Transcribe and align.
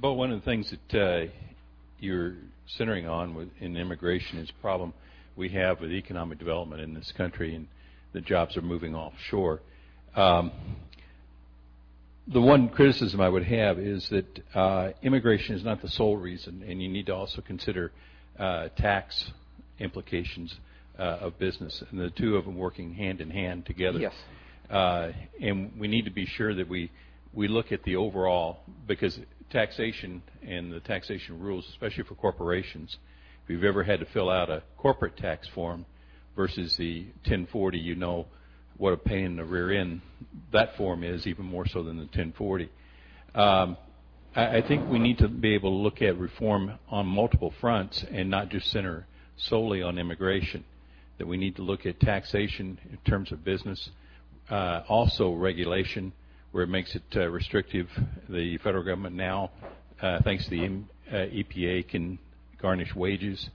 But 0.00 0.14
one 0.14 0.30
of 0.30 0.38
the 0.38 0.44
things 0.44 0.70
that 0.70 1.00
uh, 1.00 1.30
you're 1.98 2.34
centering 2.66 3.08
on 3.08 3.34
with, 3.34 3.48
in 3.58 3.76
immigration 3.76 4.38
is 4.38 4.48
problem 4.60 4.94
we 5.36 5.48
have 5.50 5.80
with 5.80 5.90
economic 5.90 6.38
development 6.38 6.82
in 6.82 6.94
this 6.94 7.12
country, 7.16 7.54
and 7.56 7.66
the 8.12 8.20
jobs 8.20 8.56
are 8.56 8.62
moving 8.62 8.94
offshore. 8.94 9.60
Um, 10.14 10.52
the 12.28 12.40
one 12.40 12.68
criticism 12.68 13.20
I 13.20 13.28
would 13.28 13.44
have 13.44 13.78
is 13.80 14.08
that 14.10 14.40
uh, 14.54 14.90
immigration 15.02 15.56
is 15.56 15.64
not 15.64 15.82
the 15.82 15.88
sole 15.88 16.16
reason, 16.16 16.62
and 16.68 16.80
you 16.80 16.88
need 16.88 17.06
to 17.06 17.14
also 17.14 17.40
consider 17.40 17.90
uh, 18.38 18.68
tax 18.76 19.32
implications 19.80 20.54
uh, 20.96 21.02
of 21.02 21.38
business, 21.40 21.82
and 21.90 21.98
the 21.98 22.10
two 22.10 22.36
of 22.36 22.44
them 22.44 22.56
working 22.56 22.94
hand 22.94 23.20
in 23.20 23.30
hand 23.30 23.66
together. 23.66 23.98
Yes. 23.98 24.14
Uh, 24.70 25.10
and 25.40 25.72
we 25.78 25.88
need 25.88 26.04
to 26.04 26.10
be 26.10 26.26
sure 26.26 26.54
that 26.54 26.68
we 26.68 26.90
we 27.32 27.48
look 27.48 27.72
at 27.72 27.82
the 27.84 27.96
overall 27.96 28.60
because 28.86 29.18
taxation 29.50 30.22
and 30.46 30.72
the 30.72 30.80
taxation 30.80 31.38
rules, 31.40 31.66
especially 31.70 32.04
for 32.04 32.14
corporations, 32.14 32.96
if 33.44 33.50
you've 33.50 33.64
ever 33.64 33.82
had 33.82 34.00
to 34.00 34.06
fill 34.06 34.30
out 34.30 34.50
a 34.50 34.62
corporate 34.76 35.16
tax 35.16 35.48
form 35.48 35.86
versus 36.36 36.76
the 36.76 37.04
1040, 37.24 37.78
you 37.78 37.94
know 37.94 38.26
what 38.76 38.92
a 38.92 38.96
pain 38.96 39.24
in 39.24 39.36
the 39.36 39.44
rear 39.44 39.72
end 39.72 40.00
that 40.52 40.76
form 40.76 41.02
is, 41.02 41.26
even 41.26 41.44
more 41.44 41.66
so 41.66 41.82
than 41.82 41.96
the 41.96 42.04
1040. 42.04 42.70
Um, 43.34 43.76
I, 44.34 44.58
I 44.58 44.62
think 44.62 44.88
we 44.88 44.98
need 44.98 45.18
to 45.18 45.28
be 45.28 45.54
able 45.54 45.70
to 45.70 45.82
look 45.82 46.00
at 46.00 46.18
reform 46.18 46.78
on 46.88 47.06
multiple 47.06 47.52
fronts 47.60 48.04
and 48.10 48.30
not 48.30 48.50
just 48.50 48.70
center 48.70 49.06
solely 49.36 49.82
on 49.82 49.98
immigration. 49.98 50.64
That 51.18 51.26
we 51.26 51.36
need 51.36 51.56
to 51.56 51.62
look 51.62 51.84
at 51.84 51.98
taxation 51.98 52.78
in 52.90 52.98
terms 52.98 53.32
of 53.32 53.44
business, 53.44 53.90
uh, 54.50 54.82
also 54.88 55.32
regulation, 55.32 56.12
where 56.52 56.64
it 56.64 56.68
makes 56.68 56.94
it 56.94 57.02
uh, 57.16 57.28
restrictive. 57.28 57.88
The 58.28 58.58
federal 58.58 58.84
government 58.84 59.16
now, 59.16 59.50
uh, 60.00 60.20
thanks 60.22 60.44
to 60.44 60.50
the 60.50 60.64
uh, 61.10 61.26
EPA, 61.26 61.88
can 61.88 62.18
garnish 62.60 62.94
wages 62.94 63.50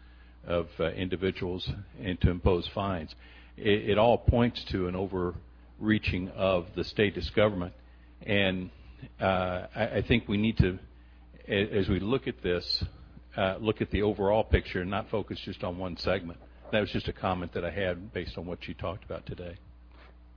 of 0.46 0.68
individuals 0.96 1.70
and 2.02 2.20
to 2.22 2.30
impose 2.30 2.68
fines. 2.74 3.16
It, 3.58 3.92
it, 3.92 3.98
all 3.98 4.18
points 4.18 4.64
to 4.72 4.88
an 4.88 4.96
overreaching 4.96 6.30
of 6.30 6.68
the 6.76 6.84
statist 6.84 7.34
government, 7.36 7.74
and 8.22 8.70
I, 9.20 9.68
I, 9.76 10.04
think 10.08 10.28
we 10.28 10.38
need 10.38 10.58
to, 10.58 10.80
as 11.48 11.88
we 11.88 12.00
look 12.00 12.28
at 12.28 12.42
this, 12.42 12.84
uh, 13.38 13.56
look 13.60 13.82
at 13.82 13.90
the 13.92 14.02
overall 14.02 14.44
picture 14.44 14.82
and 14.82 14.92
not 14.92 15.10
focus 15.10 15.40
just 15.44 15.64
on 15.64 15.78
one 15.78 15.98
segment. 15.98 16.40
That 16.72 16.82
was 16.82 16.92
just 16.92 17.08
a 17.08 17.14
comment 17.14 17.54
that 17.54 17.64
I 17.64 17.72
had 17.72 18.14
based 18.14 18.38
on 18.38 18.46
what 18.46 18.68
you 18.68 18.74
talked 18.74 19.04
about 19.04 19.26
today. 19.26 19.56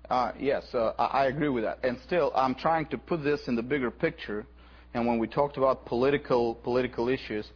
Uh, 0.09 0.33
yes, 0.39 0.65
uh, 0.73 0.93
I 0.99 1.27
agree 1.27 1.49
with 1.49 1.65
that. 1.65 1.79
And 1.83 1.99
still, 2.07 2.31
I'm 2.35 2.55
trying 2.55 2.87
to 2.87 2.99
put 2.99 3.25
this 3.25 3.49
in 3.49 3.57
the 3.57 3.63
bigger 3.63 3.91
picture. 3.91 4.47
And 4.95 5.07
when 5.07 5.19
we 5.19 5.27
talked 5.27 5.57
about 5.57 5.85
political 5.85 6.55
political 6.55 7.09
issues, 7.09 7.47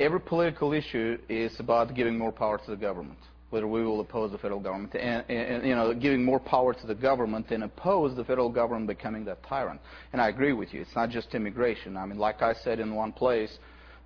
every 0.00 0.20
political 0.20 0.72
issue 0.72 1.18
is 1.28 1.58
about 1.60 1.94
giving 1.94 2.16
more 2.16 2.32
power 2.32 2.58
to 2.58 2.70
the 2.70 2.76
government. 2.76 3.18
Whether 3.50 3.66
we 3.66 3.82
will 3.82 4.00
oppose 4.00 4.30
the 4.30 4.36
federal 4.36 4.60
government, 4.60 4.94
and, 4.94 5.24
and, 5.30 5.66
you 5.66 5.74
know, 5.74 5.94
giving 5.94 6.22
more 6.22 6.38
power 6.38 6.74
to 6.74 6.86
the 6.86 6.94
government 6.94 7.50
and 7.50 7.64
oppose 7.64 8.14
the 8.14 8.24
federal 8.24 8.50
government 8.50 8.86
becoming 8.86 9.24
that 9.24 9.42
tyrant. 9.42 9.80
And 10.12 10.20
I 10.20 10.28
agree 10.28 10.52
with 10.52 10.74
you. 10.74 10.82
It's 10.82 10.94
not 10.94 11.08
just 11.08 11.34
immigration. 11.34 11.96
I 11.96 12.04
mean, 12.04 12.18
like 12.18 12.42
I 12.42 12.52
said 12.52 12.78
in 12.78 12.94
one 12.94 13.10
place, 13.10 13.56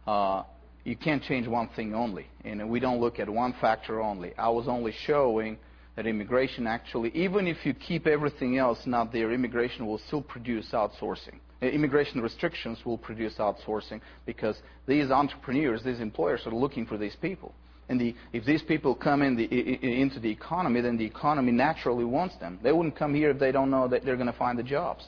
uh, 0.06 0.44
you 0.84 0.94
can't 0.94 1.22
change 1.24 1.48
one 1.48 1.68
thing 1.74 1.92
only, 1.92 2.26
and 2.44 2.68
we 2.68 2.78
don't 2.78 3.00
look 3.00 3.18
at 3.18 3.28
one 3.28 3.52
factor 3.60 4.00
only. 4.00 4.32
I 4.36 4.48
was 4.48 4.68
only 4.68 4.92
showing 5.06 5.58
that 5.96 6.06
immigration 6.06 6.66
actually, 6.66 7.10
even 7.10 7.46
if 7.46 7.66
you 7.66 7.74
keep 7.74 8.06
everything 8.06 8.58
else 8.58 8.78
not 8.86 9.12
there, 9.12 9.32
immigration 9.32 9.86
will 9.86 10.00
still 10.06 10.22
produce 10.22 10.70
outsourcing. 10.72 11.38
Uh, 11.62 11.66
immigration 11.66 12.20
restrictions 12.20 12.78
will 12.84 12.98
produce 12.98 13.34
outsourcing 13.34 14.00
because 14.26 14.56
these 14.86 15.10
entrepreneurs, 15.10 15.82
these 15.84 16.00
employers 16.00 16.40
are 16.46 16.54
looking 16.54 16.86
for 16.86 16.96
these 16.96 17.16
people. 17.20 17.54
And 17.88 18.00
the, 18.00 18.14
if 18.32 18.44
these 18.44 18.62
people 18.62 18.94
come 18.94 19.22
in 19.22 19.36
the, 19.36 19.44
into 19.44 20.18
the 20.18 20.30
economy, 20.30 20.80
then 20.80 20.96
the 20.96 21.04
economy 21.04 21.52
naturally 21.52 22.04
wants 22.04 22.36
them. 22.38 22.58
They 22.62 22.72
wouldn't 22.72 22.96
come 22.96 23.14
here 23.14 23.30
if 23.30 23.38
they 23.38 23.52
don't 23.52 23.70
know 23.70 23.86
that 23.88 24.04
they're 24.04 24.16
going 24.16 24.32
to 24.32 24.38
find 24.38 24.58
the 24.58 24.62
jobs. 24.62 25.04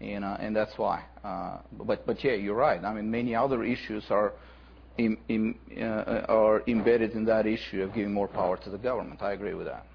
You 0.00 0.20
know, 0.20 0.36
and 0.38 0.54
that's 0.54 0.72
why. 0.76 1.04
Uh, 1.24 1.58
but, 1.72 2.06
but 2.06 2.22
yeah, 2.24 2.32
you're 2.32 2.54
right. 2.54 2.82
I 2.82 2.94
mean, 2.94 3.10
many 3.10 3.34
other 3.34 3.64
issues 3.64 4.04
are, 4.10 4.32
in, 4.98 5.18
in, 5.28 5.56
uh, 5.78 6.24
are 6.28 6.62
embedded 6.66 7.12
in 7.12 7.24
that 7.26 7.46
issue 7.46 7.82
of 7.82 7.92
giving 7.94 8.12
more 8.12 8.28
power 8.28 8.56
to 8.58 8.70
the 8.70 8.78
government. 8.78 9.20
I 9.22 9.32
agree 9.32 9.54
with 9.54 9.66
that. 9.66 9.86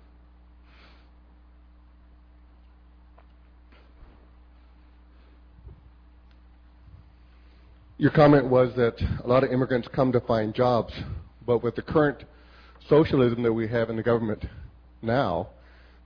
Your 8.01 8.09
comment 8.09 8.47
was 8.47 8.73
that 8.77 8.95
a 9.23 9.27
lot 9.27 9.43
of 9.43 9.51
immigrants 9.51 9.87
come 9.93 10.11
to 10.11 10.19
find 10.21 10.55
jobs, 10.55 10.91
but 11.45 11.61
with 11.61 11.75
the 11.75 11.83
current 11.83 12.23
socialism 12.89 13.43
that 13.43 13.53
we 13.53 13.67
have 13.67 13.91
in 13.91 13.95
the 13.95 14.01
government 14.01 14.43
now, 15.03 15.49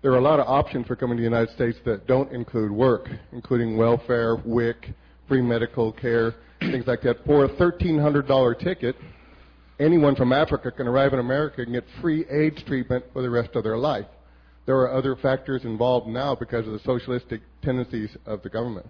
there 0.02 0.12
are 0.12 0.18
a 0.18 0.22
lot 0.22 0.42
of 0.42 0.46
options 0.46 0.88
for 0.88 0.98
coming 0.98 1.16
to 1.16 1.22
the 1.22 1.30
United 1.30 1.56
States 1.56 1.78
that 1.86 2.06
don't 2.06 2.34
include 2.34 2.70
work, 2.70 3.08
including 3.32 3.78
welfare, 3.78 4.36
WIC, 4.44 4.90
free 5.30 5.42
medical 5.42 5.94
care, 5.94 6.36
things 6.60 6.86
like 6.86 7.02
that. 7.04 7.24
For 7.26 7.46
a 7.46 7.50
$1,300 7.56 8.60
ticket, 8.60 8.98
anyone 9.80 10.18
from 10.18 10.34
Africa 10.34 10.72
can 10.72 10.90
arrive 10.90 11.14
in 11.14 11.20
America 11.20 11.62
and 11.62 11.72
get 11.72 11.86
free 12.02 12.26
AIDS 12.30 12.62
treatment 12.64 13.06
for 13.14 13.22
the 13.22 13.30
rest 13.30 13.56
of 13.56 13.64
their 13.64 13.78
life. 13.78 14.08
There 14.66 14.76
are 14.80 14.92
other 14.92 15.16
factors 15.16 15.64
involved 15.64 16.08
now 16.08 16.36
because 16.36 16.68
of 16.68 16.74
the 16.74 16.80
socialistic 16.80 17.40
tendencies 17.62 18.10
of 18.26 18.44
the 18.44 18.50
government 18.50 18.88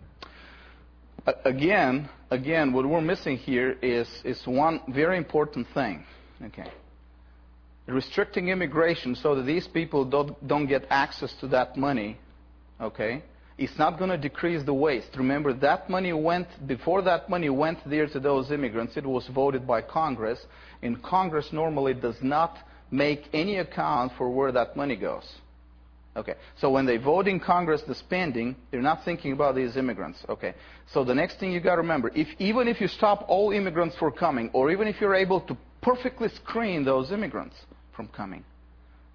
again, 1.43 2.09
again, 2.29 2.73
what 2.73 2.85
we're 2.85 3.01
missing 3.01 3.37
here 3.37 3.77
is, 3.81 4.07
is 4.23 4.41
one 4.45 4.81
very 4.89 5.17
important 5.17 5.67
thing. 5.73 6.03
Okay. 6.43 6.69
Restricting 7.87 8.49
immigration 8.49 9.15
so 9.15 9.35
that 9.35 9.43
these 9.43 9.67
people 9.67 10.05
don't, 10.05 10.47
don't 10.47 10.67
get 10.67 10.85
access 10.89 11.33
to 11.39 11.47
that 11.47 11.77
money, 11.77 12.17
okay, 12.81 13.23
it's 13.57 13.77
not 13.77 13.97
going 13.97 14.09
to 14.09 14.17
decrease 14.17 14.63
the 14.65 14.73
waste. 14.73 15.09
Remember, 15.15 15.53
that 15.53 15.89
money 15.89 16.11
went, 16.11 16.47
before 16.67 17.01
that 17.03 17.29
money 17.29 17.49
went 17.49 17.79
there 17.89 18.07
to 18.07 18.19
those 18.19 18.51
immigrants, 18.51 18.97
it 18.97 19.05
was 19.05 19.27
voted 19.27 19.65
by 19.65 19.81
Congress, 19.81 20.39
and 20.81 21.01
Congress 21.01 21.49
normally 21.53 21.93
does 21.93 22.17
not 22.21 22.57
make 22.91 23.23
any 23.33 23.57
account 23.57 24.11
for 24.17 24.29
where 24.29 24.51
that 24.51 24.75
money 24.75 24.95
goes. 24.95 25.23
Okay. 26.15 26.35
So 26.59 26.69
when 26.69 26.85
they 26.85 26.97
vote 26.97 27.27
in 27.27 27.39
Congress 27.39 27.81
the 27.81 27.95
spending, 27.95 28.55
they're 28.71 28.81
not 28.81 29.03
thinking 29.03 29.33
about 29.33 29.55
these 29.55 29.75
immigrants. 29.75 30.19
Okay. 30.29 30.53
So 30.87 31.03
the 31.03 31.15
next 31.15 31.39
thing 31.39 31.51
you 31.51 31.59
got 31.59 31.75
to 31.75 31.81
remember, 31.81 32.09
if 32.15 32.27
even 32.39 32.67
if 32.67 32.79
you 32.79 32.87
stop 32.87 33.25
all 33.27 33.51
immigrants 33.51 33.95
from 33.97 34.13
coming, 34.13 34.49
or 34.53 34.71
even 34.71 34.87
if 34.87 35.01
you're 35.01 35.15
able 35.15 35.41
to 35.41 35.57
perfectly 35.81 36.29
screen 36.29 36.85
those 36.85 37.11
immigrants 37.11 37.55
from 37.95 38.07
coming, 38.07 38.43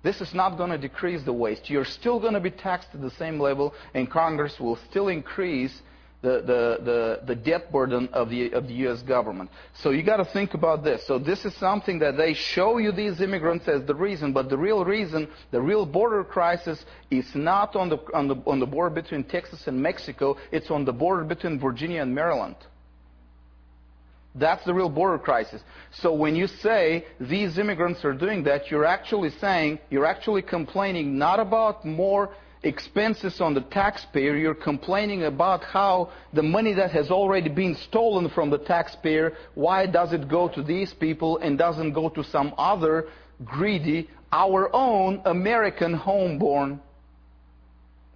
this 0.03 0.21
is 0.21 0.35
not 0.35 0.57
going 0.57 0.71
to 0.71 0.79
decrease 0.79 1.23
the 1.25 1.33
waste. 1.33 1.69
You're 1.69 1.85
still 1.85 2.21
going 2.21 2.35
to 2.35 2.41
be 2.41 2.51
taxed 2.51 2.89
at 2.95 3.01
the 3.01 3.11
same 3.13 3.39
level, 3.39 3.75
and 3.95 4.11
Congress 4.11 4.59
will 4.59 4.79
still 4.89 5.09
increase 5.09 5.83
the, 6.23 6.43
the, 6.43 6.85
the, 6.85 7.21
the 7.27 7.35
debt 7.35 7.73
burden 7.73 8.09
of 8.13 8.29
the, 8.29 8.53
of 8.53 8.69
the 8.69 8.75
U.S. 8.75 9.03
government. 9.03 9.51
So 9.75 9.91
you 9.91 10.03
got 10.03 10.19
to 10.19 10.25
think 10.27 10.55
about 10.55 10.85
this. 10.85 11.07
So 11.07 11.19
this 11.19 11.45
is 11.45 11.55
something 11.55 11.99
that 12.01 12.17
they 12.17 12.35
show 12.35 12.79
you 12.79 12.93
these 12.93 13.21
immigrants 13.21 13.67
as 13.69 13.85
the 13.87 13.95
reason, 13.95 14.33
but 14.33 14.51
the 14.51 14.59
real 14.59 14.85
reason, 14.85 15.29
the 15.51 15.61
real 15.61 15.87
border 15.87 16.23
crisis 16.23 16.85
is 17.11 17.35
not 17.35 17.75
on 17.75 17.89
the, 17.89 17.99
on 18.13 18.29
the, 18.29 18.37
on 18.47 18.61
the 18.61 18.67
border 18.67 18.95
between 18.95 19.25
Texas 19.25 19.67
and 19.67 19.81
Mexico. 19.81 20.37
It's 20.53 20.71
on 20.71 20.85
the 20.85 20.93
border 20.93 21.25
between 21.25 21.59
Virginia 21.59 22.03
and 22.03 22.15
Maryland. 22.15 22.57
That's 24.35 24.65
the 24.65 24.75
real 24.75 24.91
border 24.91 25.19
crisis. 25.19 25.63
So 25.91 26.13
when 26.13 26.37
you 26.37 26.47
say 26.47 27.07
these 27.19 27.59
immigrants 27.59 28.05
are 28.05 28.13
doing 28.13 28.45
that, 28.45 28.71
you're 28.71 28.85
actually 28.85 29.31
saying, 29.41 29.81
you're 29.91 30.07
actually 30.07 30.43
complaining 30.43 31.19
not 31.19 31.41
about 31.41 31.85
more 31.85 32.31
expenses 32.63 33.41
on 33.41 33.55
the 33.55 33.63
taxpayer, 33.63 34.37
you're 34.37 34.55
complaining 34.55 35.25
about 35.25 35.65
how 35.65 36.11
the 36.35 36.43
money 36.43 36.75
that 36.75 36.91
has 36.91 37.11
already 37.11 37.49
been 37.49 37.75
stolen 37.75 38.29
from 38.29 38.51
the 38.51 38.59
taxpayer, 38.59 39.33
why 39.55 39.87
does 39.87 40.13
it 40.13 40.29
go 40.29 40.49
to 40.49 40.63
these 40.63 40.93
people 40.93 41.39
and 41.39 41.57
doesn't 41.57 41.93
go 41.93 42.09
to 42.11 42.23
some 42.25 42.53
other 42.59 43.09
greedy, 43.45 44.09
our 44.33 44.75
own 44.75 45.23
American 45.25 45.99
homeborn 45.99 46.79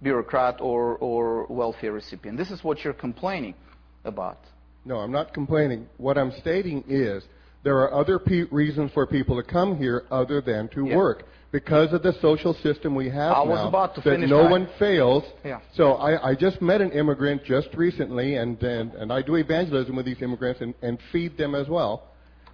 bureaucrat 0.01 0.61
or, 0.61 0.95
or 0.97 1.47
welfare 1.47 1.93
recipient? 1.93 2.37
This 2.37 2.51
is 2.51 2.63
what 2.63 2.83
you're 2.83 2.93
complaining 2.93 3.55
about. 4.03 4.37
No, 4.85 4.97
I'm 4.97 5.11
not 5.11 5.33
complaining. 5.33 5.87
What 5.97 6.17
I'm 6.17 6.31
stating 6.31 6.83
is 6.87 7.23
there 7.63 7.77
are 7.79 7.99
other 7.99 8.19
pe- 8.19 8.43
reasons 8.51 8.91
for 8.93 9.07
people 9.07 9.41
to 9.41 9.43
come 9.43 9.75
here 9.75 10.05
other 10.11 10.39
than 10.41 10.67
to 10.69 10.85
yeah. 10.85 10.95
work 10.95 11.23
because 11.55 11.93
of 11.93 12.03
the 12.03 12.11
social 12.21 12.53
system 12.55 12.93
we 12.95 13.07
have 13.09 13.31
I 13.31 13.45
now 13.45 13.69
that 14.03 14.19
no 14.27 14.43
my... 14.43 14.51
one 14.51 14.69
fails. 14.77 15.23
Yeah. 15.45 15.61
So 15.73 15.93
I, 15.93 16.31
I 16.31 16.35
just 16.35 16.61
met 16.61 16.81
an 16.81 16.91
immigrant 16.91 17.45
just 17.45 17.69
recently, 17.75 18.35
and, 18.35 18.61
and, 18.61 18.93
and 18.95 19.13
I 19.13 19.21
do 19.21 19.35
evangelism 19.35 19.95
with 19.95 20.05
these 20.05 20.21
immigrants 20.21 20.59
and, 20.59 20.73
and 20.81 20.99
feed 21.13 21.37
them 21.37 21.55
as 21.55 21.69
well. 21.69 22.09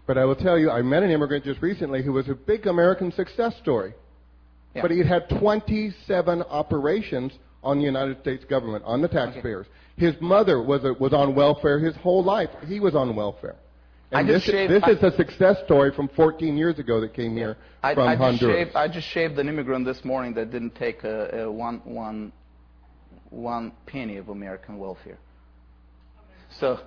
But 0.05 0.19
I 0.19 0.25
will 0.25 0.35
tell 0.35 0.59
you, 0.59 0.69
I 0.69 0.83
met 0.83 1.01
an 1.01 1.09
immigrant 1.09 1.45
just 1.45 1.63
recently 1.63 2.03
who 2.03 2.13
was 2.13 2.29
a 2.29 2.35
big 2.35 2.67
American 2.67 3.11
success 3.11 3.55
story. 3.59 3.95
Yeah. 4.75 4.83
But 4.83 4.91
he 4.91 4.99
had 5.03 5.27
27 5.39 6.43
operations 6.43 7.31
on 7.63 7.79
the 7.79 7.83
United 7.83 8.21
States 8.21 8.45
government, 8.45 8.83
on 8.85 9.01
the 9.01 9.07
taxpayers. 9.07 9.65
His 9.97 10.13
mother 10.21 10.61
was, 10.61 10.83
a, 10.83 10.93
was 10.93 11.11
on 11.11 11.33
welfare 11.33 11.79
his 11.79 11.95
whole 11.95 12.23
life. 12.23 12.49
He 12.67 12.79
was 12.79 12.93
on 12.93 13.15
welfare. 13.15 13.55
And 14.11 14.27
I 14.29 14.31
this, 14.33 14.43
shaved- 14.43 14.71
this 14.73 14.83
is 14.87 15.01
a 15.03 15.15
success 15.15 15.57
story 15.65 15.91
from 15.95 16.09
14 16.09 16.57
years 16.57 16.79
ago 16.79 16.99
that 16.99 17.13
came 17.13 17.35
here 17.35 17.57
I, 17.81 17.93
from 17.93 18.07
I 18.07 18.15
just 18.15 18.21
Honduras. 18.21 18.55
shaved, 18.57 18.75
I 18.75 18.87
just 18.87 19.07
shaved 19.07 19.39
an 19.39 19.47
immigrant 19.47 19.85
this 19.85 20.03
morning 20.03 20.33
that 20.33 20.51
didn't 20.51 20.75
take 20.75 21.03
a, 21.03 21.43
a 21.43 21.51
one, 21.51 21.81
one, 21.85 22.33
one 23.29 23.71
penny 23.85 24.17
of 24.17 24.29
American 24.29 24.77
welfare. 24.77 25.17
So, 26.59 26.79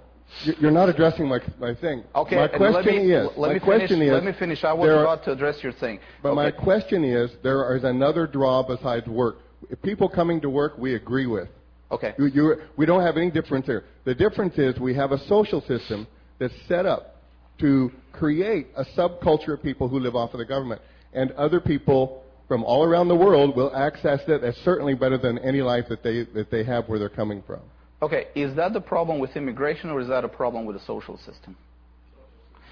You- 0.44 0.55
You're 0.61 0.71
not 0.71 0.88
addressing 0.91 1.26
my, 1.26 1.38
my 1.59 1.75
thing. 1.75 2.05
okay, 2.15 2.37
my 2.37 2.49
question 2.49 2.73
let 2.75 2.85
me, 2.85 3.12
is, 3.12 3.29
let 3.37 3.49
my 3.49 3.55
me 3.55 3.61
question 3.61 3.88
finish, 3.88 4.09
is, 4.09 4.12
let 4.12 4.25
me 4.25 4.32
finish. 4.38 4.65
I 4.65 4.73
was 4.75 4.88
are- 4.91 5.00
about 5.03 5.25
to 5.25 5.32
address 5.32 5.62
your 5.62 5.73
thing. 5.73 6.00
But 6.23 6.35
my 6.35 6.50
question 6.50 7.05
is, 7.05 7.31
there 7.43 7.75
is 7.76 7.85
another 7.85 8.26
draw 8.26 8.62
besides 8.62 9.06
work. 9.06 9.37
People 9.82 10.09
coming 10.11 10.41
to 10.43 10.50
work, 10.50 10.76
we 10.76 10.94
agree 10.94 11.26
with. 11.26 11.49
Okay. 11.91 12.15
You, 12.19 12.26
you, 12.26 12.56
we 12.76 12.85
don't 12.85 13.03
have 13.03 13.17
any 13.17 13.31
difference 13.31 13.67
there. 13.67 13.85
The 14.05 14.15
difference 14.15 14.59
is 14.59 14.79
we 14.79 14.94
have 14.94 15.12
a 15.12 15.19
social 15.26 15.62
system 15.62 16.06
that's 16.38 16.53
set 16.69 16.85
up 16.85 17.13
to 17.60 17.90
create 18.12 18.68
a 18.76 18.84
subculture 18.96 19.54
of 19.54 19.62
people 19.62 19.88
who 19.88 19.98
live 19.98 20.14
off 20.16 20.32
of 20.34 20.38
the 20.38 20.44
government, 20.44 20.80
and 21.12 21.30
other 21.32 21.60
people 21.60 22.22
from 22.48 22.62
all 22.64 22.84
around 22.84 23.08
the 23.08 23.14
world 23.16 23.56
will 23.56 23.74
access 23.74 24.20
it 24.28 24.42
as 24.42 24.54
certainly 24.64 24.94
better 24.94 25.16
than 25.18 25.38
any 25.38 25.62
life 25.62 25.84
that 25.88 26.02
they 26.02 26.24
that 26.34 26.50
they 26.50 26.62
have 26.64 26.88
where 26.88 26.98
they're 26.98 27.08
coming 27.08 27.42
from. 27.46 27.60
Okay, 28.02 28.26
is 28.34 28.54
that 28.56 28.72
the 28.72 28.80
problem 28.80 29.18
with 29.18 29.34
immigration 29.36 29.88
or 29.90 30.00
is 30.00 30.08
that 30.08 30.24
a 30.24 30.28
problem 30.28 30.66
with 30.66 30.76
the 30.76 30.84
social 30.84 31.16
system? 31.18 31.56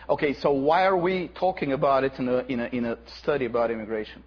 Okay, 0.08 0.34
so 0.34 0.50
why 0.52 0.84
are 0.84 0.96
we 0.96 1.31
talking 1.38 1.73
about 1.73 2.05
it 2.05 2.12
in 2.19 2.29
a, 2.29 2.38
in 2.49 2.61
a, 2.61 2.64
in 2.67 2.84
a 2.84 2.99
study 3.23 3.46
about 3.46 3.70
immigration? 3.70 4.23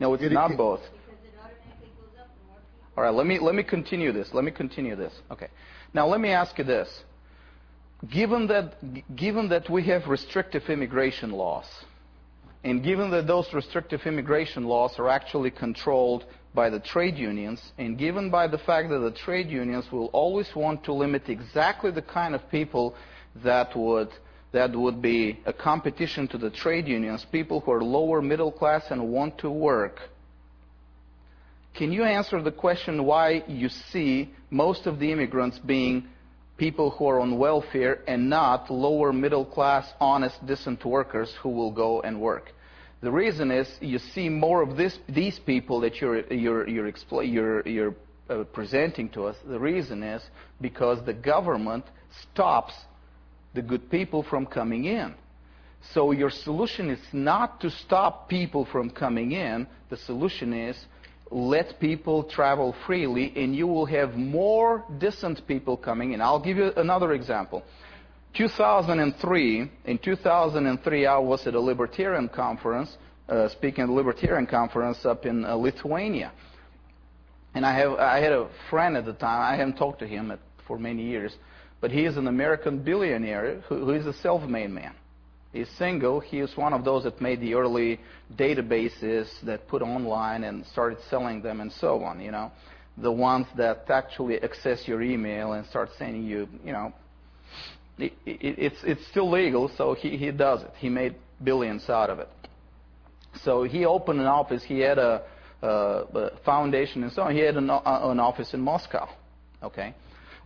No, 0.00 0.14
it's 0.14 0.24
It- 0.24 0.32
not 0.32 0.50
it- 0.50 0.56
both. 0.56 0.80
Because 0.80 1.20
it 1.22 1.34
automatically 1.38 1.88
goes 2.00 2.18
up 2.18 2.26
the 2.40 2.48
more 2.48 2.56
people. 2.56 2.92
All 2.96 3.04
right, 3.04 3.14
let 3.14 3.26
me, 3.26 3.38
let 3.38 3.54
me 3.54 3.62
continue 3.62 4.12
this. 4.12 4.28
Let 4.32 4.44
me 4.44 4.50
continue 4.50 4.96
this. 4.96 5.12
Okay. 5.30 5.48
Now, 5.92 6.06
let 6.08 6.20
me 6.20 6.30
ask 6.30 6.58
you 6.58 6.64
this. 6.64 6.88
Given 8.10 8.48
that, 8.48 9.16
given 9.16 9.48
that 9.48 9.70
we 9.70 9.82
have 9.84 10.08
restrictive 10.08 10.68
immigration 10.68 11.30
laws, 11.30 11.66
and 12.62 12.82
given 12.82 13.10
that 13.10 13.26
those 13.26 13.52
restrictive 13.54 14.02
immigration 14.06 14.64
laws 14.64 14.98
are 14.98 15.08
actually 15.08 15.50
controlled 15.50 16.24
by 16.54 16.70
the 16.70 16.80
trade 16.80 17.16
unions, 17.16 17.62
and 17.78 17.96
given 17.96 18.30
by 18.30 18.46
the 18.46 18.58
fact 18.58 18.90
that 18.90 18.98
the 18.98 19.10
trade 19.10 19.48
unions 19.48 19.90
will 19.90 20.06
always 20.06 20.54
want 20.54 20.84
to 20.84 20.92
limit 20.92 21.28
exactly 21.28 21.90
the 21.90 22.02
kind 22.02 22.34
of 22.34 22.48
people 22.50 22.94
that 23.42 23.74
would 23.76 24.08
that 24.52 24.74
would 24.76 25.02
be 25.02 25.40
a 25.46 25.52
competition 25.52 26.28
to 26.28 26.38
the 26.38 26.50
trade 26.50 26.86
unions, 26.86 27.26
people 27.32 27.58
who 27.60 27.72
are 27.72 27.82
lower 27.82 28.22
middle 28.22 28.52
class 28.52 28.84
and 28.90 29.08
want 29.10 29.36
to 29.38 29.50
work, 29.50 29.98
can 31.74 31.90
you 31.90 32.04
answer 32.04 32.40
the 32.40 32.52
question 32.52 33.04
why 33.04 33.42
you 33.48 33.68
see 33.68 34.30
most 34.50 34.86
of 34.86 35.00
the 35.00 35.10
immigrants 35.10 35.58
being 35.58 36.06
people 36.56 36.90
who 36.90 37.06
are 37.08 37.20
on 37.20 37.38
welfare 37.38 38.00
and 38.06 38.30
not 38.30 38.70
lower 38.70 39.12
middle 39.12 39.44
class, 39.44 39.92
honest, 40.00 40.44
decent 40.46 40.84
workers 40.84 41.34
who 41.42 41.48
will 41.48 41.72
go 41.72 42.00
and 42.02 42.20
work? 42.20 42.52
The 43.00 43.10
reason 43.10 43.50
is 43.50 43.68
you 43.80 43.98
see 43.98 44.28
more 44.28 44.62
of 44.62 44.76
this, 44.76 44.98
these 45.08 45.38
people 45.38 45.80
that 45.80 46.00
you're, 46.00 46.32
you're, 46.32 46.66
you're, 46.66 47.68
you're 47.68 47.94
uh, 48.30 48.44
presenting 48.44 49.10
to 49.10 49.24
us. 49.24 49.36
The 49.46 49.58
reason 49.58 50.02
is 50.02 50.22
because 50.60 51.04
the 51.04 51.12
government 51.12 51.84
stops 52.22 52.72
the 53.52 53.62
good 53.62 53.90
people 53.90 54.22
from 54.22 54.46
coming 54.46 54.86
in. 54.86 55.14
So 55.92 56.12
your 56.12 56.30
solution 56.30 56.88
is 56.88 57.00
not 57.12 57.60
to 57.60 57.70
stop 57.70 58.28
people 58.28 58.64
from 58.64 58.88
coming 58.88 59.32
in. 59.32 59.66
The 59.90 59.98
solution 59.98 60.54
is 60.54 60.76
let 61.34 61.80
people 61.80 62.22
travel 62.22 62.74
freely 62.86 63.32
and 63.34 63.56
you 63.56 63.66
will 63.66 63.86
have 63.86 64.14
more 64.14 64.84
decent 64.98 65.44
people 65.48 65.76
coming 65.76 66.12
in. 66.12 66.20
I'll 66.20 66.42
give 66.42 66.56
you 66.56 66.70
another 66.76 67.12
example. 67.12 67.64
2003, 68.36 69.70
in 69.84 69.98
2003 69.98 71.06
I 71.06 71.18
was 71.18 71.44
at 71.48 71.54
a 71.54 71.60
libertarian 71.60 72.28
conference, 72.28 72.96
uh, 73.28 73.48
speaking 73.48 73.82
at 73.82 73.90
a 73.90 73.92
libertarian 73.92 74.46
conference 74.46 75.04
up 75.04 75.26
in 75.26 75.44
uh, 75.44 75.56
Lithuania. 75.56 76.30
And 77.54 77.66
I, 77.66 77.78
have, 77.78 77.92
I 77.94 78.20
had 78.20 78.32
a 78.32 78.48
friend 78.70 78.96
at 78.96 79.04
the 79.04 79.12
time, 79.12 79.40
I 79.40 79.56
haven't 79.56 79.76
talked 79.76 79.98
to 80.00 80.06
him 80.06 80.30
at, 80.30 80.38
for 80.68 80.78
many 80.78 81.02
years, 81.02 81.34
but 81.80 81.90
he 81.90 82.04
is 82.04 82.16
an 82.16 82.28
American 82.28 82.78
billionaire 82.78 83.60
who, 83.68 83.84
who 83.84 83.90
is 83.90 84.06
a 84.06 84.12
self-made 84.12 84.70
man. 84.70 84.94
He's 85.54 85.68
single. 85.78 86.18
He 86.18 86.40
is 86.40 86.56
one 86.56 86.72
of 86.72 86.84
those 86.84 87.04
that 87.04 87.20
made 87.20 87.40
the 87.40 87.54
early 87.54 88.00
databases 88.36 89.28
that 89.44 89.68
put 89.68 89.82
online 89.82 90.42
and 90.42 90.66
started 90.66 90.98
selling 91.08 91.42
them 91.42 91.60
and 91.60 91.70
so 91.72 92.02
on, 92.02 92.20
you 92.20 92.32
know. 92.32 92.50
The 92.98 93.12
ones 93.12 93.46
that 93.56 93.84
actually 93.88 94.42
access 94.42 94.88
your 94.88 95.00
email 95.00 95.52
and 95.52 95.64
start 95.66 95.90
sending 95.96 96.24
you, 96.24 96.48
you 96.64 96.72
know. 96.72 96.92
It, 97.98 98.12
it, 98.26 98.58
it's, 98.58 98.78
it's 98.82 99.06
still 99.06 99.30
legal, 99.30 99.70
so 99.76 99.94
he, 99.94 100.16
he 100.16 100.32
does 100.32 100.62
it. 100.62 100.72
He 100.78 100.88
made 100.88 101.14
billions 101.42 101.88
out 101.88 102.10
of 102.10 102.18
it. 102.18 102.28
So 103.44 103.62
he 103.62 103.84
opened 103.84 104.18
an 104.18 104.26
office. 104.26 104.64
He 104.64 104.80
had 104.80 104.98
a, 104.98 105.22
a, 105.62 105.68
a 105.68 106.30
foundation 106.44 107.04
and 107.04 107.12
so 107.12 107.22
on. 107.22 107.32
He 107.32 107.40
had 107.40 107.56
an, 107.56 107.70
o- 107.70 107.82
an 107.84 108.18
office 108.18 108.54
in 108.54 108.60
Moscow, 108.60 109.08
okay? 109.62 109.94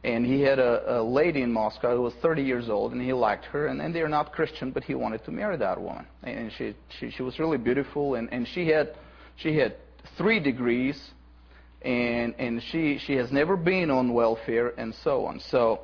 And 0.04 0.24
he 0.24 0.40
had 0.42 0.58
a, 0.58 1.00
a 1.00 1.02
lady 1.02 1.42
in 1.42 1.52
Moscow 1.52 1.96
who 1.96 2.02
was 2.02 2.14
30 2.22 2.42
years 2.42 2.68
old, 2.68 2.92
and 2.92 3.02
he 3.02 3.12
liked 3.12 3.44
her. 3.46 3.66
And, 3.66 3.80
and 3.80 3.94
they're 3.94 4.08
not 4.08 4.32
Christian, 4.32 4.70
but 4.70 4.84
he 4.84 4.94
wanted 4.94 5.24
to 5.24 5.32
marry 5.32 5.56
that 5.56 5.80
woman. 5.80 6.06
And 6.22 6.52
she, 6.52 6.74
she, 6.98 7.10
she 7.10 7.22
was 7.22 7.38
really 7.38 7.58
beautiful, 7.58 8.14
and, 8.14 8.32
and 8.32 8.46
she 8.46 8.68
had, 8.68 8.94
she 9.36 9.56
had 9.56 9.76
three 10.16 10.38
degrees, 10.38 11.10
and, 11.82 12.34
and 12.38 12.62
she, 12.62 12.98
she 12.98 13.14
has 13.14 13.32
never 13.32 13.56
been 13.56 13.90
on 13.90 14.12
welfare, 14.12 14.72
and 14.78 14.94
so 15.02 15.26
on. 15.26 15.40
So 15.40 15.80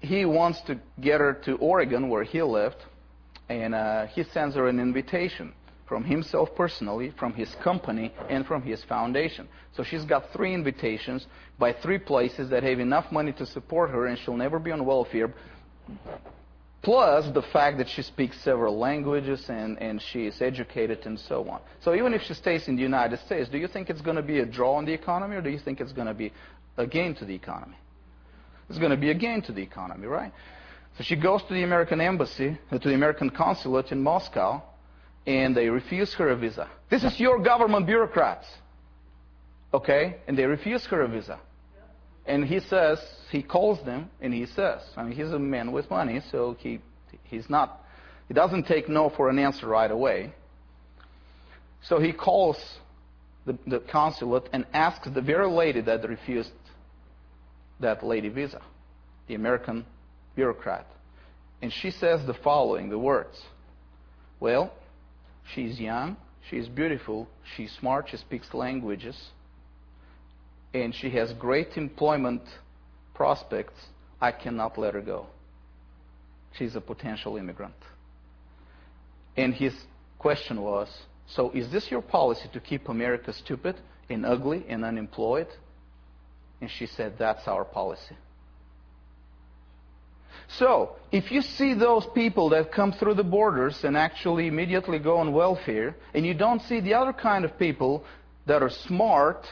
he 0.00 0.24
wants 0.24 0.60
to 0.62 0.78
get 1.00 1.20
her 1.20 1.34
to 1.44 1.56
Oregon, 1.56 2.08
where 2.08 2.24
he 2.24 2.42
lived, 2.42 2.82
and 3.48 3.74
uh, 3.74 4.06
he 4.06 4.24
sends 4.24 4.56
her 4.56 4.66
an 4.66 4.80
invitation 4.80 5.52
from 5.86 6.04
himself 6.04 6.54
personally, 6.56 7.12
from 7.18 7.32
his 7.32 7.54
company, 7.62 8.12
and 8.28 8.44
from 8.46 8.62
his 8.62 8.82
foundation. 8.84 9.48
So 9.76 9.82
she's 9.82 10.04
got 10.04 10.32
three 10.32 10.52
invitations 10.52 11.26
by 11.58 11.72
three 11.72 11.98
places 11.98 12.50
that 12.50 12.62
have 12.62 12.80
enough 12.80 13.10
money 13.12 13.32
to 13.34 13.46
support 13.46 13.90
her, 13.90 14.06
and 14.06 14.18
she'll 14.18 14.36
never 14.36 14.58
be 14.58 14.72
on 14.72 14.84
welfare. 14.84 15.32
Plus 16.82 17.32
the 17.32 17.42
fact 17.42 17.78
that 17.78 17.88
she 17.88 18.02
speaks 18.02 18.40
several 18.42 18.78
languages 18.78 19.44
and, 19.48 19.76
and 19.80 20.00
she 20.00 20.26
is 20.26 20.40
educated 20.40 21.04
and 21.04 21.18
so 21.18 21.48
on. 21.48 21.60
So 21.80 21.94
even 21.94 22.14
if 22.14 22.22
she 22.22 22.34
stays 22.34 22.68
in 22.68 22.76
the 22.76 22.82
United 22.82 23.18
States, 23.20 23.48
do 23.48 23.58
you 23.58 23.66
think 23.66 23.90
it's 23.90 24.00
going 24.00 24.16
to 24.16 24.22
be 24.22 24.38
a 24.38 24.46
draw 24.46 24.74
on 24.74 24.84
the 24.84 24.92
economy, 24.92 25.36
or 25.36 25.42
do 25.42 25.50
you 25.50 25.58
think 25.58 25.80
it's 25.80 25.92
going 25.92 26.06
to 26.06 26.14
be 26.14 26.32
a 26.76 26.86
gain 26.86 27.14
to 27.16 27.24
the 27.24 27.34
economy? 27.34 27.76
It's 28.68 28.78
going 28.78 28.90
to 28.90 28.96
be 28.96 29.10
a 29.10 29.14
gain 29.14 29.42
to 29.42 29.52
the 29.52 29.62
economy, 29.62 30.06
right? 30.06 30.32
So 30.98 31.04
she 31.04 31.16
goes 31.16 31.42
to 31.44 31.54
the 31.54 31.62
American 31.62 32.00
embassy, 32.00 32.58
to 32.70 32.78
the 32.78 32.94
American 32.94 33.30
consulate 33.30 33.92
in 33.92 34.02
Moscow, 34.02 34.62
and 35.26 35.56
they 35.56 35.68
refuse 35.68 36.14
her 36.14 36.28
a 36.28 36.36
visa. 36.36 36.68
This 36.90 37.02
is 37.02 37.18
your 37.18 37.42
government 37.42 37.86
bureaucrats. 37.86 38.46
Okay? 39.74 40.16
And 40.28 40.38
they 40.38 40.44
refuse 40.44 40.84
her 40.86 41.02
a 41.02 41.08
visa. 41.08 41.40
And 42.26 42.44
he 42.44 42.60
says, 42.60 42.98
he 43.30 43.42
calls 43.42 43.84
them 43.84 44.10
and 44.20 44.32
he 44.32 44.46
says, 44.46 44.80
I 44.96 45.02
mean, 45.02 45.12
he's 45.12 45.30
a 45.30 45.38
man 45.38 45.72
with 45.72 45.88
money, 45.90 46.20
so 46.32 46.56
he, 46.58 46.80
he's 47.24 47.48
not, 47.48 47.82
he 48.26 48.34
doesn't 48.34 48.66
take 48.66 48.88
no 48.88 49.10
for 49.10 49.28
an 49.28 49.38
answer 49.38 49.66
right 49.66 49.90
away. 49.90 50.32
So 51.82 52.00
he 52.00 52.12
calls 52.12 52.56
the, 53.44 53.56
the 53.66 53.78
consulate 53.78 54.48
and 54.52 54.66
asks 54.72 55.08
the 55.12 55.20
very 55.20 55.48
lady 55.48 55.80
that 55.82 56.08
refused 56.08 56.50
that 57.78 58.04
lady 58.04 58.28
visa, 58.28 58.60
the 59.28 59.34
American 59.34 59.84
bureaucrat. 60.34 60.86
And 61.62 61.72
she 61.72 61.90
says 61.90 62.26
the 62.26 62.34
following, 62.34 62.88
the 62.88 62.98
words. 62.98 63.40
Well, 64.40 64.72
she's 65.54 65.78
young, 65.78 66.16
she's 66.48 66.68
beautiful, 66.68 67.28
she's 67.56 67.72
smart, 67.78 68.08
she 68.10 68.16
speaks 68.16 68.52
languages, 68.54 69.30
and 70.74 70.94
she 70.94 71.10
has 71.10 71.32
great 71.34 71.76
employment 71.76 72.42
prospects. 73.14 73.74
I 74.20 74.32
cannot 74.32 74.78
let 74.78 74.94
her 74.94 75.00
go. 75.00 75.26
She's 76.52 76.74
a 76.74 76.80
potential 76.80 77.36
immigrant. 77.36 77.74
And 79.36 79.52
his 79.54 79.74
question 80.18 80.62
was, 80.62 80.88
so 81.28 81.50
is 81.50 81.70
this 81.70 81.90
your 81.90 82.02
policy 82.02 82.48
to 82.52 82.60
keep 82.60 82.88
America 82.88 83.32
stupid 83.32 83.76
and 84.08 84.24
ugly 84.24 84.64
and 84.68 84.84
unemployed? 84.84 85.48
And 86.60 86.70
she 86.70 86.86
said, 86.86 87.14
that's 87.18 87.46
our 87.46 87.64
policy. 87.64 88.16
So, 90.48 90.96
if 91.12 91.30
you 91.30 91.42
see 91.42 91.74
those 91.74 92.06
people 92.14 92.50
that 92.50 92.72
come 92.72 92.92
through 92.92 93.14
the 93.14 93.24
borders 93.24 93.84
and 93.84 93.96
actually 93.96 94.46
immediately 94.46 94.98
go 94.98 95.18
on 95.18 95.32
welfare, 95.32 95.96
and 96.14 96.24
you 96.24 96.34
don't 96.34 96.62
see 96.62 96.80
the 96.80 96.94
other 96.94 97.12
kind 97.12 97.44
of 97.44 97.58
people 97.58 98.04
that 98.46 98.62
are 98.62 98.70
smart, 98.70 99.46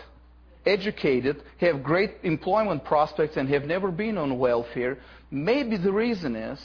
educated, 0.66 1.42
have 1.58 1.82
great 1.82 2.12
employment 2.22 2.84
prospects, 2.84 3.36
and 3.36 3.48
have 3.48 3.64
never 3.64 3.90
been 3.90 4.16
on 4.18 4.38
welfare, 4.38 4.98
maybe 5.30 5.76
the 5.76 5.92
reason 5.92 6.36
is 6.36 6.60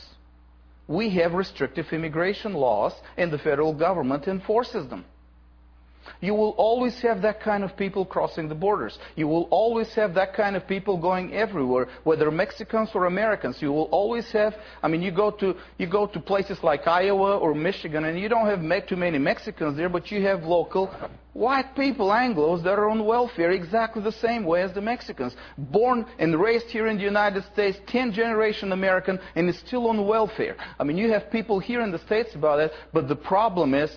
we 0.88 1.10
have 1.12 1.34
restrictive 1.34 1.86
immigration 1.92 2.54
laws 2.54 2.94
and 3.18 3.32
the 3.32 3.38
federal 3.38 3.74
government 3.74 4.28
enforces 4.28 4.90
them. 4.90 5.06
You 6.22 6.34
will 6.34 6.52
always 6.52 7.00
have 7.02 7.22
that 7.22 7.42
kind 7.42 7.64
of 7.64 7.76
people 7.78 8.06
crossing 8.06 8.50
the 8.50 8.56
borders. 8.56 8.98
You 9.16 9.28
will 9.28 9.48
always 9.52 9.94
have 9.96 10.14
that 10.16 10.34
kind 10.34 10.56
of 10.56 10.68
people 10.68 10.98
going 10.98 11.34
everywhere, 11.34 11.88
whether 12.04 12.30
Mexicans 12.32 12.90
or 12.94 13.06
Americans. 13.06 13.62
You 13.62 13.72
will 13.72 13.90
always 13.92 14.30
have, 14.32 14.56
I 14.84 14.88
mean, 14.88 15.02
you 15.02 15.12
go 15.12 15.32
to, 15.32 15.56
you 15.78 15.88
go 15.88 16.08
to 16.08 16.20
places 16.20 16.60
like 16.64 16.88
Iowa 16.88 17.38
or 17.38 17.54
Michigan 17.54 18.06
and 18.06 18.20
you 18.20 18.30
don't 18.30 18.48
have 18.48 18.88
too 18.88 18.96
many 18.96 19.18
Mexicans 19.18 19.78
there, 19.78 19.90
but 19.90 20.12
you 20.12 20.22
have 20.26 20.44
local 20.44 20.90
white 21.34 21.76
people, 21.76 22.10
Anglos, 22.10 22.64
that 22.64 22.78
are 22.78 22.90
on 22.90 23.06
welfare 23.06 23.52
exactly 23.52 24.02
the 24.04 24.12
same 24.12 24.44
way 24.44 24.62
as 24.62 24.74
the 24.74 24.82
Mexicans. 24.82 25.36
Born 25.58 26.06
and 26.18 26.40
raised 26.40 26.68
here 26.68 26.88
in 26.88 26.98
the 26.98 27.04
United 27.04 27.46
States, 27.54 27.78
10 27.88 28.12
generation 28.12 28.72
American, 28.72 29.20
and 29.36 29.50
is 29.50 29.58
still 29.60 29.88
on 29.88 30.06
welfare. 30.06 30.56
I 30.80 30.84
mean, 30.84 30.98
you 30.98 31.12
have 31.12 31.32
people 31.32 31.60
here 31.60 31.82
in 31.82 31.92
the 31.92 32.00
States 32.00 32.36
about 32.36 32.60
it, 32.60 32.72
but 32.94 33.08
the 33.08 33.16
problem 33.16 33.74
is, 33.74 33.92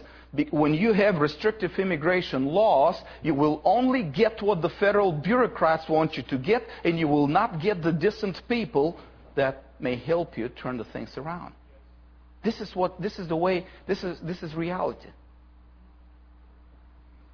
when 0.50 0.72
you 0.72 0.94
have 0.94 1.16
restrictive 1.16 1.72
immigration 1.78 2.46
laws, 2.46 2.96
you 3.22 3.34
will 3.34 3.60
only 3.64 4.02
get 4.02 4.40
what 4.42 4.62
the 4.62 4.70
federal 4.80 5.12
bureaucrats 5.12 5.88
want 5.88 6.16
you 6.16 6.22
to 6.24 6.38
get, 6.38 6.62
and 6.84 6.98
you 6.98 7.06
will 7.06 7.26
not 7.26 7.60
get 7.60 7.82
the 7.82 7.92
decent 7.92 8.40
people 8.48 8.98
that 9.36 9.64
may 9.78 9.96
help 9.96 10.38
you 10.38 10.48
turn 10.48 10.78
the 10.78 10.84
things 10.84 11.10
around. 11.16 11.52
This 12.42 12.60
is 12.60 12.74
what, 12.74 13.00
this 13.00 13.18
is 13.18 13.28
the 13.28 13.36
way, 13.36 13.66
this 13.86 14.02
is, 14.02 14.18
this 14.22 14.42
is 14.42 14.54
reality. 14.54 15.08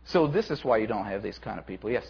So 0.07 0.27
this 0.27 0.51
is 0.51 0.65
why 0.65 0.79
you 0.79 0.87
don't 0.87 1.05
have 1.05 1.23
these 1.23 1.39
kind 1.39 1.59
of 1.59 1.67
people. 1.67 1.91
Yes. 1.91 2.05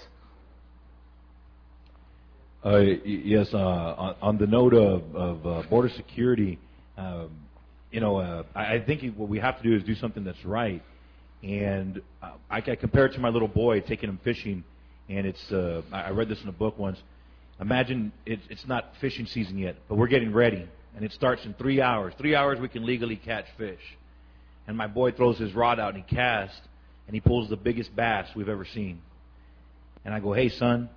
Uh, 2.64 2.78
yes, 3.04 3.48
uh, 3.52 4.14
on, 4.20 4.38
the 4.38 4.46
note 4.46 4.74
of, 4.74 5.14
of 5.14 5.46
uh, 5.46 5.68
border 5.68 5.88
security, 5.88 6.58
um, 6.96 7.30
you 7.90 8.00
know, 8.00 8.18
uh, 8.18 8.42
I, 8.54 8.80
think 8.80 9.02
what 9.16 9.28
we 9.28 9.38
have 9.38 9.56
to 9.58 9.62
do 9.62 9.74
is 9.74 9.82
do 9.82 9.94
something 9.94 10.24
that's 10.24 10.44
right. 10.44 10.82
And 11.42 12.02
uh, 12.22 12.32
I, 12.50 12.58
I 12.58 12.76
compare 12.76 13.06
it 13.06 13.14
to 13.14 13.20
my 13.20 13.28
little 13.28 13.48
boy 13.48 13.80
taking 13.80 14.08
him 14.08 14.20
fishing, 14.22 14.64
and 15.08 15.26
it's 15.26 15.52
uh, 15.52 15.82
I 15.92 16.10
read 16.10 16.28
this 16.28 16.42
in 16.42 16.48
a 16.48 16.52
book 16.52 16.78
once. 16.78 16.98
Imagine 17.60 18.12
it's, 18.26 18.42
it's 18.50 18.66
not 18.66 18.92
fishing 19.00 19.26
season 19.26 19.58
yet, 19.58 19.76
but 19.88 19.96
we're 19.96 20.08
getting 20.08 20.32
ready, 20.32 20.68
and 20.96 21.04
it 21.04 21.12
starts 21.12 21.44
in 21.44 21.54
three 21.54 21.80
hours. 21.80 22.14
Three 22.18 22.34
hours 22.34 22.60
we 22.60 22.68
can 22.68 22.84
legally 22.84 23.16
catch 23.16 23.46
fish. 23.56 23.80
And 24.66 24.76
my 24.76 24.86
boy 24.86 25.12
throws 25.12 25.38
his 25.38 25.54
rod 25.54 25.80
out 25.80 25.94
and 25.94 26.04
he 26.04 26.14
casts, 26.14 26.60
and 27.06 27.14
he 27.14 27.20
pulls 27.20 27.48
the 27.48 27.56
biggest 27.56 27.94
bass 27.96 28.28
we've 28.36 28.50
ever 28.50 28.66
seen. 28.66 29.00
And 30.04 30.12
I 30.12 30.20
go, 30.20 30.32
hey, 30.32 30.50
son, 30.50 30.90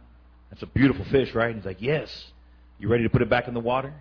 that's 0.50 0.62
a 0.62 0.68
beautiful 0.68 1.06
fish, 1.10 1.34
right? 1.34 1.48
And 1.48 1.56
he's 1.56 1.66
like, 1.66 1.82
yes. 1.82 2.10
You 2.80 2.90
ready 2.90 3.04
to 3.04 3.10
put 3.10 3.22
it 3.22 3.30
back 3.30 3.48
in 3.48 3.54
the 3.54 3.60
water? 3.60 3.94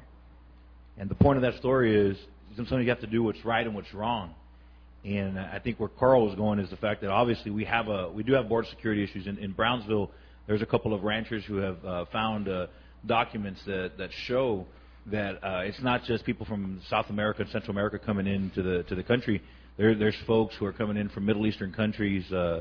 And 0.99 1.09
the 1.09 1.15
point 1.15 1.37
of 1.37 1.43
that 1.43 1.55
story 1.61 1.95
is 1.95 2.17
sometimes 2.57 2.85
you 2.85 2.91
have 2.91 3.01
to 3.01 3.07
do 3.07 3.23
what's 3.23 3.45
right 3.45 3.67
and 3.67 3.75
what's 3.75 3.93
wrong. 3.95 4.35
And 5.05 5.39
I 5.39 5.59
think 5.59 5.81
where 5.81 5.89
Carl 5.89 6.27
was 6.27 6.35
going 6.35 6.59
is 6.59 6.69
the 6.69 6.77
fact 6.77 7.01
that 7.01 7.11
obviously 7.11 7.51
we 7.51 7.65
have 7.65 7.89
a 7.89 8.11
we 8.11 8.23
do 8.23 8.35
have 8.35 8.49
border 8.49 8.69
security 8.69 9.03
issues 9.03 9.27
in, 9.27 9.39
in 9.39 9.53
Brownsville. 9.53 10.11
There's 10.47 10.63
a 10.63 10.67
couple 10.67 10.93
of 10.93 11.05
ranchers 11.05 11.45
who 11.45 11.57
have 11.57 11.85
uh, 11.85 12.05
found 12.13 12.49
uh, 12.49 12.67
documents 13.07 13.61
that 13.67 13.93
that 13.97 14.11
show 14.27 14.67
that 15.07 15.43
uh, 15.43 15.63
it's 15.65 15.83
not 15.83 16.05
just 16.05 16.27
people 16.27 16.45
from 16.45 16.83
South 16.91 17.07
America 17.09 17.41
and 17.43 17.51
Central 17.51 17.71
America 17.71 17.99
coming 17.99 18.27
into 18.27 18.63
the 18.63 18.83
to 18.85 18.95
the 18.95 19.03
country. 19.03 19.43
There, 19.79 19.95
there's 19.95 20.17
folks 20.27 20.55
who 20.59 20.67
are 20.67 20.73
coming 20.73 20.99
in 20.99 21.09
from 21.09 21.25
Middle 21.25 21.47
Eastern 21.47 21.73
countries. 21.73 22.31
Uh, 22.31 22.61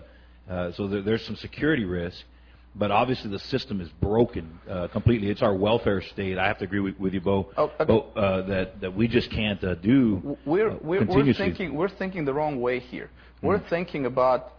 uh, 0.49 0.71
so 0.77 0.87
there, 0.87 1.01
there's 1.01 1.25
some 1.25 1.35
security 1.35 1.83
risk. 1.83 2.17
But 2.75 2.91
obviously, 2.91 3.31
the 3.31 3.39
system 3.39 3.81
is 3.81 3.89
broken 4.01 4.59
uh, 4.69 4.87
completely. 4.89 5.29
It's 5.29 5.41
our 5.41 5.55
welfare 5.55 6.01
state. 6.01 6.37
I 6.37 6.47
have 6.47 6.59
to 6.59 6.65
agree 6.65 6.79
with, 6.79 6.99
with 6.99 7.13
you, 7.13 7.21
Bo, 7.21 7.49
Oh, 7.57 7.71
okay. 7.79 7.85
Bo 7.85 7.99
uh, 8.15 8.45
that 8.47 8.79
that 8.79 8.95
we 8.95 9.07
just 9.07 9.31
can't 9.31 9.61
uh, 9.63 9.75
do 9.75 10.37
We're, 10.45 10.71
uh, 10.71 10.75
we're, 10.81 11.03
we're, 11.05 11.33
thinking, 11.33 11.73
we're 11.73 11.89
thinking 11.89 12.25
the 12.25 12.33
wrong 12.33 12.61
way 12.61 12.79
here. 12.79 13.09
We're 13.41 13.59
thinking 13.69 14.05
about, 14.05 14.53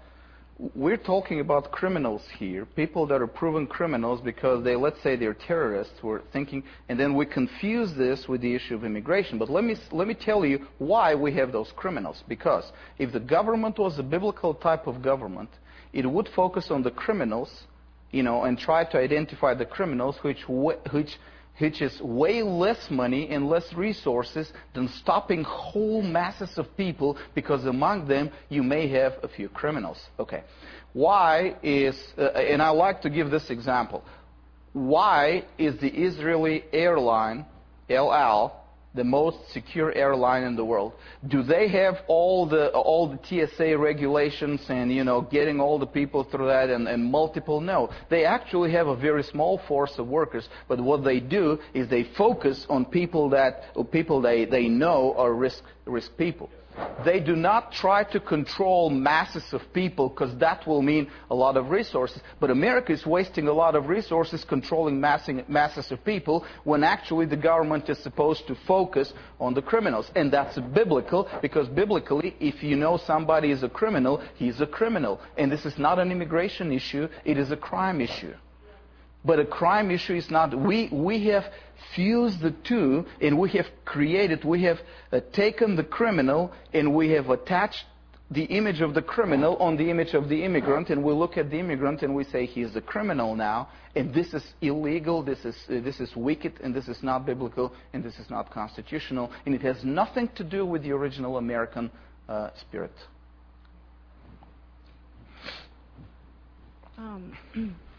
we're 0.74 0.96
talking 0.96 1.40
about 1.40 1.70
criminals 1.70 2.22
here, 2.38 2.64
people 2.64 3.06
that 3.08 3.20
are 3.20 3.26
proven 3.26 3.66
criminals 3.66 4.20
because 4.22 4.64
they, 4.64 4.74
let's 4.74 5.00
say 5.02 5.14
they're 5.16 5.34
terrorists. 5.34 5.94
We're 6.02 6.22
thinking, 6.32 6.64
and 6.88 6.98
then 6.98 7.14
we 7.14 7.26
confuse 7.26 7.94
this 7.94 8.26
with 8.26 8.40
the 8.40 8.54
issue 8.54 8.74
of 8.74 8.84
immigration. 8.84 9.38
But 9.38 9.50
let 9.50 9.64
me, 9.64 9.76
let 9.92 10.08
me 10.08 10.14
tell 10.14 10.44
you 10.44 10.66
why 10.78 11.14
we 11.14 11.32
have 11.34 11.52
those 11.52 11.72
criminals. 11.76 12.22
Because 12.26 12.64
if 12.98 13.12
the 13.12 13.20
government 13.20 13.78
was 13.78 13.98
a 13.98 14.02
biblical 14.02 14.54
type 14.54 14.86
of 14.86 15.02
government, 15.02 15.50
it 15.92 16.10
would 16.10 16.28
focus 16.34 16.68
on 16.70 16.82
the 16.82 16.90
criminals, 16.90 17.50
you 18.10 18.22
know, 18.22 18.44
and 18.44 18.58
try 18.58 18.84
to 18.84 18.98
identify 18.98 19.54
the 19.54 19.64
criminals 19.64 20.16
which, 20.22 20.48
which 20.48 21.16
which 21.60 21.82
is 21.82 22.00
way 22.00 22.42
less 22.42 22.90
money 22.90 23.28
and 23.28 23.48
less 23.48 23.72
resources 23.74 24.50
than 24.74 24.88
stopping 24.88 25.44
whole 25.44 26.02
masses 26.02 26.50
of 26.56 26.74
people 26.76 27.18
because 27.34 27.66
among 27.66 28.08
them 28.08 28.30
you 28.48 28.62
may 28.62 28.88
have 28.88 29.12
a 29.22 29.28
few 29.28 29.48
criminals. 29.48 29.98
Okay. 30.18 30.42
Why 30.94 31.56
is, 31.62 32.02
uh, 32.18 32.28
and 32.30 32.62
I 32.62 32.70
like 32.70 33.02
to 33.02 33.10
give 33.10 33.30
this 33.30 33.50
example. 33.50 34.02
Why 34.72 35.44
is 35.58 35.78
the 35.80 35.88
Israeli 35.88 36.64
airline, 36.72 37.44
El 37.88 38.12
Al, 38.12 38.59
the 38.94 39.04
most 39.04 39.38
secure 39.52 39.92
airline 39.92 40.42
in 40.42 40.56
the 40.56 40.64
world? 40.64 40.92
Do 41.28 41.42
they 41.42 41.68
have 41.68 41.98
all 42.08 42.46
the 42.46 42.70
all 42.70 43.08
the 43.08 43.18
TSA 43.22 43.78
regulations 43.78 44.60
and 44.68 44.92
you 44.92 45.04
know 45.04 45.20
getting 45.20 45.60
all 45.60 45.78
the 45.78 45.86
people 45.86 46.24
through 46.24 46.46
that 46.46 46.70
and, 46.70 46.88
and 46.88 47.04
multiple? 47.04 47.60
No, 47.60 47.90
they 48.08 48.24
actually 48.24 48.72
have 48.72 48.88
a 48.88 48.96
very 48.96 49.22
small 49.22 49.60
force 49.68 49.98
of 49.98 50.08
workers. 50.08 50.48
But 50.68 50.80
what 50.80 51.04
they 51.04 51.20
do 51.20 51.58
is 51.74 51.88
they 51.88 52.04
focus 52.16 52.66
on 52.68 52.84
people 52.84 53.30
that 53.30 53.74
people 53.92 54.20
they, 54.20 54.44
they 54.44 54.68
know 54.68 55.14
are 55.16 55.32
risk 55.32 55.62
risk 55.84 56.16
people. 56.16 56.50
They 57.04 57.20
do 57.20 57.34
not 57.34 57.72
try 57.72 58.04
to 58.04 58.20
control 58.20 58.90
masses 58.90 59.52
of 59.52 59.62
people 59.72 60.08
because 60.08 60.36
that 60.38 60.66
will 60.66 60.82
mean 60.82 61.10
a 61.30 61.34
lot 61.34 61.56
of 61.56 61.70
resources. 61.70 62.20
But 62.38 62.50
America 62.50 62.92
is 62.92 63.06
wasting 63.06 63.48
a 63.48 63.52
lot 63.52 63.74
of 63.74 63.88
resources 63.88 64.44
controlling 64.44 65.00
massing, 65.00 65.42
masses 65.48 65.90
of 65.90 66.04
people 66.04 66.44
when 66.64 66.84
actually 66.84 67.26
the 67.26 67.36
government 67.36 67.88
is 67.88 67.98
supposed 67.98 68.46
to 68.48 68.54
focus 68.66 69.12
on 69.38 69.54
the 69.54 69.62
criminals. 69.62 70.10
And 70.14 70.32
that's 70.32 70.58
biblical 70.58 71.28
because 71.42 71.68
biblically, 71.68 72.36
if 72.38 72.62
you 72.62 72.76
know 72.76 72.98
somebody 72.98 73.50
is 73.50 73.62
a 73.62 73.68
criminal, 73.68 74.22
he's 74.36 74.60
a 74.60 74.66
criminal. 74.66 75.20
And 75.36 75.50
this 75.50 75.64
is 75.64 75.78
not 75.78 75.98
an 75.98 76.12
immigration 76.12 76.72
issue, 76.72 77.08
it 77.24 77.38
is 77.38 77.50
a 77.50 77.56
crime 77.56 78.00
issue. 78.00 78.34
But 79.24 79.38
a 79.38 79.44
crime 79.44 79.90
issue 79.90 80.14
is 80.14 80.30
not. 80.30 80.58
We, 80.58 80.88
we 80.90 81.26
have 81.26 81.44
fused 81.94 82.40
the 82.40 82.52
two 82.52 83.04
and 83.20 83.38
we 83.38 83.50
have 83.50 83.66
created, 83.84 84.44
we 84.44 84.62
have 84.64 84.78
uh, 85.12 85.20
taken 85.32 85.76
the 85.76 85.84
criminal 85.84 86.52
and 86.72 86.94
we 86.94 87.10
have 87.10 87.28
attached 87.28 87.84
the 88.30 88.44
image 88.44 88.80
of 88.80 88.94
the 88.94 89.02
criminal 89.02 89.56
on 89.56 89.76
the 89.76 89.90
image 89.90 90.14
of 90.14 90.28
the 90.28 90.44
immigrant 90.44 90.88
and 90.88 91.02
we 91.02 91.12
look 91.12 91.36
at 91.36 91.50
the 91.50 91.58
immigrant 91.58 92.02
and 92.02 92.14
we 92.14 92.22
say 92.24 92.46
he's 92.46 92.76
a 92.76 92.80
criminal 92.80 93.34
now 93.34 93.68
and 93.96 94.14
this 94.14 94.32
is 94.32 94.44
illegal, 94.60 95.22
this 95.22 95.44
is, 95.44 95.56
uh, 95.68 95.80
this 95.80 95.98
is 95.98 96.14
wicked 96.14 96.52
and 96.62 96.72
this 96.72 96.86
is 96.86 97.02
not 97.02 97.26
biblical 97.26 97.72
and 97.92 98.04
this 98.04 98.16
is 98.18 98.30
not 98.30 98.50
constitutional 98.50 99.32
and 99.46 99.54
it 99.54 99.62
has 99.62 99.82
nothing 99.82 100.28
to 100.36 100.44
do 100.44 100.64
with 100.64 100.82
the 100.82 100.92
original 100.92 101.38
American 101.38 101.90
uh, 102.28 102.50
spirit. 102.60 102.92
Um, 106.96 107.36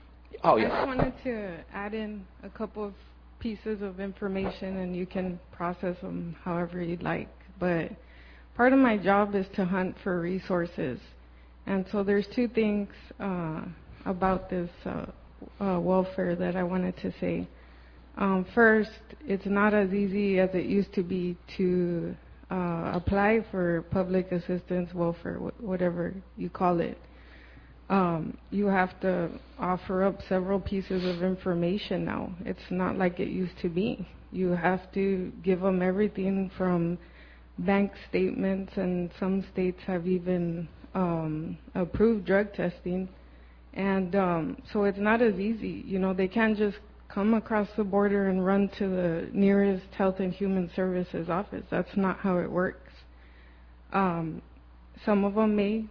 Oh, 0.43 0.57
I 0.57 0.63
just 0.63 0.87
wanted 0.87 1.13
to 1.23 1.57
add 1.71 1.93
in 1.93 2.25
a 2.43 2.49
couple 2.49 2.83
of 2.83 2.93
pieces 3.39 3.83
of 3.83 3.99
information, 3.99 4.77
and 4.77 4.95
you 4.95 5.05
can 5.05 5.39
process 5.51 5.95
them 6.01 6.35
however 6.43 6.81
you'd 6.81 7.03
like. 7.03 7.29
But 7.59 7.91
part 8.55 8.73
of 8.73 8.79
my 8.79 8.97
job 8.97 9.35
is 9.35 9.45
to 9.55 9.65
hunt 9.65 9.95
for 10.03 10.19
resources, 10.19 10.99
and 11.67 11.85
so 11.91 12.03
there's 12.03 12.25
two 12.35 12.47
things 12.47 12.89
uh, 13.19 13.61
about 14.05 14.49
this 14.49 14.71
uh, 14.83 15.05
uh, 15.59 15.79
welfare 15.79 16.35
that 16.35 16.55
I 16.55 16.63
wanted 16.63 16.97
to 16.97 17.13
say. 17.19 17.47
Um, 18.17 18.43
first, 18.55 18.89
it's 19.21 19.45
not 19.45 19.75
as 19.75 19.93
easy 19.93 20.39
as 20.39 20.49
it 20.55 20.65
used 20.65 20.93
to 20.95 21.03
be 21.03 21.37
to 21.57 22.15
uh, 22.49 22.93
apply 22.95 23.45
for 23.51 23.83
public 23.91 24.31
assistance, 24.31 24.91
welfare, 24.95 25.35
wh- 25.35 25.63
whatever 25.63 26.15
you 26.35 26.49
call 26.49 26.79
it 26.79 26.97
you 28.51 28.67
have 28.67 28.99
to 29.01 29.29
offer 29.59 30.03
up 30.03 30.19
several 30.29 30.59
pieces 30.59 31.03
of 31.03 31.23
information 31.23 32.05
now. 32.05 32.31
It's 32.45 32.69
not 32.69 32.97
like 32.97 33.19
it 33.19 33.27
used 33.27 33.57
to 33.61 33.69
be. 33.69 34.07
You 34.31 34.51
have 34.51 34.91
to 34.93 35.31
give 35.43 35.59
them 35.59 35.81
everything 35.81 36.51
from 36.57 36.97
bank 37.59 37.91
statements, 38.09 38.73
and 38.77 39.11
some 39.19 39.45
states 39.51 39.79
have 39.87 40.07
even 40.07 40.69
um, 40.95 41.57
approved 41.75 42.25
drug 42.25 42.53
testing. 42.53 43.09
And 43.73 44.15
um, 44.15 44.61
so 44.71 44.85
it's 44.85 44.97
not 44.99 45.21
as 45.21 45.35
easy. 45.35 45.83
You 45.85 45.99
know, 45.99 46.13
they 46.13 46.27
can't 46.27 46.57
just 46.57 46.77
come 47.09 47.33
across 47.33 47.67
the 47.75 47.83
border 47.83 48.29
and 48.29 48.45
run 48.45 48.69
to 48.79 48.87
the 48.87 49.29
nearest 49.33 49.85
Health 49.97 50.19
and 50.19 50.33
Human 50.33 50.71
Services 50.75 51.29
office. 51.29 51.63
That's 51.69 51.95
not 51.95 52.19
how 52.19 52.37
it 52.37 52.49
works. 52.49 52.91
Um, 53.91 54.41
some 55.05 55.25
of 55.25 55.35
them 55.35 55.55
may 55.55 55.85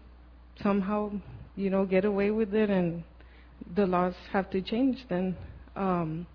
somehow 0.62 1.12
you 1.60 1.70
know, 1.70 1.84
get 1.84 2.04
away 2.04 2.30
with 2.30 2.54
it 2.54 2.70
and 2.70 3.04
the 3.76 3.86
laws 3.86 4.14
have 4.32 4.50
to 4.50 4.62
change 4.62 4.98
then. 5.08 5.36
Um, 5.76 6.26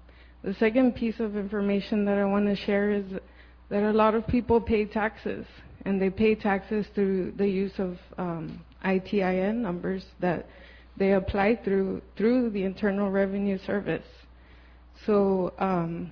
the 0.44 0.53
second 0.55 0.96
piece 0.96 1.20
of 1.20 1.36
information 1.36 2.05
that 2.05 2.17
I 2.17 2.25
want 2.25 2.46
to 2.46 2.55
share 2.55 2.91
is 2.91 3.05
that 3.70 3.84
a 3.84 3.91
lot 3.91 4.13
of 4.13 4.27
people 4.27 4.62
pay 4.62 4.86
taxes 4.86 5.46
and 5.86 6.01
they 6.01 6.10
pay 6.10 6.36
taxes 6.36 6.86
through 6.94 7.34
the 7.38 7.48
use 7.48 7.74
of 7.79 7.98
um, 8.17 8.63
ITIN 8.84 9.55
numbers 9.55 10.05
that 10.20 10.48
they 10.98 11.13
apply 11.13 11.60
through 11.63 12.01
through 12.15 12.51
the 12.51 12.63
Internal 12.63 13.10
Revenue 13.10 13.58
Service. 13.65 14.05
So 15.05 15.53
um, 15.60 16.12